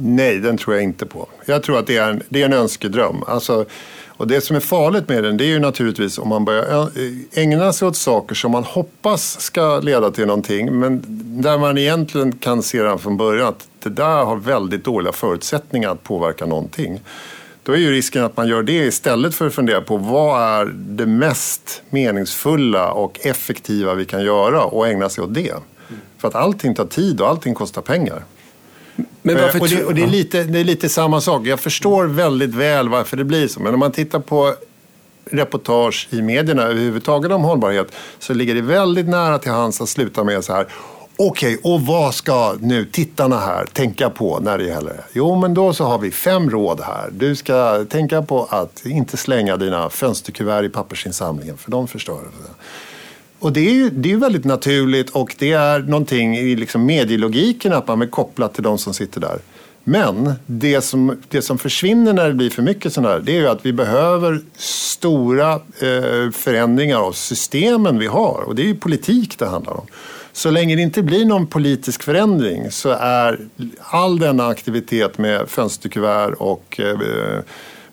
Nej, 0.00 0.38
den 0.38 0.58
tror 0.58 0.76
jag 0.76 0.84
inte 0.84 1.06
på. 1.06 1.28
Jag 1.46 1.62
tror 1.62 1.78
att 1.78 1.86
det 1.86 1.96
är 1.96 2.10
en, 2.10 2.22
det 2.28 2.42
är 2.42 2.46
en 2.46 2.52
önskedröm. 2.52 3.22
Alltså, 3.26 3.64
och 4.06 4.26
det 4.26 4.40
som 4.40 4.56
är 4.56 4.60
farligt 4.60 5.08
med 5.08 5.24
den 5.24 5.36
det 5.36 5.44
är 5.44 5.48
ju 5.48 5.58
naturligtvis 5.58 6.18
om 6.18 6.28
man 6.28 6.44
börjar 6.44 6.90
ägna 7.32 7.72
sig 7.72 7.88
åt 7.88 7.96
saker 7.96 8.34
som 8.34 8.52
man 8.52 8.64
hoppas 8.64 9.40
ska 9.40 9.80
leda 9.80 10.10
till 10.10 10.26
någonting 10.26 10.78
men 10.78 11.02
där 11.42 11.58
man 11.58 11.78
egentligen 11.78 12.32
kan 12.32 12.62
se 12.62 12.82
redan 12.82 12.98
från 12.98 13.16
början 13.16 13.48
att 13.48 13.68
det 13.82 13.90
där 13.90 14.24
har 14.24 14.36
väldigt 14.36 14.84
dåliga 14.84 15.12
förutsättningar 15.12 15.90
att 15.90 16.02
påverka 16.02 16.46
någonting. 16.46 17.00
Då 17.62 17.72
är 17.72 17.76
ju 17.76 17.90
risken 17.90 18.24
att 18.24 18.36
man 18.36 18.48
gör 18.48 18.62
det 18.62 18.86
istället 18.86 19.34
för 19.34 19.46
att 19.46 19.54
fundera 19.54 19.80
på 19.80 19.96
vad 19.96 20.42
är 20.42 20.66
det 20.74 21.06
mest 21.06 21.82
meningsfulla 21.90 22.92
och 22.92 23.26
effektiva 23.26 23.94
vi 23.94 24.04
kan 24.04 24.24
göra 24.24 24.64
och 24.64 24.88
ägna 24.88 25.08
sig 25.08 25.24
åt 25.24 25.34
det. 25.34 25.54
För 26.18 26.28
att 26.28 26.34
allting 26.34 26.74
tar 26.74 26.86
tid 26.86 27.20
och 27.20 27.28
allting 27.28 27.54
kostar 27.54 27.82
pengar. 27.82 28.22
Men 29.34 29.42
varför 29.42 29.60
och 29.60 29.68
det, 29.68 29.84
och 29.84 29.94
det, 29.94 30.02
är 30.02 30.06
lite, 30.06 30.44
det 30.44 30.58
är 30.58 30.64
lite 30.64 30.88
samma 30.88 31.20
sak. 31.20 31.46
Jag 31.46 31.60
förstår 31.60 32.04
väldigt 32.04 32.54
väl 32.54 32.88
varför 32.88 33.16
det 33.16 33.24
blir 33.24 33.48
så. 33.48 33.60
Men 33.60 33.74
om 33.74 33.80
man 33.80 33.92
tittar 33.92 34.20
på 34.20 34.54
reportage 35.30 36.08
i 36.10 36.22
medierna 36.22 36.62
överhuvudtaget 36.62 37.32
om 37.32 37.42
hållbarhet 37.42 37.92
så 38.18 38.34
ligger 38.34 38.54
det 38.54 38.62
väldigt 38.62 39.08
nära 39.08 39.38
till 39.38 39.50
hands 39.50 39.80
att 39.80 39.88
sluta 39.88 40.24
med 40.24 40.44
så 40.44 40.52
här 40.52 40.66
Okej, 41.20 41.60
och 41.62 41.80
vad 41.80 42.14
ska 42.14 42.56
nu 42.60 42.84
tittarna 42.84 43.38
här 43.38 43.66
tänka 43.72 44.10
på 44.10 44.38
när 44.40 44.58
det 44.58 44.64
gäller 44.64 44.90
det? 44.90 45.04
Jo, 45.12 45.36
men 45.36 45.54
då 45.54 45.72
så 45.72 45.84
har 45.84 45.98
vi 45.98 46.10
fem 46.10 46.50
råd 46.50 46.80
här. 46.80 47.10
Du 47.12 47.36
ska 47.36 47.84
tänka 47.84 48.22
på 48.22 48.44
att 48.50 48.86
inte 48.86 49.16
slänga 49.16 49.56
dina 49.56 49.90
fönsterkuvert 49.90 50.64
i 50.64 50.68
pappersinsamlingen, 50.68 51.56
för 51.56 51.70
de 51.70 51.88
förstör. 51.88 52.20
Och 53.38 53.52
det 53.52 53.60
är 53.60 53.72
ju 53.72 53.90
det 53.90 54.12
är 54.12 54.16
väldigt 54.16 54.44
naturligt 54.44 55.10
och 55.10 55.34
det 55.38 55.52
är 55.52 55.78
någonting 55.78 56.36
i 56.36 56.56
liksom 56.56 56.86
medielogiken 56.86 57.72
att 57.72 57.88
man 57.88 58.00
vill 58.00 58.10
koppla 58.10 58.48
till 58.48 58.62
de 58.62 58.78
som 58.78 58.94
sitter 58.94 59.20
där. 59.20 59.38
Men 59.84 60.32
det 60.46 60.80
som, 60.80 61.18
det 61.28 61.42
som 61.42 61.58
försvinner 61.58 62.12
när 62.12 62.28
det 62.28 62.34
blir 62.34 62.50
för 62.50 62.62
mycket 62.62 62.92
sådana 62.92 63.12
här, 63.14 63.20
det 63.20 63.32
är 63.32 63.40
ju 63.40 63.48
att 63.48 63.66
vi 63.66 63.72
behöver 63.72 64.40
stora 64.56 65.52
eh, 65.54 66.30
förändringar 66.32 66.98
av 66.98 67.12
systemen 67.12 67.98
vi 67.98 68.06
har. 68.06 68.44
Och 68.46 68.54
det 68.54 68.62
är 68.62 68.66
ju 68.66 68.74
politik 68.74 69.38
det 69.38 69.46
handlar 69.46 69.72
om. 69.72 69.86
Så 70.32 70.50
länge 70.50 70.76
det 70.76 70.82
inte 70.82 71.02
blir 71.02 71.24
någon 71.24 71.46
politisk 71.46 72.02
förändring 72.02 72.70
så 72.70 72.90
är 73.00 73.40
all 73.78 74.18
denna 74.18 74.46
aktivitet 74.46 75.18
med 75.18 75.48
fönsterkuvert 75.48 76.34
och 76.38 76.80
eh, 76.80 76.98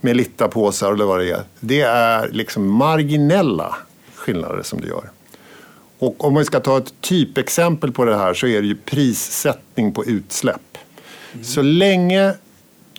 med 0.02 0.16
littapåsar 0.18 0.94
eller 0.94 1.06
vad 1.06 1.20
det 1.20 1.32
är, 1.32 1.44
det 1.60 1.82
är 1.82 2.30
liksom 2.32 2.72
marginella 2.72 3.76
skillnader 4.16 4.64
som 4.64 4.82
det 4.82 4.88
gör. 4.88 5.10
Och 6.00 6.26
om 6.26 6.36
vi 6.36 6.46
ska 6.46 6.60
ta 6.60 6.78
ett 6.78 6.94
typexempel 7.02 7.92
på 7.92 8.06
det 8.06 8.16
här 8.16 8.34
så 8.34 8.48
är 8.48 8.62
det 8.62 8.68
ju 8.68 8.76
prissättning 8.76 9.92
på 9.92 10.06
utsläpp. 10.06 10.78
Mm. 11.34 11.44
Så 11.44 11.62
länge 11.62 12.34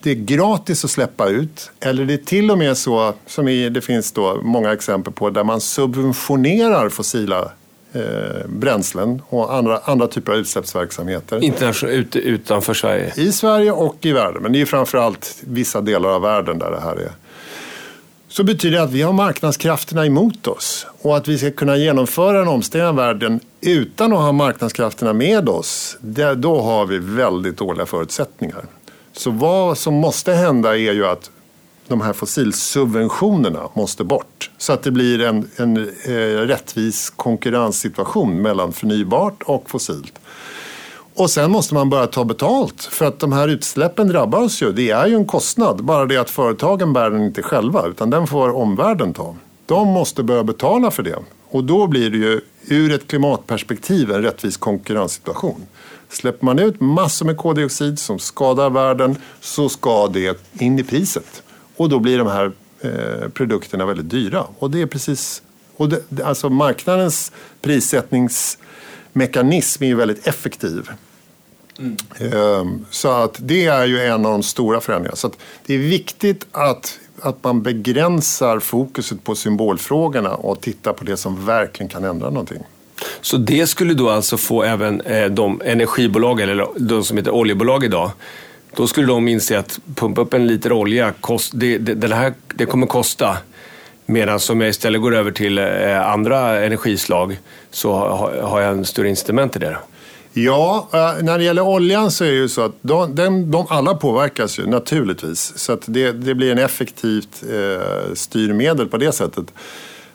det 0.02 0.10
är 0.10 0.14
gratis 0.14 0.84
att 0.84 0.90
släppa 0.90 1.28
ut 1.28 1.70
eller 1.80 2.04
det 2.04 2.14
är 2.14 2.18
till 2.18 2.50
och 2.50 2.58
med 2.58 2.76
så 2.76 3.14
som 3.26 3.46
det 3.46 3.84
finns 3.84 4.12
då 4.12 4.40
många 4.42 4.72
exempel 4.72 5.12
på 5.12 5.30
där 5.30 5.44
man 5.44 5.60
subventionerar 5.60 6.88
fossila 6.88 7.52
eh, 7.92 8.46
bränslen 8.48 9.22
och 9.28 9.54
andra, 9.54 9.78
andra 9.84 10.06
typer 10.06 10.32
av 10.32 10.38
utsläppsverksamheter. 10.38 11.44
Internationellt, 11.44 12.16
ut, 12.16 12.16
utanför 12.16 12.74
Sverige? 12.74 13.12
I 13.16 13.32
Sverige 13.32 13.72
och 13.72 13.96
i 14.00 14.12
världen, 14.12 14.42
men 14.42 14.52
det 14.52 14.60
är 14.60 14.66
framförallt 14.66 15.36
vissa 15.40 15.80
delar 15.80 16.08
av 16.08 16.22
världen 16.22 16.58
där 16.58 16.70
det 16.70 16.80
här 16.80 16.96
är. 16.96 17.10
Så 18.36 18.44
betyder 18.44 18.78
det 18.78 18.84
att 18.84 18.90
vi 18.90 19.02
har 19.02 19.12
marknadskrafterna 19.12 20.06
emot 20.06 20.46
oss 20.46 20.86
och 21.02 21.16
att 21.16 21.28
vi 21.28 21.38
ska 21.38 21.50
kunna 21.50 21.76
genomföra 21.76 22.42
en 22.42 22.48
omställning 22.48 22.88
av 22.88 22.96
världen 22.96 23.40
utan 23.60 24.12
att 24.12 24.18
ha 24.18 24.32
marknadskrafterna 24.32 25.12
med 25.12 25.48
oss, 25.48 25.96
det, 26.00 26.34
då 26.34 26.60
har 26.60 26.86
vi 26.86 26.98
väldigt 26.98 27.56
dåliga 27.56 27.86
förutsättningar. 27.86 28.64
Så 29.12 29.30
vad 29.30 29.78
som 29.78 29.94
måste 29.94 30.32
hända 30.32 30.78
är 30.78 30.92
ju 30.92 31.06
att 31.06 31.30
de 31.88 32.00
här 32.00 32.12
fossilsubventionerna 32.12 33.68
måste 33.74 34.04
bort. 34.04 34.50
Så 34.58 34.72
att 34.72 34.82
det 34.82 34.90
blir 34.90 35.22
en, 35.22 35.50
en 35.56 35.76
eh, 36.04 36.46
rättvis 36.46 37.10
konkurrenssituation 37.10 38.42
mellan 38.42 38.72
förnybart 38.72 39.42
och 39.42 39.70
fossilt. 39.70 40.14
Och 41.18 41.30
sen 41.30 41.50
måste 41.50 41.74
man 41.74 41.90
börja 41.90 42.06
ta 42.06 42.24
betalt 42.24 42.82
för 42.82 43.04
att 43.04 43.18
de 43.18 43.32
här 43.32 43.48
utsläppen 43.48 44.08
drabbar 44.08 44.42
oss 44.42 44.62
ju. 44.62 44.72
Det 44.72 44.90
är 44.90 45.06
ju 45.06 45.14
en 45.14 45.26
kostnad, 45.26 45.84
bara 45.84 46.06
det 46.06 46.16
att 46.16 46.30
företagen 46.30 46.92
bär 46.92 47.10
den 47.10 47.22
inte 47.22 47.42
själva 47.42 47.86
utan 47.86 48.10
den 48.10 48.26
får 48.26 48.56
omvärlden 48.56 49.14
ta. 49.14 49.36
De 49.66 49.88
måste 49.88 50.22
börja 50.22 50.44
betala 50.44 50.90
för 50.90 51.02
det 51.02 51.18
och 51.50 51.64
då 51.64 51.86
blir 51.86 52.10
det 52.10 52.16
ju 52.16 52.40
ur 52.66 52.92
ett 52.92 53.08
klimatperspektiv 53.08 54.12
en 54.12 54.22
rättvis 54.22 54.56
konkurrenssituation. 54.56 55.66
Släpper 56.08 56.44
man 56.44 56.58
ut 56.58 56.80
massor 56.80 57.26
med 57.26 57.36
koldioxid 57.36 57.98
som 57.98 58.18
skadar 58.18 58.70
världen 58.70 59.16
så 59.40 59.68
ska 59.68 60.08
det 60.08 60.40
in 60.58 60.78
i 60.78 60.82
priset. 60.82 61.42
Och 61.76 61.88
då 61.88 61.98
blir 61.98 62.18
de 62.18 62.26
här 62.26 62.52
eh, 62.80 63.28
produkterna 63.28 63.86
väldigt 63.86 64.10
dyra. 64.10 64.44
Och 64.58 64.70
det 64.70 64.82
är 64.82 64.86
precis... 64.86 65.42
Och 65.76 65.88
det, 65.88 66.22
alltså 66.24 66.48
marknadens 66.48 67.32
prissättningsmekanism 67.62 69.84
är 69.84 69.86
ju 69.86 69.94
väldigt 69.94 70.26
effektiv. 70.26 70.90
Mm. 71.78 72.84
Så 72.90 73.08
att 73.08 73.36
det 73.38 73.66
är 73.66 73.86
ju 73.86 74.00
en 74.00 74.26
av 74.26 74.32
de 74.32 74.42
stora 74.42 74.80
förändringarna. 74.80 75.16
Så 75.16 75.30
det 75.66 75.74
är 75.74 75.78
viktigt 75.78 76.46
att, 76.52 76.98
att 77.20 77.44
man 77.44 77.62
begränsar 77.62 78.58
fokuset 78.58 79.24
på 79.24 79.34
symbolfrågorna 79.34 80.34
och 80.34 80.60
tittar 80.60 80.92
på 80.92 81.04
det 81.04 81.16
som 81.16 81.46
verkligen 81.46 81.88
kan 81.88 82.04
ändra 82.04 82.30
någonting. 82.30 82.62
Så 83.20 83.36
det 83.36 83.66
skulle 83.66 83.94
då 83.94 84.10
alltså 84.10 84.36
få 84.36 84.62
även 84.62 85.00
eh, 85.00 85.26
de 85.26 85.62
energibolag, 85.64 86.40
eller 86.40 86.66
de 86.76 87.04
som 87.04 87.16
heter 87.16 87.30
oljebolag 87.30 87.84
idag, 87.84 88.10
då 88.76 88.86
skulle 88.86 89.06
de 89.06 89.28
inse 89.28 89.58
att 89.58 89.78
pumpa 89.94 90.20
upp 90.20 90.34
en 90.34 90.46
liter 90.46 90.72
olja, 90.72 91.12
kost, 91.20 91.52
det, 91.54 91.78
det, 91.78 91.94
det, 91.94 92.14
här, 92.14 92.34
det 92.54 92.66
kommer 92.66 92.86
kosta. 92.86 93.36
Medan 94.06 94.40
om 94.50 94.60
jag 94.60 94.70
istället 94.70 95.02
går 95.02 95.14
över 95.14 95.30
till 95.30 95.58
eh, 95.58 96.08
andra 96.08 96.64
energislag 96.64 97.38
så 97.70 97.94
har 98.42 98.60
jag 98.60 98.72
en 98.72 98.84
större 98.84 99.08
incitament 99.08 99.56
i 99.56 99.58
det. 99.58 99.76
Ja, 100.38 100.88
eh, 100.92 101.24
när 101.24 101.38
det 101.38 101.44
gäller 101.44 101.62
oljan 101.62 102.10
så 102.10 102.24
är 102.24 102.28
det 102.28 102.34
ju 102.34 102.48
så 102.48 102.62
att 102.62 102.72
de, 102.82 103.14
de, 103.14 103.50
de 103.50 103.66
alla 103.68 103.94
påverkas 103.94 104.58
ju 104.58 104.66
naturligtvis. 104.66 105.58
Så 105.58 105.72
att 105.72 105.82
det, 105.86 106.12
det 106.12 106.34
blir 106.34 106.52
en 106.52 106.58
effektivt 106.58 107.42
eh, 107.42 108.14
styrmedel 108.14 108.88
på 108.88 108.96
det 108.96 109.12
sättet. 109.12 109.44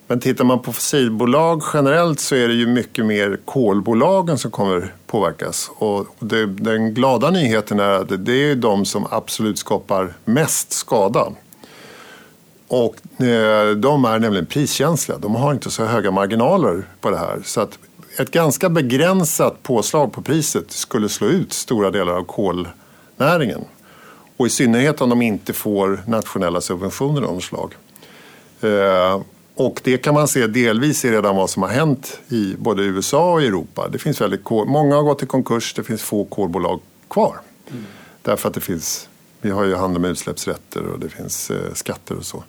Men 0.08 0.20
tittar 0.20 0.46
man 0.46 0.60
på 0.60 0.74
fossilbolag 0.74 1.64
generellt 1.74 2.20
så 2.20 2.36
är 2.36 2.48
det 2.48 2.54
ju 2.54 2.68
mycket 2.68 3.06
mer 3.06 3.40
kolbolagen 3.46 4.38
som 4.38 4.52
kommer 4.52 4.94
påverkas. 5.08 5.72
Och 5.76 6.06
det, 6.20 6.46
den 6.46 6.94
glada 6.94 7.30
nyheten 7.30 7.80
är 7.80 7.92
att 7.92 8.26
det 8.26 8.52
är 8.52 8.56
de 8.56 8.86
som 8.86 9.08
absolut 9.12 9.58
skapar 9.58 10.14
mest 10.26 10.72
skada. 10.72 11.28
Och 12.68 12.96
eh, 13.22 13.76
de 13.76 14.06
är 14.06 14.20
nämligen 14.20 14.46
priskänsliga. 14.46 15.18
De 15.18 15.36
har 15.36 15.54
inte 15.54 15.72
så 15.72 15.86
höga 15.86 16.12
marginaler 16.12 16.84
på 17.00 17.10
det 17.10 17.18
här. 17.18 17.42
Så 17.44 17.62
att 17.62 17.80
ett 18.18 18.32
ganska 18.32 18.70
begränsat 18.70 19.64
påslag 19.64 20.14
på 20.14 20.22
priset 20.22 20.72
skulle 20.72 21.10
slå 21.10 21.28
ut 21.28 21.54
stora 21.54 21.92
delar 21.92 22.14
av 22.14 22.24
kolnäringen. 22.24 23.62
Och 24.38 24.48
i 24.48 24.50
synnerhet 24.50 25.02
om 25.02 25.10
de 25.10 25.22
inte 25.22 25.54
får 25.54 26.04
nationella 26.08 26.62
subventioner 26.62 27.22
av 27.22 27.34
något 27.34 27.44
slag. 27.44 27.74
Eh, 28.62 29.22
och 29.56 29.82
det 29.84 29.98
kan 29.98 30.14
man 30.14 30.28
se 30.28 30.48
delvis 30.48 31.06
i 31.06 31.12
redan 31.12 31.36
vad 31.36 31.50
som 31.50 31.64
har 31.64 31.70
hänt 31.70 32.20
i 32.30 32.56
både 32.58 32.84
USA 32.84 33.32
och 33.32 33.42
Europa. 33.42 33.88
Det 33.92 34.00
finns 34.00 34.22
väldigt 34.22 34.50
många 34.50 34.96
har 34.96 35.04
gått 35.04 35.24
i 35.24 35.26
konkurs, 35.26 35.74
det 35.74 35.84
finns 35.84 36.02
få 36.02 36.26
kolbolag 36.26 36.80
kvar. 37.08 37.40
Mm. 37.72 37.86
Därför 38.22 38.50
att 38.50 38.54
det 38.54 38.62
finns, 38.62 39.10
vi 39.42 39.50
har 39.50 39.64
ju 39.64 39.76
handel 39.76 40.02
med 40.02 40.12
utsläppsrätter 40.12 40.88
och 40.88 41.00
det 41.00 41.10
finns 41.10 41.52
eh, 41.52 41.74
skatter 41.74 42.16
och 42.16 42.26
så. 42.26 42.44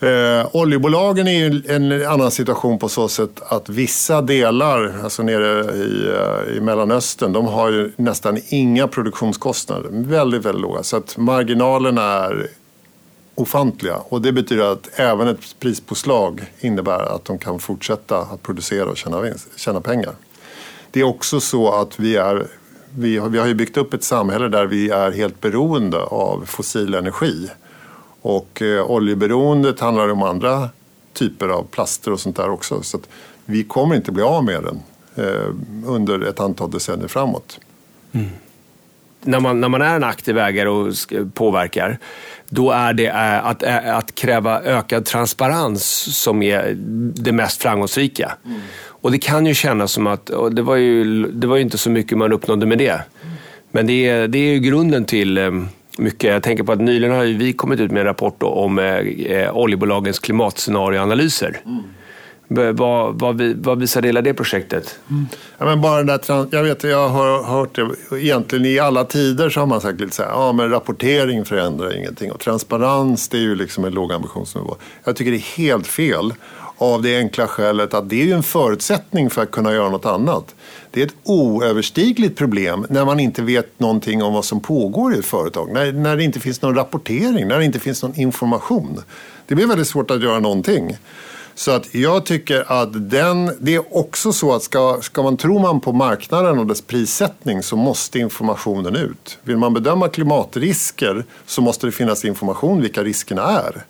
Eh, 0.00 0.46
oljebolagen 0.52 1.28
är 1.28 1.38
ju 1.38 1.62
en 1.68 2.06
annan 2.06 2.30
situation 2.30 2.78
på 2.78 2.88
så 2.88 3.08
sätt 3.08 3.42
att 3.48 3.68
vissa 3.68 4.22
delar, 4.22 5.00
alltså 5.04 5.22
nere 5.22 5.74
i, 5.74 6.08
eh, 6.08 6.56
i 6.56 6.60
Mellanöstern, 6.60 7.32
de 7.32 7.46
har 7.46 7.70
ju 7.70 7.92
nästan 7.96 8.38
inga 8.48 8.88
produktionskostnader. 8.88 9.88
Väldigt, 9.90 10.44
väldigt 10.44 10.62
låga. 10.62 10.82
Så 10.82 10.96
att 10.96 11.16
marginalerna 11.16 12.02
är 12.02 12.46
ofantliga. 13.34 13.96
Och 13.96 14.22
det 14.22 14.32
betyder 14.32 14.72
att 14.72 14.88
även 14.94 15.28
ett 15.28 15.60
prispåslag 15.60 16.52
innebär 16.60 17.14
att 17.14 17.24
de 17.24 17.38
kan 17.38 17.58
fortsätta 17.58 18.18
att 18.18 18.42
producera 18.42 18.84
och 18.84 18.96
tjäna, 18.96 19.20
vinst, 19.20 19.48
tjäna 19.56 19.80
pengar. 19.80 20.12
Det 20.90 21.00
är 21.00 21.04
också 21.04 21.40
så 21.40 21.72
att 21.72 22.00
vi, 22.00 22.16
är, 22.16 22.46
vi, 22.90 23.18
har, 23.18 23.28
vi 23.28 23.38
har 23.38 23.54
byggt 23.54 23.76
upp 23.76 23.94
ett 23.94 24.04
samhälle 24.04 24.48
där 24.48 24.66
vi 24.66 24.90
är 24.90 25.10
helt 25.10 25.40
beroende 25.40 25.98
av 25.98 26.44
fossil 26.46 26.94
energi. 26.94 27.48
Och 28.26 28.62
eh, 28.62 28.90
oljeberoendet 28.90 29.80
handlar 29.80 30.08
om 30.08 30.22
andra 30.22 30.68
typer 31.12 31.48
av 31.48 31.62
plaster 31.62 32.12
och 32.12 32.20
sånt 32.20 32.36
där 32.36 32.50
också. 32.50 32.82
Så 32.82 32.98
vi 33.44 33.64
kommer 33.64 33.96
inte 33.96 34.12
bli 34.12 34.22
av 34.22 34.44
med 34.44 34.62
den 34.62 34.80
eh, 35.26 35.54
under 35.86 36.28
ett 36.28 36.40
antal 36.40 36.70
decennier 36.70 37.08
framåt. 37.08 37.60
Mm. 38.12 38.28
När, 39.22 39.40
man, 39.40 39.60
när 39.60 39.68
man 39.68 39.82
är 39.82 39.96
en 39.96 40.04
aktiv 40.04 40.38
ägare 40.38 40.68
och 40.68 40.94
påverkar, 41.34 41.98
då 42.48 42.70
är 42.70 42.92
det 42.92 43.06
eh, 43.06 43.46
att, 43.46 43.62
eh, 43.62 43.96
att 43.96 44.14
kräva 44.14 44.62
ökad 44.62 45.04
transparens 45.04 45.84
som 46.22 46.42
är 46.42 46.74
det 47.14 47.32
mest 47.32 47.62
framgångsrika. 47.62 48.32
Mm. 48.44 48.60
Och 48.86 49.12
det 49.12 49.18
kan 49.18 49.46
ju 49.46 49.54
kännas 49.54 49.92
som 49.92 50.06
att, 50.06 50.30
det 50.50 50.62
var 50.62 50.76
ju, 50.76 51.26
det 51.26 51.46
var 51.46 51.56
ju 51.56 51.62
inte 51.62 51.78
så 51.78 51.90
mycket 51.90 52.18
man 52.18 52.32
uppnådde 52.32 52.66
med 52.66 52.78
det. 52.78 53.00
Men 53.70 53.86
det 53.86 54.08
är, 54.08 54.28
det 54.28 54.38
är 54.38 54.52
ju 54.52 54.58
grunden 54.58 55.04
till 55.04 55.38
eh, 55.38 55.50
mycket. 55.98 56.32
Jag 56.32 56.42
tänker 56.42 56.64
på 56.64 56.72
att 56.72 56.80
nyligen 56.80 57.16
har 57.16 57.24
vi 57.24 57.52
kommit 57.52 57.80
ut 57.80 57.90
med 57.90 58.00
en 58.00 58.06
rapport 58.06 58.42
om 58.42 58.78
eh, 58.78 58.84
eh, 58.84 59.56
oljebolagens 59.56 60.18
klimatscenarioanalyser. 60.18 61.60
Mm. 61.66 61.82
Vad, 62.48 63.20
vad, 63.20 63.40
vad 63.40 63.78
visar 63.78 64.02
hela 64.02 64.22
det 64.22 64.34
projektet? 64.34 64.98
Mm. 65.10 65.26
Ja, 65.58 65.64
men 65.64 65.80
bara 65.80 65.96
den 66.02 66.06
där, 66.06 66.46
jag 66.50 66.62
vet, 66.62 66.84
jag 66.84 67.08
har 67.08 67.42
hört 67.42 67.74
det, 67.74 68.16
egentligen 68.20 68.64
i 68.64 68.78
alla 68.78 69.04
tider 69.04 69.50
så 69.50 69.60
har 69.60 69.66
man 69.66 69.80
sagt 69.80 70.00
lite 70.00 70.16
så 70.16 70.22
här, 70.22 70.30
ja 70.30 70.52
men 70.52 70.70
rapportering 70.70 71.44
förändrar 71.44 71.96
ingenting 71.96 72.32
och 72.32 72.40
transparens 72.40 73.28
det 73.28 73.36
är 73.36 73.42
ju 73.42 73.54
liksom 73.54 73.84
en 73.84 73.92
låg 73.92 74.12
ambitionsnivå. 74.12 74.76
Jag 75.04 75.16
tycker 75.16 75.30
det 75.30 75.36
är 75.36 75.56
helt 75.56 75.86
fel 75.86 76.34
av 76.78 77.02
det 77.02 77.18
enkla 77.18 77.46
skälet 77.46 77.94
att 77.94 78.08
det 78.08 78.22
är 78.22 78.26
ju 78.26 78.32
en 78.32 78.42
förutsättning 78.42 79.30
för 79.30 79.42
att 79.42 79.50
kunna 79.50 79.72
göra 79.72 79.88
något 79.88 80.06
annat. 80.06 80.54
Det 80.96 81.02
är 81.02 81.06
ett 81.06 81.14
oöverstigligt 81.24 82.38
problem 82.38 82.86
när 82.90 83.04
man 83.04 83.20
inte 83.20 83.42
vet 83.42 83.80
någonting 83.80 84.22
om 84.22 84.34
vad 84.34 84.44
som 84.44 84.60
pågår 84.60 85.14
i 85.14 85.18
ett 85.18 85.24
företag. 85.24 85.72
När, 85.72 85.92
när 85.92 86.16
det 86.16 86.24
inte 86.24 86.40
finns 86.40 86.62
någon 86.62 86.74
rapportering, 86.74 87.48
när 87.48 87.58
det 87.58 87.64
inte 87.64 87.78
finns 87.78 88.02
någon 88.02 88.20
information. 88.20 89.02
Det 89.46 89.54
blir 89.54 89.66
väldigt 89.66 89.86
svårt 89.86 90.10
att 90.10 90.22
göra 90.22 90.40
någonting. 90.40 90.96
Så 91.54 91.70
att 91.70 91.94
jag 91.94 92.26
tycker 92.26 92.72
att 92.82 93.10
den, 93.10 93.50
det 93.60 93.74
är 93.74 93.96
också 93.96 94.32
så 94.32 94.54
att 94.54 94.62
ska, 94.62 94.98
ska 95.02 95.22
man 95.22 95.36
tro 95.36 95.58
man 95.58 95.80
på 95.80 95.92
marknaden 95.92 96.58
och 96.58 96.66
dess 96.66 96.82
prissättning 96.82 97.62
så 97.62 97.76
måste 97.76 98.18
informationen 98.18 98.96
ut. 98.96 99.38
Vill 99.42 99.56
man 99.56 99.74
bedöma 99.74 100.08
klimatrisker 100.08 101.24
så 101.46 101.62
måste 101.62 101.86
det 101.86 101.92
finnas 101.92 102.24
information 102.24 102.80
vilka 102.80 103.02
riskerna 103.02 103.42
är. 103.42 103.84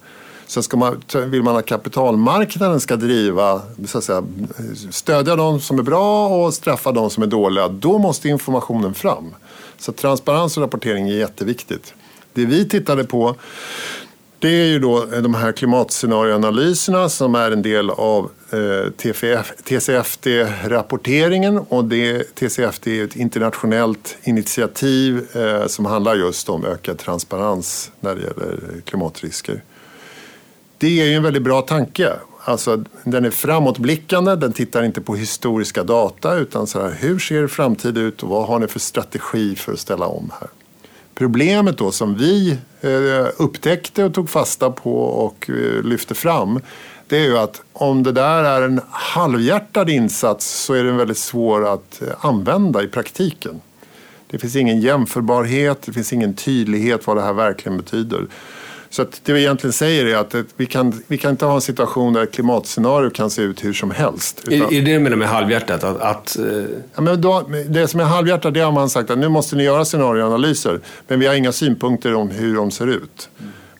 Sen 0.46 0.62
ska 0.62 0.76
man, 0.76 1.02
vill 1.26 1.42
man 1.42 1.56
att 1.56 1.66
kapitalmarknaden 1.66 2.80
ska 2.80 2.96
driva, 2.96 3.62
så 3.87 3.98
att 3.98 4.04
säga, 4.04 4.24
stödja 4.90 5.37
de 5.37 5.61
som 5.61 5.78
är 5.78 5.82
bra 5.82 6.28
och 6.28 6.54
straffa 6.54 6.92
de 6.92 7.11
som 7.11 7.22
är 7.22 7.26
dåliga, 7.26 7.68
då 7.68 7.98
måste 7.98 8.28
informationen 8.28 8.94
fram. 8.94 9.35
Så 9.78 9.92
transparens 9.92 10.56
och 10.56 10.62
rapportering 10.62 11.09
är 11.09 11.14
jätteviktigt. 11.14 11.94
Det 12.32 12.46
vi 12.46 12.68
tittade 12.68 13.04
på 13.04 13.37
det 14.38 14.48
är 14.48 14.66
ju 14.66 14.78
då 14.78 15.04
de 15.04 15.35
här 15.35 15.52
klimatscenarioanalyserna 15.52 17.09
som 17.09 17.35
är 17.35 17.50
en 17.50 17.62
del 17.62 17.90
av 17.90 18.30
eh, 18.50 18.90
TCFD-rapporteringen. 19.64 21.59
Och 21.59 21.85
det, 21.85 22.35
TCFD 22.35 22.87
är 22.88 23.04
ett 23.04 23.16
internationellt 23.16 24.16
initiativ 24.22 25.37
eh, 25.37 25.66
som 25.66 25.87
handlar 25.87 26.14
just 26.14 26.48
om 26.48 26.64
ökad 26.64 26.98
transparens 26.98 27.90
när 28.00 28.14
det 28.14 28.20
gäller 28.20 28.59
klimatrisker. 28.85 29.62
Det 30.78 31.00
är 31.00 31.04
ju 31.04 31.14
en 31.14 31.22
väldigt 31.22 31.42
bra 31.42 31.62
tanke. 31.62 32.12
Alltså, 32.44 32.84
den 33.04 33.24
är 33.24 33.30
framåtblickande, 33.30 34.36
den 34.36 34.52
tittar 34.52 34.82
inte 34.82 35.00
på 35.00 35.14
historiska 35.14 35.84
data 35.84 36.34
utan 36.34 36.66
så 36.66 36.80
här, 36.82 36.96
hur 37.00 37.18
ser 37.18 37.46
framtiden 37.46 38.02
ut 38.02 38.22
och 38.22 38.28
vad 38.28 38.46
har 38.46 38.58
ni 38.58 38.66
för 38.66 38.78
strategi 38.78 39.56
för 39.56 39.72
att 39.72 39.78
ställa 39.78 40.06
om 40.06 40.32
här? 40.40 40.48
Problemet 41.14 41.78
då 41.78 41.90
som 41.90 42.14
vi 42.14 42.58
eh, 42.80 43.26
upptäckte 43.36 44.04
och 44.04 44.14
tog 44.14 44.30
fasta 44.30 44.70
på 44.70 45.02
och 45.02 45.50
eh, 45.50 45.82
lyfte 45.82 46.14
fram 46.14 46.60
det 47.08 47.16
är 47.16 47.24
ju 47.24 47.38
att 47.38 47.62
om 47.72 48.02
det 48.02 48.12
där 48.12 48.44
är 48.44 48.62
en 48.62 48.80
halvhjärtad 48.90 49.90
insats 49.90 50.64
så 50.64 50.74
är 50.74 50.84
den 50.84 50.96
väldigt 50.96 51.18
svår 51.18 51.72
att 51.72 52.02
eh, 52.02 52.08
använda 52.20 52.82
i 52.82 52.88
praktiken. 52.88 53.60
Det 54.26 54.38
finns 54.38 54.56
ingen 54.56 54.80
jämförbarhet, 54.80 55.82
det 55.82 55.92
finns 55.92 56.12
ingen 56.12 56.34
tydlighet 56.34 57.06
vad 57.06 57.16
det 57.16 57.22
här 57.22 57.32
verkligen 57.32 57.78
betyder. 57.78 58.26
Så 58.96 59.04
det 59.22 59.32
vi 59.32 59.40
egentligen 59.40 59.72
säger 59.72 60.06
är 60.06 60.16
att 60.16 60.35
vi 60.56 60.66
kan, 60.66 61.02
vi 61.06 61.18
kan 61.18 61.30
inte 61.30 61.44
ha 61.44 61.54
en 61.54 61.61
situation 61.61 62.12
där 62.12 62.22
ett 62.22 62.32
klimatscenario 62.32 63.11
kan 63.11 63.30
se 63.30 63.42
ut 63.42 63.64
hur 63.64 63.72
som 63.72 63.90
helst. 63.90 64.42
Utan... 64.46 64.68
Är, 64.68 64.74
är 64.74 64.82
det 64.82 64.92
du 64.92 64.98
menar 64.98 65.16
med 65.16 65.28
halvhjärtat? 65.28 65.85
Att, 65.85 66.00
att 66.00 66.37
uh... 66.40 66.66
ja, 66.94 67.00
men 67.00 67.20
då, 67.20 67.50
det 67.68 67.88
som 67.88 68.00
är 68.00 68.04
halvhjärtat 68.04 68.54
det 68.54 68.61
har 68.61 68.72
man 68.72 68.90
sagt 68.90 69.11
att 69.11 69.18
nu 69.18 69.28
måste 69.28 69.56
ni 69.56 69.62
göra 69.62 69.85
scenarioanalyser 69.85 70.80
men 71.09 71.20
vi 71.20 71.26
har 71.26 71.35
inga 71.35 71.52
synpunkter 71.52 72.14
om 72.14 72.30
hur 72.30 72.56
de 72.56 72.70
ser 72.70 72.87
ut. 72.87 73.28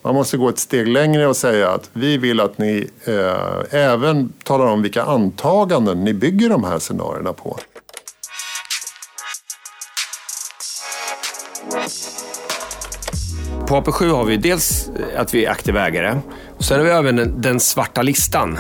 Man 0.03 0.15
måste 0.15 0.37
gå 0.37 0.49
ett 0.49 0.59
steg 0.59 0.89
längre 0.89 1.27
och 1.27 1.37
säga 1.37 1.71
att 1.71 1.91
vi 1.93 2.19
vill 2.19 2.41
att 2.41 2.59
ni 2.59 2.89
eh, 3.05 3.81
även 3.81 4.33
talar 4.43 4.67
om 4.67 4.83
vilka 4.83 5.03
antaganden 5.03 6.05
ni 6.05 6.15
bygger 6.15 6.49
de 6.49 6.65
här 6.65 6.79
scenarierna 6.79 7.33
på. 7.33 7.59
På 13.69 13.81
AP7 13.81 14.11
har 14.11 14.25
vi 14.25 14.37
dels 14.37 14.89
eh, 14.89 15.21
att 15.21 15.35
vi 15.35 15.45
är 15.45 15.51
aktiv 15.51 15.77
ägare. 15.77 16.19
Och 16.57 16.65
sen 16.65 16.79
har 16.79 16.85
vi 16.85 16.91
även 16.91 17.17
den, 17.17 17.41
den 17.41 17.61
svarta 17.61 18.03
listan. 18.03 18.59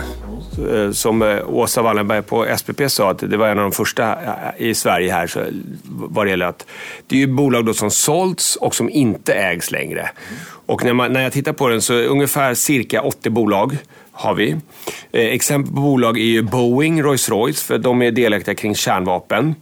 Eh, 0.72 0.90
som 0.90 1.22
eh, 1.22 1.48
Åsa 1.48 1.82
Wallenberg 1.82 2.22
på 2.22 2.46
SPP 2.56 2.80
sa 2.88 3.10
att 3.10 3.18
det 3.18 3.36
var 3.36 3.48
en 3.48 3.58
av 3.58 3.62
de 3.62 3.72
första 3.72 4.18
i 4.56 4.74
Sverige 4.74 5.12
här 5.12 5.26
så, 5.26 5.40
vad 5.84 6.26
det 6.26 6.30
gäller 6.30 6.46
att 6.46 6.66
det 7.06 7.16
är 7.16 7.20
ju 7.20 7.26
bolag 7.26 7.66
då 7.66 7.74
som 7.74 7.90
sålts 7.90 8.56
och 8.56 8.74
som 8.74 8.90
inte 8.90 9.34
ägs 9.34 9.70
längre. 9.70 10.10
Och 10.66 10.84
när, 10.84 10.92
man, 10.92 11.12
när 11.12 11.22
jag 11.22 11.32
tittar 11.32 11.52
på 11.52 11.68
den 11.68 11.82
så 11.82 11.94
är 11.94 12.06
ungefär 12.06 12.54
cirka 12.54 13.02
80 13.02 13.30
bolag 13.30 13.78
har 14.12 14.34
vi. 14.34 14.50
Eh, 15.12 15.26
exempel 15.26 15.74
på 15.74 15.80
bolag 15.80 16.18
är 16.18 16.24
ju 16.24 16.42
Boeing, 16.42 17.02
Rolls-Royce 17.02 17.66
för 17.66 17.78
de 17.78 18.02
är 18.02 18.10
delaktiga 18.10 18.54
kring 18.54 18.74
kärnvapen. 18.74 19.54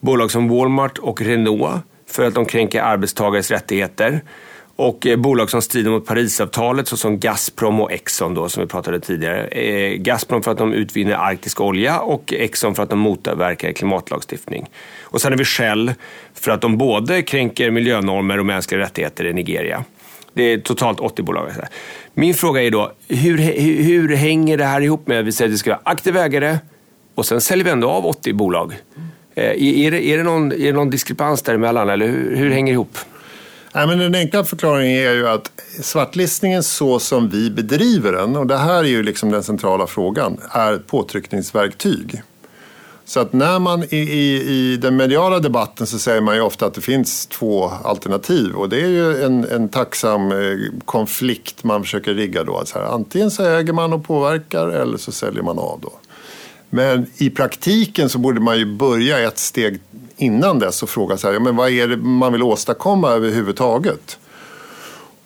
Bolag 0.00 0.30
som 0.30 0.48
Walmart 0.48 0.98
och 0.98 1.20
Renault 1.20 1.82
för 2.10 2.24
att 2.26 2.34
de 2.34 2.44
kränker 2.44 2.82
arbetstagares 2.82 3.50
rättigheter. 3.50 4.20
Och 4.80 5.06
eh, 5.06 5.16
bolag 5.16 5.50
som 5.50 5.62
strider 5.62 5.90
mot 5.90 6.06
Parisavtalet 6.06 6.88
såsom 6.88 7.18
Gazprom 7.18 7.80
och 7.80 7.92
Exxon 7.92 8.34
då, 8.34 8.48
som 8.48 8.62
vi 8.62 8.66
pratade 8.66 9.00
tidigare. 9.00 9.46
Eh, 9.46 9.96
Gazprom 9.96 10.42
för 10.42 10.50
att 10.50 10.58
de 10.58 10.72
utvinner 10.72 11.12
arktisk 11.12 11.60
olja 11.60 12.00
och 12.00 12.32
Exxon 12.32 12.74
för 12.74 12.82
att 12.82 12.90
de 12.90 12.98
motverkar 12.98 13.72
klimatlagstiftning. 13.72 14.70
Och 15.02 15.20
sen 15.20 15.32
har 15.32 15.38
vi 15.38 15.44
Shell 15.44 15.92
för 16.34 16.50
att 16.50 16.60
de 16.60 16.78
både 16.78 17.22
kränker 17.22 17.70
miljönormer 17.70 18.38
och 18.38 18.46
mänskliga 18.46 18.80
rättigheter 18.80 19.26
i 19.26 19.32
Nigeria. 19.32 19.84
Det 20.34 20.42
är 20.42 20.58
totalt 20.58 21.00
80 21.00 21.22
bolag. 21.22 21.44
Alltså. 21.44 21.62
Min 22.14 22.34
fråga 22.34 22.62
är 22.62 22.70
då, 22.70 22.92
hur, 23.08 23.38
hur, 23.38 23.82
hur 23.82 24.16
hänger 24.16 24.58
det 24.58 24.64
här 24.64 24.80
ihop 24.80 25.06
med 25.06 25.20
att 25.20 25.26
vi 25.26 25.32
säger 25.32 25.48
att 25.48 25.54
vi 25.54 25.58
ska 25.58 25.70
vara 25.70 25.80
aktiv 25.84 26.16
ägare 26.16 26.58
och 27.14 27.26
sen 27.26 27.40
säljer 27.40 27.64
vi 27.64 27.70
ändå 27.70 27.90
av 27.90 28.06
80 28.06 28.32
bolag? 28.32 28.72
Eh, 29.34 29.44
är, 29.44 29.90
det, 29.90 30.06
är, 30.06 30.16
det 30.16 30.22
någon, 30.22 30.52
är 30.52 30.56
det 30.56 30.72
någon 30.72 30.90
diskrepans 30.90 31.42
däremellan 31.42 31.88
eller 31.88 32.06
hur, 32.06 32.36
hur 32.36 32.50
hänger 32.50 32.72
det 32.72 32.74
ihop? 32.74 32.98
Nej, 33.72 33.86
men 33.86 33.98
den 33.98 34.14
enkla 34.14 34.44
förklaringen 34.44 35.08
är 35.08 35.12
ju 35.12 35.28
att 35.28 35.50
svartlistningen 35.82 36.62
så 36.62 36.98
som 36.98 37.28
vi 37.28 37.50
bedriver 37.50 38.12
den, 38.12 38.36
och 38.36 38.46
det 38.46 38.56
här 38.56 38.78
är 38.78 38.88
ju 38.88 39.02
liksom 39.02 39.30
den 39.30 39.42
centrala 39.42 39.86
frågan, 39.86 40.40
är 40.50 40.72
ett 40.72 40.86
påtryckningsverktyg. 40.86 42.22
Så 43.04 43.20
att 43.20 43.32
när 43.32 43.58
man 43.58 43.84
i, 43.84 43.96
i, 43.96 44.42
i, 44.42 44.76
den 44.76 44.96
mediala 44.96 45.38
debatten 45.38 45.86
så 45.86 45.98
säger 45.98 46.20
man 46.20 46.34
ju 46.34 46.40
ofta 46.40 46.66
att 46.66 46.74
det 46.74 46.80
finns 46.80 47.26
två 47.26 47.72
alternativ 47.84 48.54
och 48.54 48.68
det 48.68 48.80
är 48.80 48.88
ju 48.88 49.22
en, 49.22 49.44
en 49.44 49.68
tacksam 49.68 50.32
eh, 50.32 50.58
konflikt 50.84 51.64
man 51.64 51.82
försöker 51.82 52.14
rigga 52.14 52.44
då. 52.44 52.56
Att 52.56 52.68
så 52.68 52.78
här, 52.78 52.86
antingen 52.86 53.30
så 53.30 53.44
äger 53.44 53.72
man 53.72 53.92
och 53.92 54.04
påverkar 54.04 54.68
eller 54.68 54.98
så 54.98 55.12
säljer 55.12 55.42
man 55.42 55.58
av 55.58 55.80
då. 55.82 55.92
Men 56.70 57.06
i 57.16 57.30
praktiken 57.30 58.08
så 58.08 58.18
borde 58.18 58.40
man 58.40 58.58
ju 58.58 58.76
börja 58.76 59.18
ett 59.18 59.38
steg 59.38 59.80
innan 60.20 60.58
dess 60.58 60.82
och 60.82 60.88
fråga 60.88 61.16
så 61.16 61.26
här, 61.26 61.34
ja, 61.34 61.40
men 61.40 61.56
vad 61.56 61.70
är 61.70 61.88
det 61.88 61.96
man 61.96 62.32
vill 62.32 62.42
åstadkomma 62.42 63.10
överhuvudtaget? 63.10 64.18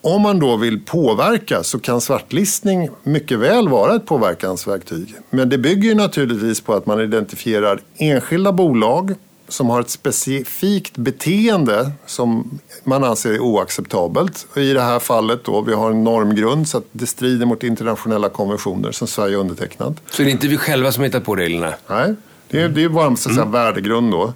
Om 0.00 0.22
man 0.22 0.38
då 0.38 0.57
vill 0.57 0.80
påverka 0.85 1.62
så 1.62 1.78
kan 1.78 2.00
svartlistning 2.00 2.88
mycket 3.02 3.38
väl 3.38 3.68
vara 3.68 3.96
ett 3.96 4.07
påverkansverktyg. 4.07 5.14
Men 5.30 5.48
det 5.48 5.59
bygger 5.59 5.88
ju 5.88 5.94
naturligtvis 5.94 6.61
på 6.61 6.74
att 6.74 6.87
man 6.87 7.00
identifierar 7.00 7.80
enskilda 7.96 8.52
bolag 8.52 9.14
som 9.48 9.70
har 9.70 9.80
ett 9.80 9.90
specifikt 9.90 10.96
beteende 10.96 11.90
som 12.07 12.59
man 12.85 13.04
anser 13.04 13.33
är 13.33 13.40
oacceptabelt. 13.40 14.46
I 14.57 14.72
det 14.72 14.80
här 14.80 14.98
fallet 14.98 15.44
då, 15.44 15.61
vi 15.61 15.74
har 15.74 15.90
en 15.90 16.04
normgrund 16.04 16.68
så 16.68 16.78
att 16.78 16.87
det 16.92 17.07
strider 17.07 17.46
mot 17.46 17.62
internationella 17.62 18.28
konventioner 18.28 18.92
som 18.92 19.07
Sverige 19.09 19.37
undertecknat. 19.37 20.00
Så 20.11 20.22
det 20.22 20.28
är 20.28 20.33
inte 20.33 20.48
vi 20.48 20.57
själva 20.57 20.92
som 20.92 21.04
hittar 21.04 21.20
på 21.20 21.37
reglerna? 21.37 21.74
Nej, 21.87 22.14
det 22.48 22.61
är, 22.61 22.68
det 22.68 22.85
är 22.85 22.88
bara 22.88 23.07
en 23.07 23.16
mm. 23.30 23.50
värdegrund 23.50 24.12
då. 24.12 24.33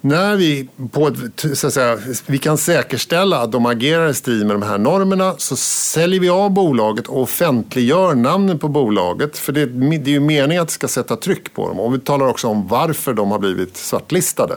När 0.00 0.36
vi, 0.36 0.68
på 0.92 1.12
så 1.54 1.66
att 1.66 1.72
säga, 1.72 1.98
vi 2.26 2.38
kan 2.38 2.58
säkerställa 2.58 3.38
att 3.38 3.52
de 3.52 3.66
agerar 3.66 4.08
i 4.08 4.14
strid 4.14 4.46
med 4.46 4.54
de 4.54 4.62
här 4.62 4.78
normerna 4.78 5.34
så 5.38 5.56
säljer 5.56 6.20
vi 6.20 6.28
av 6.28 6.50
bolaget 6.50 7.06
och 7.06 7.22
offentliggör 7.22 8.14
namnen 8.14 8.58
på 8.58 8.68
bolaget. 8.68 9.38
För 9.38 9.52
det, 9.52 9.66
det 9.66 10.10
är 10.10 10.12
ju 10.12 10.20
meningen 10.20 10.62
att 10.62 10.68
det 10.68 10.74
ska 10.74 10.88
sätta 10.88 11.16
tryck 11.16 11.54
på 11.54 11.68
dem. 11.68 11.80
Och 11.80 11.94
vi 11.94 11.98
talar 11.98 12.26
också 12.26 12.48
om 12.48 12.68
varför 12.68 13.14
de 13.14 13.30
har 13.30 13.38
blivit 13.38 13.76
svartlistade. 13.76 14.56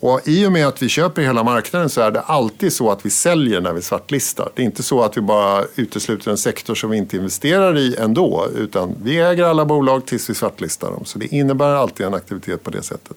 Och 0.00 0.20
I 0.24 0.46
och 0.46 0.52
med 0.52 0.66
att 0.66 0.82
vi 0.82 0.88
köper 0.88 1.22
hela 1.22 1.44
marknaden 1.44 1.88
så 1.88 2.00
är 2.00 2.10
det 2.10 2.20
alltid 2.20 2.72
så 2.72 2.90
att 2.90 3.06
vi 3.06 3.10
säljer 3.10 3.60
när 3.60 3.72
vi 3.72 3.82
svartlistar. 3.82 4.50
Det 4.54 4.62
är 4.62 4.66
inte 4.66 4.82
så 4.82 5.02
att 5.02 5.16
vi 5.16 5.20
bara 5.20 5.64
utesluter 5.76 6.30
en 6.30 6.36
sektor 6.36 6.74
som 6.74 6.90
vi 6.90 6.96
inte 6.96 7.16
investerar 7.16 7.78
i 7.78 7.96
ändå. 7.96 8.48
Utan 8.56 8.94
vi 9.02 9.18
äger 9.20 9.44
alla 9.44 9.64
bolag 9.64 10.06
tills 10.06 10.30
vi 10.30 10.34
svartlistar 10.34 10.90
dem. 10.90 11.04
Så 11.04 11.18
det 11.18 11.26
innebär 11.26 11.74
alltid 11.74 12.06
en 12.06 12.14
aktivitet 12.14 12.64
på 12.64 12.70
det 12.70 12.82
sättet. 12.82 13.16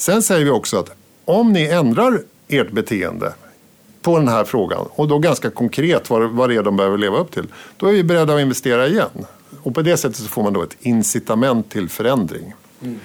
Sen 0.00 0.22
säger 0.22 0.44
vi 0.44 0.50
också 0.50 0.78
att 0.78 0.90
om 1.24 1.52
ni 1.52 1.66
ändrar 1.66 2.22
ert 2.48 2.70
beteende 2.70 3.32
på 4.02 4.18
den 4.18 4.28
här 4.28 4.44
frågan 4.44 4.86
och 4.90 5.08
då 5.08 5.18
ganska 5.18 5.50
konkret 5.50 6.10
vad, 6.10 6.30
vad 6.30 6.48
det 6.48 6.56
är 6.56 6.62
de 6.62 6.76
behöver 6.76 6.98
leva 6.98 7.18
upp 7.18 7.32
till. 7.32 7.46
Då 7.76 7.86
är 7.86 7.92
vi 7.92 8.04
beredda 8.04 8.34
att 8.34 8.40
investera 8.40 8.86
igen. 8.86 9.26
Och 9.62 9.74
på 9.74 9.82
det 9.82 9.96
sättet 9.96 10.16
så 10.16 10.28
får 10.28 10.42
man 10.42 10.52
då 10.52 10.62
ett 10.62 10.76
incitament 10.80 11.70
till 11.70 11.88
förändring. 11.88 12.54
Mm. 12.82 13.00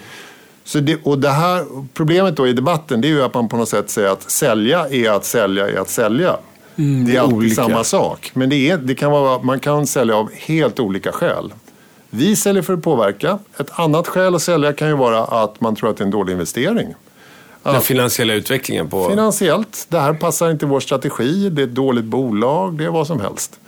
Så 0.63 0.79
det, 0.79 0.99
och 1.03 1.19
det 1.19 1.29
här, 1.29 1.65
problemet 1.93 2.36
då 2.36 2.47
i 2.47 2.53
debatten 2.53 3.01
det 3.01 3.08
är 3.08 3.10
ju 3.10 3.23
att 3.23 3.34
man 3.34 3.49
på 3.49 3.58
något 3.58 3.69
sätt 3.69 3.89
säger 3.89 4.10
att 4.10 4.31
sälja 4.31 4.89
är 4.89 5.10
att 5.10 5.25
sälja 5.25 5.69
är 5.69 5.77
att 5.77 5.89
sälja. 5.89 6.38
Mm, 6.75 7.05
det 7.05 7.15
är 7.15 7.19
alltid 7.19 7.38
olika. 7.38 7.55
samma 7.55 7.84
sak. 7.84 8.31
Men 8.34 8.49
det, 8.49 8.69
är, 8.69 8.77
det 8.77 8.95
kan 8.95 9.12
vara, 9.12 9.41
man 9.41 9.60
kan 9.60 9.88
sälja 9.88 10.15
av 10.15 10.31
helt 10.34 10.79
olika 10.79 11.12
skäl. 11.12 11.53
Vi 12.15 12.36
säljer 12.36 12.63
för 12.63 12.73
att 12.73 12.82
påverka. 12.82 13.39
Ett 13.58 13.80
annat 13.80 14.08
skäl 14.08 14.36
att 14.36 14.41
sälja 14.41 14.73
kan 14.73 14.88
ju 14.88 14.95
vara 14.95 15.23
att 15.23 15.62
man 15.62 15.75
tror 15.75 15.89
att 15.89 15.97
det 15.97 16.01
är 16.01 16.06
en 16.06 16.12
dålig 16.12 16.34
investering. 16.34 16.93
Den 17.63 17.82
finansiella 17.82 18.34
utvecklingen? 18.34 18.89
på... 18.89 19.10
Finansiellt. 19.10 19.86
Det 19.89 19.99
här 19.99 20.13
passar 20.13 20.51
inte 20.51 20.65
vår 20.65 20.80
strategi. 20.80 21.49
Det 21.49 21.62
är 21.62 21.67
ett 21.67 21.75
dåligt 21.75 22.06
bolag. 22.06 22.78
Det 22.78 22.86
är 22.86 22.89
vad 22.89 23.08
som 23.08 23.19
helst. 23.19 23.60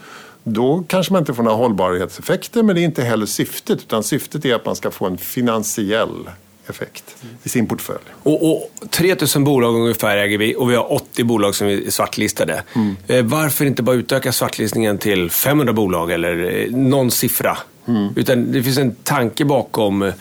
Då 0.44 0.84
kanske 0.88 1.14
man 1.14 1.22
inte 1.22 1.34
får 1.34 1.44
några 1.44 1.58
hållbarhetseffekter 1.58 2.64
men 2.64 2.76
det 2.76 2.82
är 2.82 2.84
inte 2.84 3.04
heller 3.04 3.26
syftet. 3.26 3.80
Utan 3.80 4.04
syftet 4.04 4.46
är 4.46 4.56
att 4.56 4.66
man 4.66 4.76
ska 4.76 4.92
få 4.92 5.06
en 5.06 5.18
finansiell 5.18 6.30
effekt 6.68 7.16
i 7.44 7.50
sin 7.50 7.68
portfölj. 7.68 8.00
Och, 8.24 8.52
och 8.52 8.72
3000 8.90 9.44
bolag 9.44 9.76
ungefär 9.76 10.18
äger 10.18 10.38
vi 10.38 10.56
och 10.56 10.72
vi 10.72 10.76
har 10.76 10.94
80 10.94 11.24
bolag 11.24 11.56
som 11.56 11.68
är 11.68 11.90
svartlistade. 11.90 12.64
Mm. 12.76 12.96
Eh, 13.08 13.24
varför 13.24 13.66
inte 13.66 13.84
bara 13.84 13.96
utöka 13.96 14.32
svartlistningen 14.32 14.98
till 14.98 15.32
500 15.32 15.74
bolag 15.74 16.12
eller 16.12 16.64
eh, 16.64 16.72
någon 16.72 17.12
siffra? 17.12 17.58
Mm. 17.88 18.14
Utan 18.16 18.52
det 18.52 18.64
finns 18.64 18.78
en 18.78 18.96
tanke 18.96 19.46
bakom. 19.46 20.12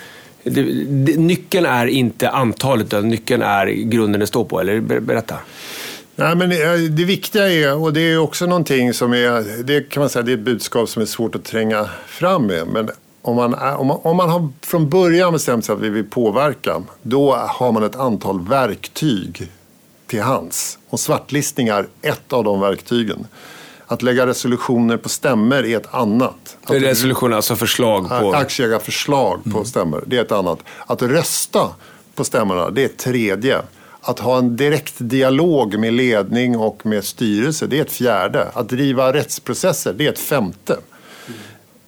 Det, 0.42 0.62
det, 0.84 1.16
nyckeln 1.16 1.66
är 1.66 1.86
inte 1.86 2.30
antalet, 2.30 2.86
utan 2.86 3.08
nyckeln 3.08 3.42
är 3.42 3.66
grunden 3.66 4.20
det 4.20 4.26
står 4.26 4.44
på. 4.44 4.60
Eller 4.60 4.80
berätta. 4.80 5.34
Nej, 6.16 6.36
men 6.36 6.50
det, 6.50 6.88
det 6.88 7.04
viktiga 7.04 7.52
är, 7.52 7.76
och 7.76 7.92
det 7.92 8.00
är 8.00 8.18
också 8.18 8.46
någonting 8.46 8.94
som 8.94 9.12
är, 9.12 9.62
det 9.62 9.88
kan 9.88 10.00
man 10.00 10.10
säga, 10.10 10.22
det 10.22 10.32
är 10.32 10.36
ett 10.36 10.40
budskap 10.40 10.88
som 10.88 11.02
är 11.02 11.06
svårt 11.06 11.34
att 11.34 11.44
tränga 11.44 11.88
fram 12.06 12.46
med. 12.46 12.66
Men 12.66 12.90
om 13.22 13.36
man, 13.36 13.54
om 13.54 13.86
man, 13.86 13.98
om 14.02 14.16
man 14.16 14.30
har 14.30 14.48
från 14.60 14.90
början 14.90 15.32
bestämt 15.32 15.64
sig 15.64 15.72
att 15.72 15.80
vi 15.80 15.88
vill 15.88 16.04
påverka, 16.04 16.82
då 17.02 17.34
har 17.34 17.72
man 17.72 17.82
ett 17.82 17.96
antal 17.96 18.48
verktyg 18.48 19.50
till 20.06 20.22
hands. 20.22 20.78
Och 20.88 21.00
svartlistning 21.00 21.68
är 21.68 21.86
ett 22.02 22.32
av 22.32 22.44
de 22.44 22.60
verktygen. 22.60 23.26
Att 23.86 24.02
lägga 24.02 24.26
resolutioner 24.26 24.96
på 24.96 25.08
stämmer 25.08 25.66
är 25.66 25.76
ett 25.76 25.94
annat. 25.94 26.56
Att 26.64 26.70
Resolutioner, 26.70 27.36
alltså 27.36 27.56
förslag 27.56 28.08
på... 28.08 28.32
Aktieägarförslag 28.34 29.40
på 29.52 29.64
stämmor, 29.64 30.04
det 30.06 30.16
är 30.16 30.22
ett 30.22 30.32
annat. 30.32 30.58
Att 30.86 31.02
rösta 31.02 31.68
på 32.14 32.24
stämmorna, 32.24 32.70
det 32.70 32.82
är 32.82 32.86
ett 32.86 32.98
tredje. 32.98 33.62
Att 34.00 34.18
ha 34.18 34.38
en 34.38 34.56
direkt 34.56 34.94
dialog 34.98 35.78
med 35.78 35.92
ledning 35.92 36.56
och 36.56 36.86
med 36.86 37.04
styrelse, 37.04 37.66
det 37.66 37.78
är 37.78 37.82
ett 37.82 37.92
fjärde. 37.92 38.48
Att 38.54 38.68
driva 38.68 39.12
rättsprocesser, 39.12 39.92
det 39.92 40.06
är 40.06 40.12
ett 40.12 40.18
femte. 40.18 40.76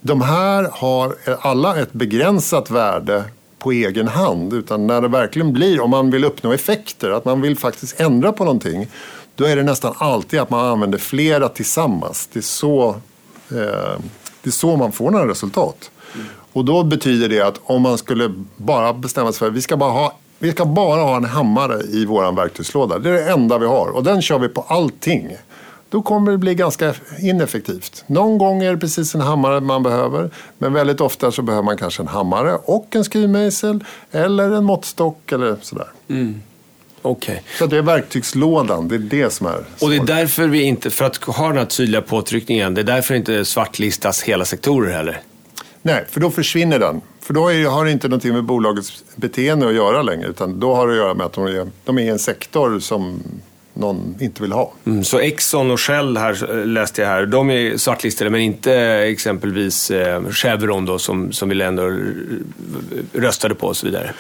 De 0.01 0.21
här 0.21 0.71
har 0.73 1.17
alla 1.41 1.77
ett 1.77 1.93
begränsat 1.93 2.71
värde 2.71 3.25
på 3.59 3.73
egen 3.73 4.09
hand. 4.09 4.53
Utan 4.53 4.87
när 4.87 5.01
det 5.01 5.09
verkligen 5.09 5.53
blir, 5.53 5.81
om 5.81 5.91
man 5.91 6.11
vill 6.11 6.25
uppnå 6.25 6.53
effekter, 6.53 7.11
att 7.11 7.25
man 7.25 7.41
vill 7.41 7.59
faktiskt 7.59 8.01
ändra 8.01 8.33
på 8.33 8.45
någonting. 8.45 8.89
Då 9.39 9.45
är 9.45 9.57
det 9.57 9.63
nästan 9.63 9.95
alltid 9.99 10.41
att 10.41 10.51
man 10.51 10.67
använder 10.67 10.99
flera 10.99 11.49
tillsammans. 11.49 12.29
Det 12.33 12.39
är 12.39 12.43
så, 12.43 12.89
eh, 13.51 13.99
det 14.43 14.49
är 14.49 14.51
så 14.51 14.77
man 14.77 14.93
får 14.93 15.11
några 15.11 15.29
resultat. 15.29 15.91
Och 16.53 16.65
då 16.65 16.85
betyder 16.85 17.29
det 17.29 17.41
att 17.41 17.61
om 17.65 17.83
man 17.83 17.99
skulle 17.99 18.35
bara 18.57 18.93
bestämma 18.93 19.33
sig 19.33 19.39
för 19.39 19.47
att 19.47 19.53
vi 19.53 19.63
ska 19.63 19.77
bara 19.77 19.91
ha 19.91 20.17
vi 20.39 20.53
ska 20.53 20.65
bara 20.65 21.03
ha 21.03 21.17
en 21.17 21.25
hammare 21.25 21.81
i 21.83 22.07
vår 22.07 22.33
verktygslåda. 22.33 22.99
Det 22.99 23.11
är 23.11 23.13
det 23.13 23.31
enda 23.31 23.59
vi 23.59 23.67
har 23.67 23.89
och 23.89 24.05
den 24.05 24.23
kör 24.23 24.39
vi 24.39 24.49
på 24.49 24.65
allting. 24.69 25.37
Då 25.91 26.03
kommer 26.03 26.33
det 26.33 26.39
bli 26.39 26.55
ganska 26.55 26.95
ineffektivt. 27.21 28.05
Någon 28.07 28.39
gång 28.39 28.63
är 28.63 28.73
det 28.73 28.79
precis 28.79 29.15
en 29.15 29.21
hammare 29.21 29.61
man 29.61 29.83
behöver. 29.83 30.31
Men 30.59 30.73
väldigt 30.73 31.01
ofta 31.01 31.33
så 31.33 31.43
behöver 31.43 31.65
man 31.65 31.77
kanske 31.77 32.03
en 32.03 32.09
hammare 32.09 32.59
och 32.65 32.97
en 32.97 33.05
skruvmejsel. 33.05 33.85
Eller 34.11 34.51
en 34.51 34.65
måttstock 34.65 35.33
eller 35.33 35.57
sådär. 35.63 35.89
Mm. 36.09 36.43
Okay. 37.11 37.37
Så 37.59 37.67
det 37.67 37.79
är 37.79 37.83
verktygslådan, 37.83 38.89
det 38.89 38.95
är 38.95 38.99
det 38.99 39.31
som 39.31 39.47
är 39.47 39.53
svårt. 39.53 39.65
Och 39.83 39.91
det 39.91 39.97
är 39.97 40.05
därför 40.05 40.49
vi 40.49 40.63
inte, 40.63 40.91
för 40.91 41.05
att 41.05 41.17
ha 41.17 41.49
den 41.49 41.57
här 41.57 41.65
tydliga 41.65 42.03
påtryckningen, 42.03 42.75
det 42.75 42.81
är 42.81 42.85
därför 42.85 43.15
inte 43.15 43.45
svartlistas 43.45 44.23
hela 44.23 44.45
sektorer 44.45 44.93
heller? 44.93 45.21
Nej, 45.83 46.05
för 46.11 46.21
då 46.21 46.31
försvinner 46.31 46.79
den. 46.79 47.01
För 47.21 47.35
då 47.35 47.49
är, 47.49 47.69
har 47.69 47.85
det 47.85 47.91
inte 47.91 48.09
någonting 48.09 48.33
med 48.33 48.45
bolagets 48.45 49.05
beteende 49.17 49.69
att 49.69 49.75
göra 49.75 50.03
längre. 50.03 50.29
Utan 50.29 50.61
då 50.61 50.75
har 50.75 50.87
det 50.87 50.93
att 50.93 50.99
göra 50.99 51.15
med 51.15 51.27
att 51.27 51.33
de 51.33 51.47
är, 51.47 51.71
de 51.85 51.99
är 51.99 52.03
i 52.03 52.09
en 52.09 52.19
sektor 52.19 52.81
som 52.81 53.23
någon 53.75 54.17
inte 54.21 54.43
vill 54.43 54.53
ha. 54.53 54.73
Mm, 54.87 55.05
så 55.05 55.19
Exxon 55.19 55.71
och 55.71 55.81
Shell 55.81 56.17
här, 56.17 56.65
läste 56.65 57.03
jag 57.03 57.09
här, 57.09 57.27
de 57.27 57.51
är 57.51 57.77
svartlistade 57.77 58.31
men 58.31 58.41
inte 58.41 58.75
exempelvis 58.83 59.91
eh, 59.91 60.25
Chevron 60.31 60.85
då, 60.85 60.99
som, 60.99 61.33
som 61.33 61.49
vi 61.49 61.63
ändå 61.63 61.97
röstade 63.13 63.55
på 63.55 63.67
och 63.67 63.77
så 63.77 63.87
vidare? 63.87 64.15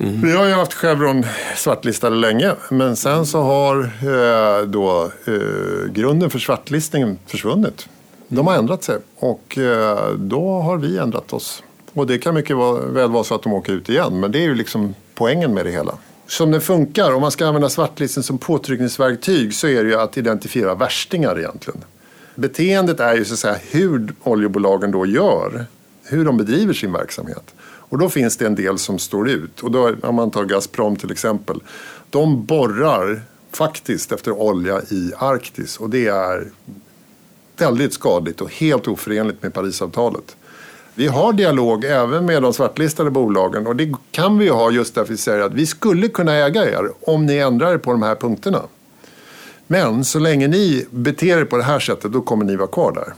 Mm. 0.00 0.20
Vi 0.20 0.32
har 0.32 0.46
ju 0.46 0.52
haft 0.52 0.74
Chevron 0.74 1.24
svartlistade 1.56 2.16
länge 2.16 2.54
men 2.68 2.96
sen 2.96 3.26
så 3.26 3.42
har 3.42 3.84
eh, 3.84 4.66
då 4.66 5.10
eh, 5.24 5.92
grunden 5.92 6.30
för 6.30 6.38
svartlistningen 6.38 7.18
försvunnit. 7.26 7.88
De 8.28 8.46
har 8.46 8.54
ändrat 8.54 8.84
sig 8.84 8.98
och 9.16 9.58
eh, 9.58 10.10
då 10.14 10.60
har 10.60 10.76
vi 10.76 10.98
ändrat 10.98 11.32
oss. 11.32 11.62
Och 11.92 12.06
det 12.06 12.18
kan 12.18 12.34
mycket 12.34 12.56
väl 12.56 13.10
vara 13.10 13.24
så 13.24 13.34
att 13.34 13.42
de 13.42 13.52
åker 13.52 13.72
ut 13.72 13.88
igen 13.88 14.20
men 14.20 14.32
det 14.32 14.38
är 14.38 14.42
ju 14.42 14.54
liksom 14.54 14.94
poängen 15.14 15.54
med 15.54 15.66
det 15.66 15.70
hela 15.70 15.94
som 16.30 16.50
det 16.50 16.60
funkar, 16.60 17.14
om 17.14 17.20
man 17.20 17.30
ska 17.30 17.46
använda 17.46 17.68
svartlisten 17.68 18.22
som 18.22 18.38
påtryckningsverktyg 18.38 19.54
så 19.54 19.66
är 19.66 19.84
det 19.84 19.90
ju 19.90 20.00
att 20.00 20.16
identifiera 20.16 20.74
värstingar 20.74 21.38
egentligen. 21.38 21.80
Beteendet 22.34 23.00
är 23.00 23.14
ju 23.14 23.24
så 23.24 23.34
att 23.34 23.38
säga 23.38 23.56
hur 23.70 24.14
oljebolagen 24.22 24.90
då 24.90 25.06
gör, 25.06 25.64
hur 26.04 26.24
de 26.24 26.36
bedriver 26.36 26.74
sin 26.74 26.92
verksamhet. 26.92 27.54
Och 27.90 27.98
då 27.98 28.08
finns 28.08 28.36
det 28.36 28.46
en 28.46 28.54
del 28.54 28.78
som 28.78 28.98
står 28.98 29.28
ut. 29.28 29.60
Och 29.60 29.70
då, 29.70 29.94
om 30.02 30.14
man 30.14 30.30
tar 30.30 30.44
Gazprom 30.44 30.96
till 30.96 31.12
exempel. 31.12 31.62
De 32.10 32.44
borrar 32.44 33.22
faktiskt 33.52 34.12
efter 34.12 34.32
olja 34.32 34.82
i 34.90 35.12
Arktis 35.18 35.76
och 35.76 35.90
det 35.90 36.06
är 36.06 36.50
väldigt 37.56 37.92
skadligt 37.92 38.40
och 38.40 38.52
helt 38.52 38.88
oförenligt 38.88 39.42
med 39.42 39.54
Parisavtalet. 39.54 40.36
Vi 40.94 41.06
har 41.06 41.32
dialog 41.32 41.84
även 41.84 42.26
med 42.26 42.42
de 42.42 42.52
svartlistade 42.52 43.10
bolagen 43.10 43.66
och 43.66 43.76
det 43.76 43.94
kan 44.10 44.38
vi 44.38 44.48
ha 44.48 44.70
just 44.70 44.94
därför 44.94 45.12
att 45.12 45.18
vi 45.18 45.22
säger 45.22 45.40
att 45.40 45.54
vi 45.54 45.66
skulle 45.66 46.08
kunna 46.08 46.34
äga 46.34 46.64
er 46.64 46.90
om 47.00 47.26
ni 47.26 47.36
ändrar 47.36 47.72
er 47.72 47.78
på 47.78 47.90
de 47.90 48.02
här 48.02 48.14
punkterna. 48.14 48.62
Men 49.66 50.04
så 50.04 50.18
länge 50.18 50.48
ni 50.48 50.86
beter 50.90 51.38
er 51.38 51.44
på 51.44 51.56
det 51.56 51.62
här 51.62 51.80
sättet 51.80 52.12
då 52.12 52.20
kommer 52.20 52.44
ni 52.44 52.56
vara 52.56 52.68
kvar 52.68 52.92
där. 52.92 53.14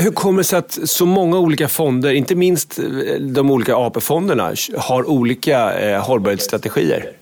Hur 0.00 0.12
kommer 0.12 0.38
det 0.38 0.44
sig 0.44 0.58
att 0.58 0.78
så 0.84 1.06
många 1.06 1.38
olika 1.38 1.68
fonder, 1.68 2.12
inte 2.12 2.34
minst 2.34 2.78
eh, 2.78 2.84
de 3.20 3.50
olika 3.50 3.76
AP-fonderna, 3.76 4.54
har 4.76 5.10
olika 5.10 5.80
eh, 5.80 6.02
hållbarhetsstrategier? 6.02 7.12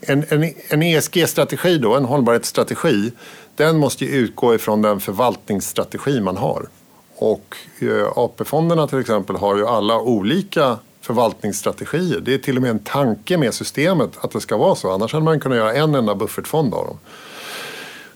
En, 0.00 0.24
en, 0.28 0.50
en 0.68 0.82
ESG-strategi, 0.82 1.78
då, 1.78 1.94
en 1.96 2.04
hållbarhetsstrategi, 2.04 3.12
den 3.56 3.78
måste 3.78 4.04
utgå 4.04 4.54
ifrån 4.54 4.82
den 4.82 5.00
förvaltningsstrategi 5.00 6.20
man 6.20 6.36
har. 6.36 6.66
Och 7.16 7.56
eh, 7.78 8.18
AP-fonderna 8.18 8.86
till 8.86 9.00
exempel 9.00 9.36
har 9.36 9.56
ju 9.56 9.66
alla 9.66 10.00
olika 10.00 10.78
förvaltningsstrategier. 11.00 12.20
Det 12.20 12.34
är 12.34 12.38
till 12.38 12.56
och 12.56 12.62
med 12.62 12.70
en 12.70 12.78
tanke 12.78 13.36
med 13.36 13.54
systemet 13.54 14.10
att 14.20 14.30
det 14.30 14.40
ska 14.40 14.56
vara 14.56 14.74
så. 14.74 14.90
Annars 14.90 15.12
hade 15.12 15.24
man 15.24 15.40
kunnat 15.40 15.58
göra 15.58 15.74
en 15.74 15.94
enda 15.94 16.14
buffertfond 16.14 16.74
av 16.74 16.86
dem. 16.86 16.98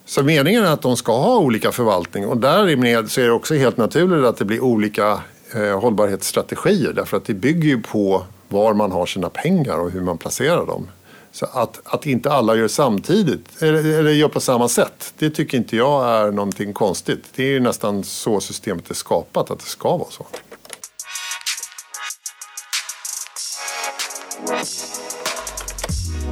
Så 0.09 0.23
meningen 0.23 0.65
är 0.65 0.71
att 0.71 0.83
de 0.83 0.97
ska 0.97 1.13
ha 1.13 1.39
olika 1.39 1.73
förvaltning 1.73 2.27
och 2.27 2.37
därmed 2.37 3.11
så 3.11 3.21
är 3.21 3.25
det 3.25 3.33
också 3.33 3.55
helt 3.55 3.77
naturligt 3.77 4.25
att 4.25 4.37
det 4.37 4.45
blir 4.45 4.61
olika 4.61 5.23
eh, 5.55 5.81
hållbarhetsstrategier 5.81 6.93
därför 6.93 7.17
att 7.17 7.25
det 7.25 7.35
bygger 7.35 7.69
ju 7.69 7.83
på 7.83 8.23
var 8.49 8.75
man 8.75 8.93
har 8.93 9.07
sina 9.07 9.29
pengar 9.29 9.79
och 9.79 9.91
hur 9.91 10.01
man 10.01 10.19
placerar 10.19 10.67
dem. 10.67 10.89
Så 11.33 11.47
att, 11.47 11.81
att 11.85 12.07
inte 12.07 12.33
alla 12.33 12.57
gör 12.57 12.69
samtidigt, 12.69 13.63
eller, 13.63 13.99
eller 13.99 14.11
gör 14.11 14.29
på 14.29 14.41
samma 14.41 14.69
sätt, 14.69 15.15
det 15.19 15.31
tycker 15.31 15.59
inte 15.59 15.77
jag 15.77 16.09
är 16.09 16.33
någonting 16.33 16.73
konstigt. 16.73 17.25
Det 17.35 17.43
är 17.43 17.51
ju 17.51 17.61
nästan 17.61 18.05
så 18.05 18.41
systemet 18.41 18.91
är 18.91 18.95
skapat, 18.95 19.51
att 19.51 19.59
det 19.59 19.67
ska 19.67 19.97
vara 19.97 20.11
så. 20.11 20.27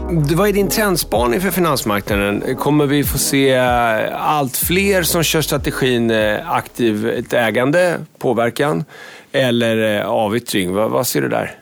Vad 0.09 0.49
är 0.49 0.53
din 0.53 0.69
trendspaning 0.69 1.41
för 1.41 1.51
finansmarknaden? 1.51 2.57
Kommer 2.57 2.87
vi 2.87 3.05
få 3.05 3.19
se 3.19 3.53
eh, 3.53 4.29
allt 4.29 4.57
fler 4.57 5.03
som 5.03 5.23
kör 5.23 5.41
strategin 5.41 6.11
eh, 6.11 6.51
aktivt 6.51 7.33
ägande, 7.33 7.99
påverkan 8.19 8.85
eller 9.33 10.01
eh, 10.01 10.07
avyttring? 10.07 10.75
Vad 10.75 11.07
ser 11.07 11.23
du 11.23 11.29
där? 11.29 11.59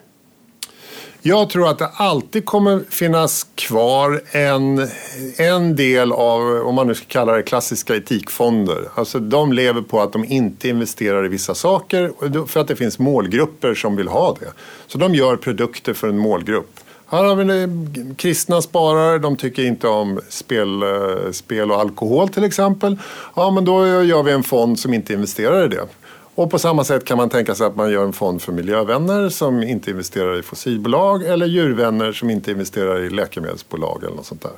Jag 1.22 1.50
tror 1.50 1.68
att 1.68 1.78
det 1.78 1.88
alltid 1.94 2.44
kommer 2.44 2.83
finnas 2.90 3.46
kvar 3.54 4.20
en, 4.30 4.88
en 5.37 5.76
del 5.76 6.12
av, 6.12 6.42
om 6.42 6.74
man 6.74 6.87
nu 6.87 6.94
ska 6.94 7.04
kalla 7.09 7.33
det 7.33 7.42
klassiska 7.42 7.96
etikfonder. 7.96 8.88
Alltså 8.94 9.18
de 9.18 9.52
lever 9.52 9.83
på 9.83 10.00
att 10.00 10.12
de 10.12 10.24
inte 10.24 10.68
investerar 10.68 11.24
i 11.26 11.28
vissa 11.28 11.54
saker 11.54 12.12
för 12.46 12.61
att 12.61 12.68
det 12.68 12.76
finns 12.76 12.98
målgrupper 12.98 13.74
som 13.74 13.96
vill 13.96 14.09
ha 14.09 14.37
det. 14.40 14.52
Så 14.87 14.98
de 14.98 15.14
gör 15.14 15.37
produkter 15.37 15.94
för 15.94 16.09
en 16.09 16.18
målgrupp. 16.18 16.80
Här 17.14 17.24
har 17.24 17.37
vi 17.37 17.68
kristna 18.16 18.62
sparare, 18.62 19.18
de 19.18 19.37
tycker 19.37 19.64
inte 19.64 19.88
om 19.88 20.20
spel, 20.29 20.83
eh, 20.83 21.33
spel 21.33 21.70
och 21.70 21.81
alkohol 21.81 22.29
till 22.29 22.44
exempel. 22.44 22.98
Ja, 23.37 23.50
men 23.50 23.64
då 23.64 23.87
gör 23.87 24.22
vi 24.22 24.33
en 24.33 24.42
fond 24.42 24.79
som 24.79 24.94
inte 24.94 25.12
investerar 25.12 25.64
i 25.64 25.68
det. 25.68 25.87
Och 26.35 26.50
på 26.50 26.59
samma 26.59 26.85
sätt 26.85 27.05
kan 27.05 27.16
man 27.16 27.29
tänka 27.29 27.55
sig 27.55 27.66
att 27.66 27.77
man 27.77 27.92
gör 27.92 28.05
en 28.05 28.12
fond 28.12 28.42
för 28.42 28.53
miljövänner 28.53 29.29
som 29.29 29.62
inte 29.62 29.90
investerar 29.90 30.38
i 30.38 30.42
fossilbolag 30.42 31.24
eller 31.24 31.46
djurvänner 31.46 32.12
som 32.12 32.31
inte 32.31 32.50
investerar 32.50 33.00
i 33.00 33.11
läkemedelsbolag 33.11 34.05
eller 34.05 34.16
något 34.16 34.27
sånt 34.27 34.42
där. 34.42 34.53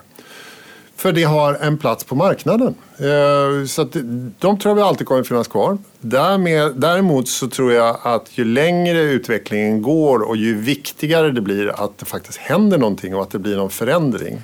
För 0.97 1.13
det 1.13 1.23
har 1.23 1.55
en 1.55 1.79
plats 1.79 2.05
på 2.05 2.15
marknaden. 2.15 2.75
Eh, 2.99 3.67
så 3.67 3.83
att 3.83 3.97
de 4.39 4.59
tror 4.59 4.75
vi 4.75 4.83
alltid 4.83 5.07
kommer 5.07 5.21
att 5.21 5.29
finnas 5.29 5.49
kvar. 5.49 5.79
Därmed, 6.01 6.73
däremot 6.77 7.29
så 7.29 7.49
tror 7.49 7.73
jag 7.73 7.97
att 8.03 8.39
ju 8.39 8.45
längre 8.45 9.01
utvecklingen 9.01 9.83
går 9.83 10.19
och 10.29 10.37
ju 10.37 10.55
viktigare 10.55 11.31
det 11.31 11.41
blir 11.41 11.85
att 11.85 11.99
det 11.99 12.05
faktiskt 12.05 12.39
händer 12.39 12.79
någonting 12.79 13.15
och 13.15 13.23
att 13.23 13.31
det 13.31 13.39
blir 13.39 13.57
någon 13.57 13.71
förändring. 13.71 14.43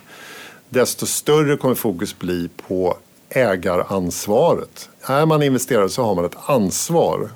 Desto 0.68 1.06
större 1.06 1.56
kommer 1.56 1.74
fokus 1.74 2.18
bli 2.18 2.48
på 2.68 2.96
ägaransvaret. 3.30 4.88
Är 5.02 5.26
man 5.26 5.42
investerare 5.42 5.88
så 5.88 6.02
har 6.04 6.14
man 6.14 6.24
ett 6.24 6.36
ansvar. 6.46 7.30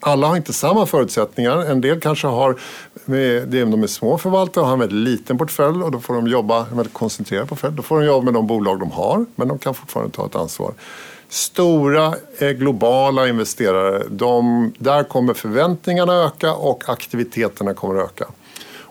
Alla 0.00 0.26
har 0.26 0.36
inte 0.36 0.52
samma 0.52 0.86
förutsättningar. 0.86 1.58
En 1.58 1.80
del 1.80 2.00
kanske 2.00 2.26
har, 2.26 2.56
med, 3.04 3.48
de 3.48 3.82
är 3.82 3.86
små 3.86 4.18
förvaltare 4.18 4.62
och 4.62 4.66
har 4.66 4.74
en 4.74 4.80
väldigt 4.80 4.98
liten 4.98 5.38
portfölj 5.38 5.82
och 5.82 5.90
då 5.90 6.00
får 6.00 6.14
de 6.14 6.26
jobba, 6.26 6.66
en 6.70 6.76
väldigt 6.76 6.94
koncentrerad 6.94 7.48
portfölj. 7.48 7.76
Då 7.76 7.82
får 7.82 8.00
de 8.00 8.06
jobba 8.06 8.24
med 8.24 8.34
de 8.34 8.46
bolag 8.46 8.80
de 8.80 8.90
har, 8.90 9.26
men 9.34 9.48
de 9.48 9.58
kan 9.58 9.74
fortfarande 9.74 10.12
ta 10.12 10.26
ett 10.26 10.36
ansvar. 10.36 10.72
Stora 11.28 12.14
eh, 12.38 12.50
globala 12.50 13.28
investerare, 13.28 14.02
de, 14.10 14.72
där 14.78 15.04
kommer 15.04 15.34
förväntningarna 15.34 16.24
öka 16.24 16.54
och 16.54 16.88
aktiviteterna 16.88 17.74
kommer 17.74 18.00
öka. 18.00 18.26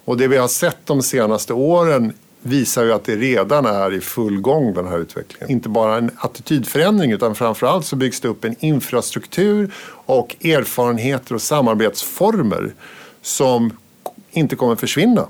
Och 0.06 0.18
det 0.18 0.28
vi 0.28 0.38
har 0.38 0.48
sett 0.48 0.78
de 0.86 1.02
senaste 1.02 1.54
åren 1.54 2.14
visar 2.42 2.84
ju 2.84 2.94
att 2.94 3.04
det 3.04 3.16
redan 3.16 3.66
är 3.66 3.94
i 3.94 4.02
full 4.02 4.42
gång 4.42 4.74
den 4.74 4.88
här 4.88 5.00
utvecklingen. 5.00 5.52
Inte 5.52 5.70
bara 5.70 5.98
en 5.98 6.12
attitydförändring 6.18 7.12
utan 7.12 7.36
framförallt 7.36 7.86
så 7.86 7.96
byggs 7.96 8.22
det 8.22 8.28
upp 8.28 8.46
en 8.46 8.56
infrastruktur 8.60 9.74
och 10.06 10.46
erfarenheter 10.46 11.36
och 11.36 11.42
samarbetsformer 11.42 12.74
som 13.22 13.78
inte 14.32 14.56
kommer 14.56 14.76
försvinna. 14.76 15.28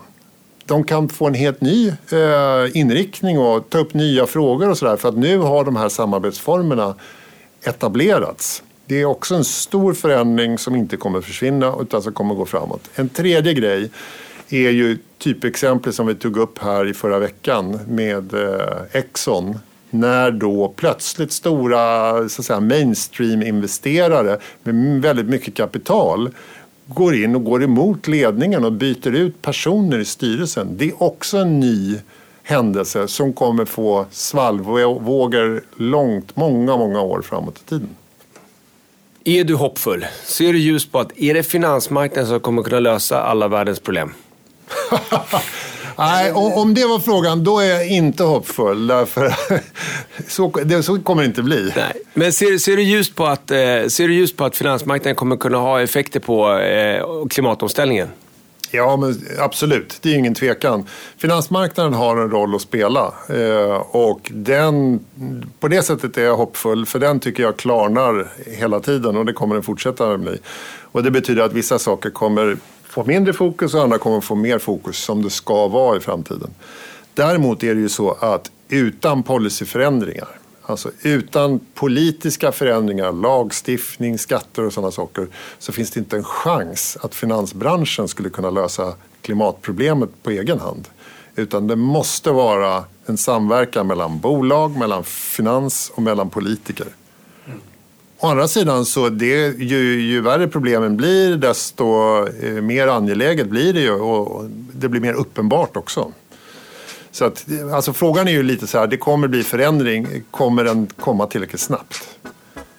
De 0.66 0.84
kan 0.84 1.10
få 1.10 1.28
en 1.28 1.34
helt 1.34 1.62
ny 1.62 1.88
eh, 1.88 2.78
inriktning 2.78 3.40
och 3.40 3.70
ta 3.70 3.78
upp 3.78 3.94
nya 3.94 4.28
frågor 4.28 4.70
och 4.70 4.78
sådär 4.78 4.98
för 4.98 5.10
att 5.10 5.18
nu 5.18 5.38
har 5.38 5.66
de 5.66 5.76
här 5.76 5.90
samarbetsformerna 5.90 6.96
etablerats. 7.64 8.64
Det 8.86 9.02
är 9.02 9.06
också 9.06 9.36
en 9.36 9.46
stor 9.46 9.94
förändring 9.94 10.58
som 10.58 10.76
inte 10.76 10.98
kommer 10.98 11.22
försvinna 11.22 11.76
utan 11.82 12.02
som 12.02 12.14
kommer 12.14 12.36
gå 12.36 12.46
framåt. 12.46 12.90
En 12.96 13.10
tredje 13.10 13.54
grej 13.54 13.90
är 14.50 14.70
ju 14.70 14.98
typexemplet 15.18 15.96
som 15.96 16.08
vi 16.08 16.16
tog 16.16 16.38
upp 16.38 16.58
här 16.58 16.88
i 16.88 16.94
förra 16.94 17.20
veckan 17.20 17.80
med 17.88 18.34
eh, 18.34 18.78
Exxon 18.92 19.60
när 19.90 20.32
då 20.32 20.74
plötsligt 20.76 21.32
stora 21.32 22.12
så 22.30 22.42
att 22.42 22.46
säga, 22.46 22.60
mainstream-investerare 22.60 24.40
med 24.64 25.02
väldigt 25.02 25.26
mycket 25.26 25.56
kapital 25.56 26.30
går 26.86 27.16
in 27.16 27.36
och 27.36 27.44
går 27.44 27.64
emot 27.64 28.08
ledningen 28.08 28.66
och 28.66 28.72
byter 28.72 29.16
ut 29.16 29.42
personer 29.42 30.00
i 30.00 30.06
styrelsen. 30.06 30.78
Det 30.78 30.86
är 30.86 31.04
också 31.04 31.38
en 31.38 31.60
ny 31.60 31.98
händelse 32.44 33.08
som 33.08 33.34
kommer 33.34 33.66
få 33.66 34.06
svallvågor 34.12 35.64
långt, 35.76 36.36
många, 36.36 36.78
många 36.78 37.02
år 37.02 37.22
framåt 37.22 37.62
i 37.66 37.70
tiden. 37.70 37.90
Är 39.24 39.44
du 39.44 39.56
hoppfull? 39.56 40.06
Ser 40.24 40.54
du 40.54 40.60
ljus 40.60 40.92
på 40.92 41.00
att 41.00 41.18
är 41.18 41.34
det 41.34 41.44
finansmarknaden 41.44 42.30
som 42.30 42.40
kommer 42.40 42.64
kunna 42.64 42.80
lösa 42.80 43.22
alla 43.22 43.48
världens 43.48 43.80
problem? 43.80 44.14
Nej, 45.98 46.32
om 46.32 46.74
det 46.74 46.86
var 46.86 47.00
frågan, 47.00 47.44
då 47.44 47.60
är 47.60 47.70
jag 47.70 47.88
inte 47.88 48.24
hoppfull. 48.24 48.88
Därför 48.88 49.36
så, 50.28 50.52
det, 50.66 50.84
så 50.84 51.00
kommer 51.00 51.22
det 51.22 51.28
inte 51.28 51.44
bli. 51.44 51.74
Nej. 51.76 51.94
Men 52.14 52.34
ser, 52.34 52.58
ser, 52.58 52.76
du 52.76 52.84
just 52.84 53.16
på 53.16 53.26
att, 53.26 53.52
eh, 53.52 53.58
ser 53.88 54.08
du 54.08 54.14
just 54.14 54.38
på 54.38 54.46
att 54.46 54.56
finansmarknaden 54.56 55.16
kommer 55.16 55.38
kunna 55.38 55.58
ha 55.58 55.82
effekter 55.82 56.20
på 56.20 56.58
eh, 56.58 57.28
klimatomställningen? 57.30 58.08
Ja, 58.72 58.98
men 58.98 59.22
absolut. 59.40 59.98
Det 60.02 60.10
är 60.10 60.16
ingen 60.16 60.36
tvekan. 60.36 60.86
Finansmarknaden 61.18 61.94
har 61.94 62.18
en 62.18 62.30
roll 62.32 62.56
att 62.56 62.62
spela. 62.62 63.14
Eh, 63.30 63.76
och 63.92 64.32
den, 64.34 65.00
på 65.60 65.68
det 65.68 65.84
sättet 65.84 66.18
är 66.18 66.24
jag 66.24 66.36
hoppfull, 66.36 66.86
för 66.86 67.00
den 67.00 67.20
tycker 67.20 67.44
jag 67.44 67.58
klarnar 67.58 68.28
hela 68.46 68.80
tiden 68.80 69.18
och 69.18 69.26
det 69.26 69.34
kommer 69.34 69.56
den 69.56 69.64
fortsätta 69.64 70.18
bli. 70.18 70.38
Och 70.92 71.04
det 71.04 71.12
betyder 71.12 71.44
att 71.44 71.54
vissa 71.54 71.80
saker 71.80 72.10
kommer 72.10 72.58
få 72.90 73.04
mindre 73.04 73.34
fokus 73.34 73.74
och 73.74 73.82
andra 73.82 73.98
kommer 73.98 74.22
få 74.22 74.36
mer 74.36 74.60
fokus 74.60 74.98
som 74.98 75.24
det 75.24 75.30
ska 75.30 75.68
vara 75.68 75.98
i 75.98 76.00
framtiden. 76.00 76.50
Däremot 77.14 77.64
är 77.64 77.76
det 77.76 77.82
ju 77.82 77.90
så 77.90 78.12
att 78.12 78.52
utan 78.70 79.24
policyförändringar, 79.24 80.28
alltså 80.66 80.92
utan 81.02 81.60
politiska 81.74 82.52
förändringar, 82.52 83.12
lagstiftning, 83.12 84.18
skatter 84.18 84.66
och 84.66 84.74
sådana 84.74 84.92
saker, 84.92 85.28
så 85.60 85.72
finns 85.72 85.92
det 85.92 86.00
inte 86.00 86.18
en 86.18 86.24
chans 86.24 86.98
att 87.02 87.16
finansbranschen 87.16 88.08
skulle 88.08 88.30
kunna 88.30 88.50
lösa 88.50 88.94
klimatproblemet 89.22 90.10
på 90.24 90.30
egen 90.30 90.60
hand. 90.60 90.88
Utan 91.36 91.68
det 91.68 91.76
måste 91.76 92.32
vara 92.32 92.84
en 93.06 93.18
samverkan 93.18 93.88
mellan 93.88 94.20
bolag, 94.20 94.78
mellan 94.78 95.04
finans 95.04 95.92
och 95.96 96.02
mellan 96.02 96.30
politiker. 96.30 96.88
Å 98.22 98.28
andra 98.28 98.48
sidan 98.48 98.86
så 98.86 99.10
det, 99.10 99.58
ju, 99.58 100.02
ju 100.02 100.22
värre 100.22 100.48
problemen 100.48 100.98
blir 100.98 101.38
desto 101.38 101.86
eh, 102.28 102.62
mer 102.62 102.88
angeläget 102.88 103.48
blir 103.48 103.74
det 103.74 103.82
ju 103.82 103.92
och 103.92 104.46
det 104.74 104.90
blir 104.90 105.02
mer 105.02 105.14
uppenbart 105.14 105.78
också. 105.78 106.12
Så 107.12 107.26
att, 107.26 107.46
alltså 107.74 107.94
frågan 107.94 108.28
är 108.28 108.32
ju 108.32 108.44
lite 108.44 108.68
så 108.68 108.80
här, 108.80 108.88
det 108.88 108.98
kommer 108.98 109.28
bli 109.28 109.44
förändring, 109.44 110.24
kommer 110.32 110.64
den 110.64 110.88
komma 111.00 111.28
tillräckligt 111.28 111.62
snabbt? 111.62 112.10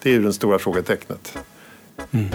Det 0.02 0.10
är 0.10 0.12
ju 0.12 0.22
det 0.22 0.32
stora 0.32 0.58
frågetecknet. 0.58 1.38
Mm. 2.10 2.28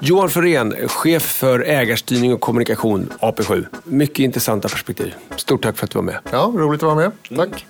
Johan 0.00 0.30
Förén, 0.30 0.88
chef 0.88 1.22
för 1.22 1.60
ägarstyrning 1.60 2.32
och 2.32 2.40
kommunikation, 2.40 3.12
AP7. 3.20 3.66
Mycket 3.84 4.18
intressanta 4.18 4.68
perspektiv. 4.68 5.14
Stort 5.36 5.62
tack 5.62 5.76
för 5.76 5.84
att 5.84 5.90
du 5.90 5.98
var 5.98 6.04
med. 6.04 6.18
Ja, 6.32 6.52
roligt 6.56 6.82
att 6.82 6.94
vara 6.94 6.94
med. 6.94 7.12
Tack. 7.36 7.66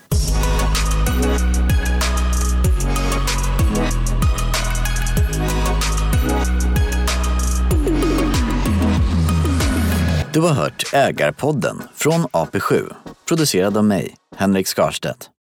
Du 10.33 10.41
har 10.41 10.55
hört 10.55 10.95
Ägarpodden 10.95 11.83
från 11.95 12.25
AP7, 12.25 12.95
producerad 13.29 13.77
av 13.77 13.85
mig, 13.85 14.17
Henrik 14.37 14.67
Skarstedt. 14.67 15.31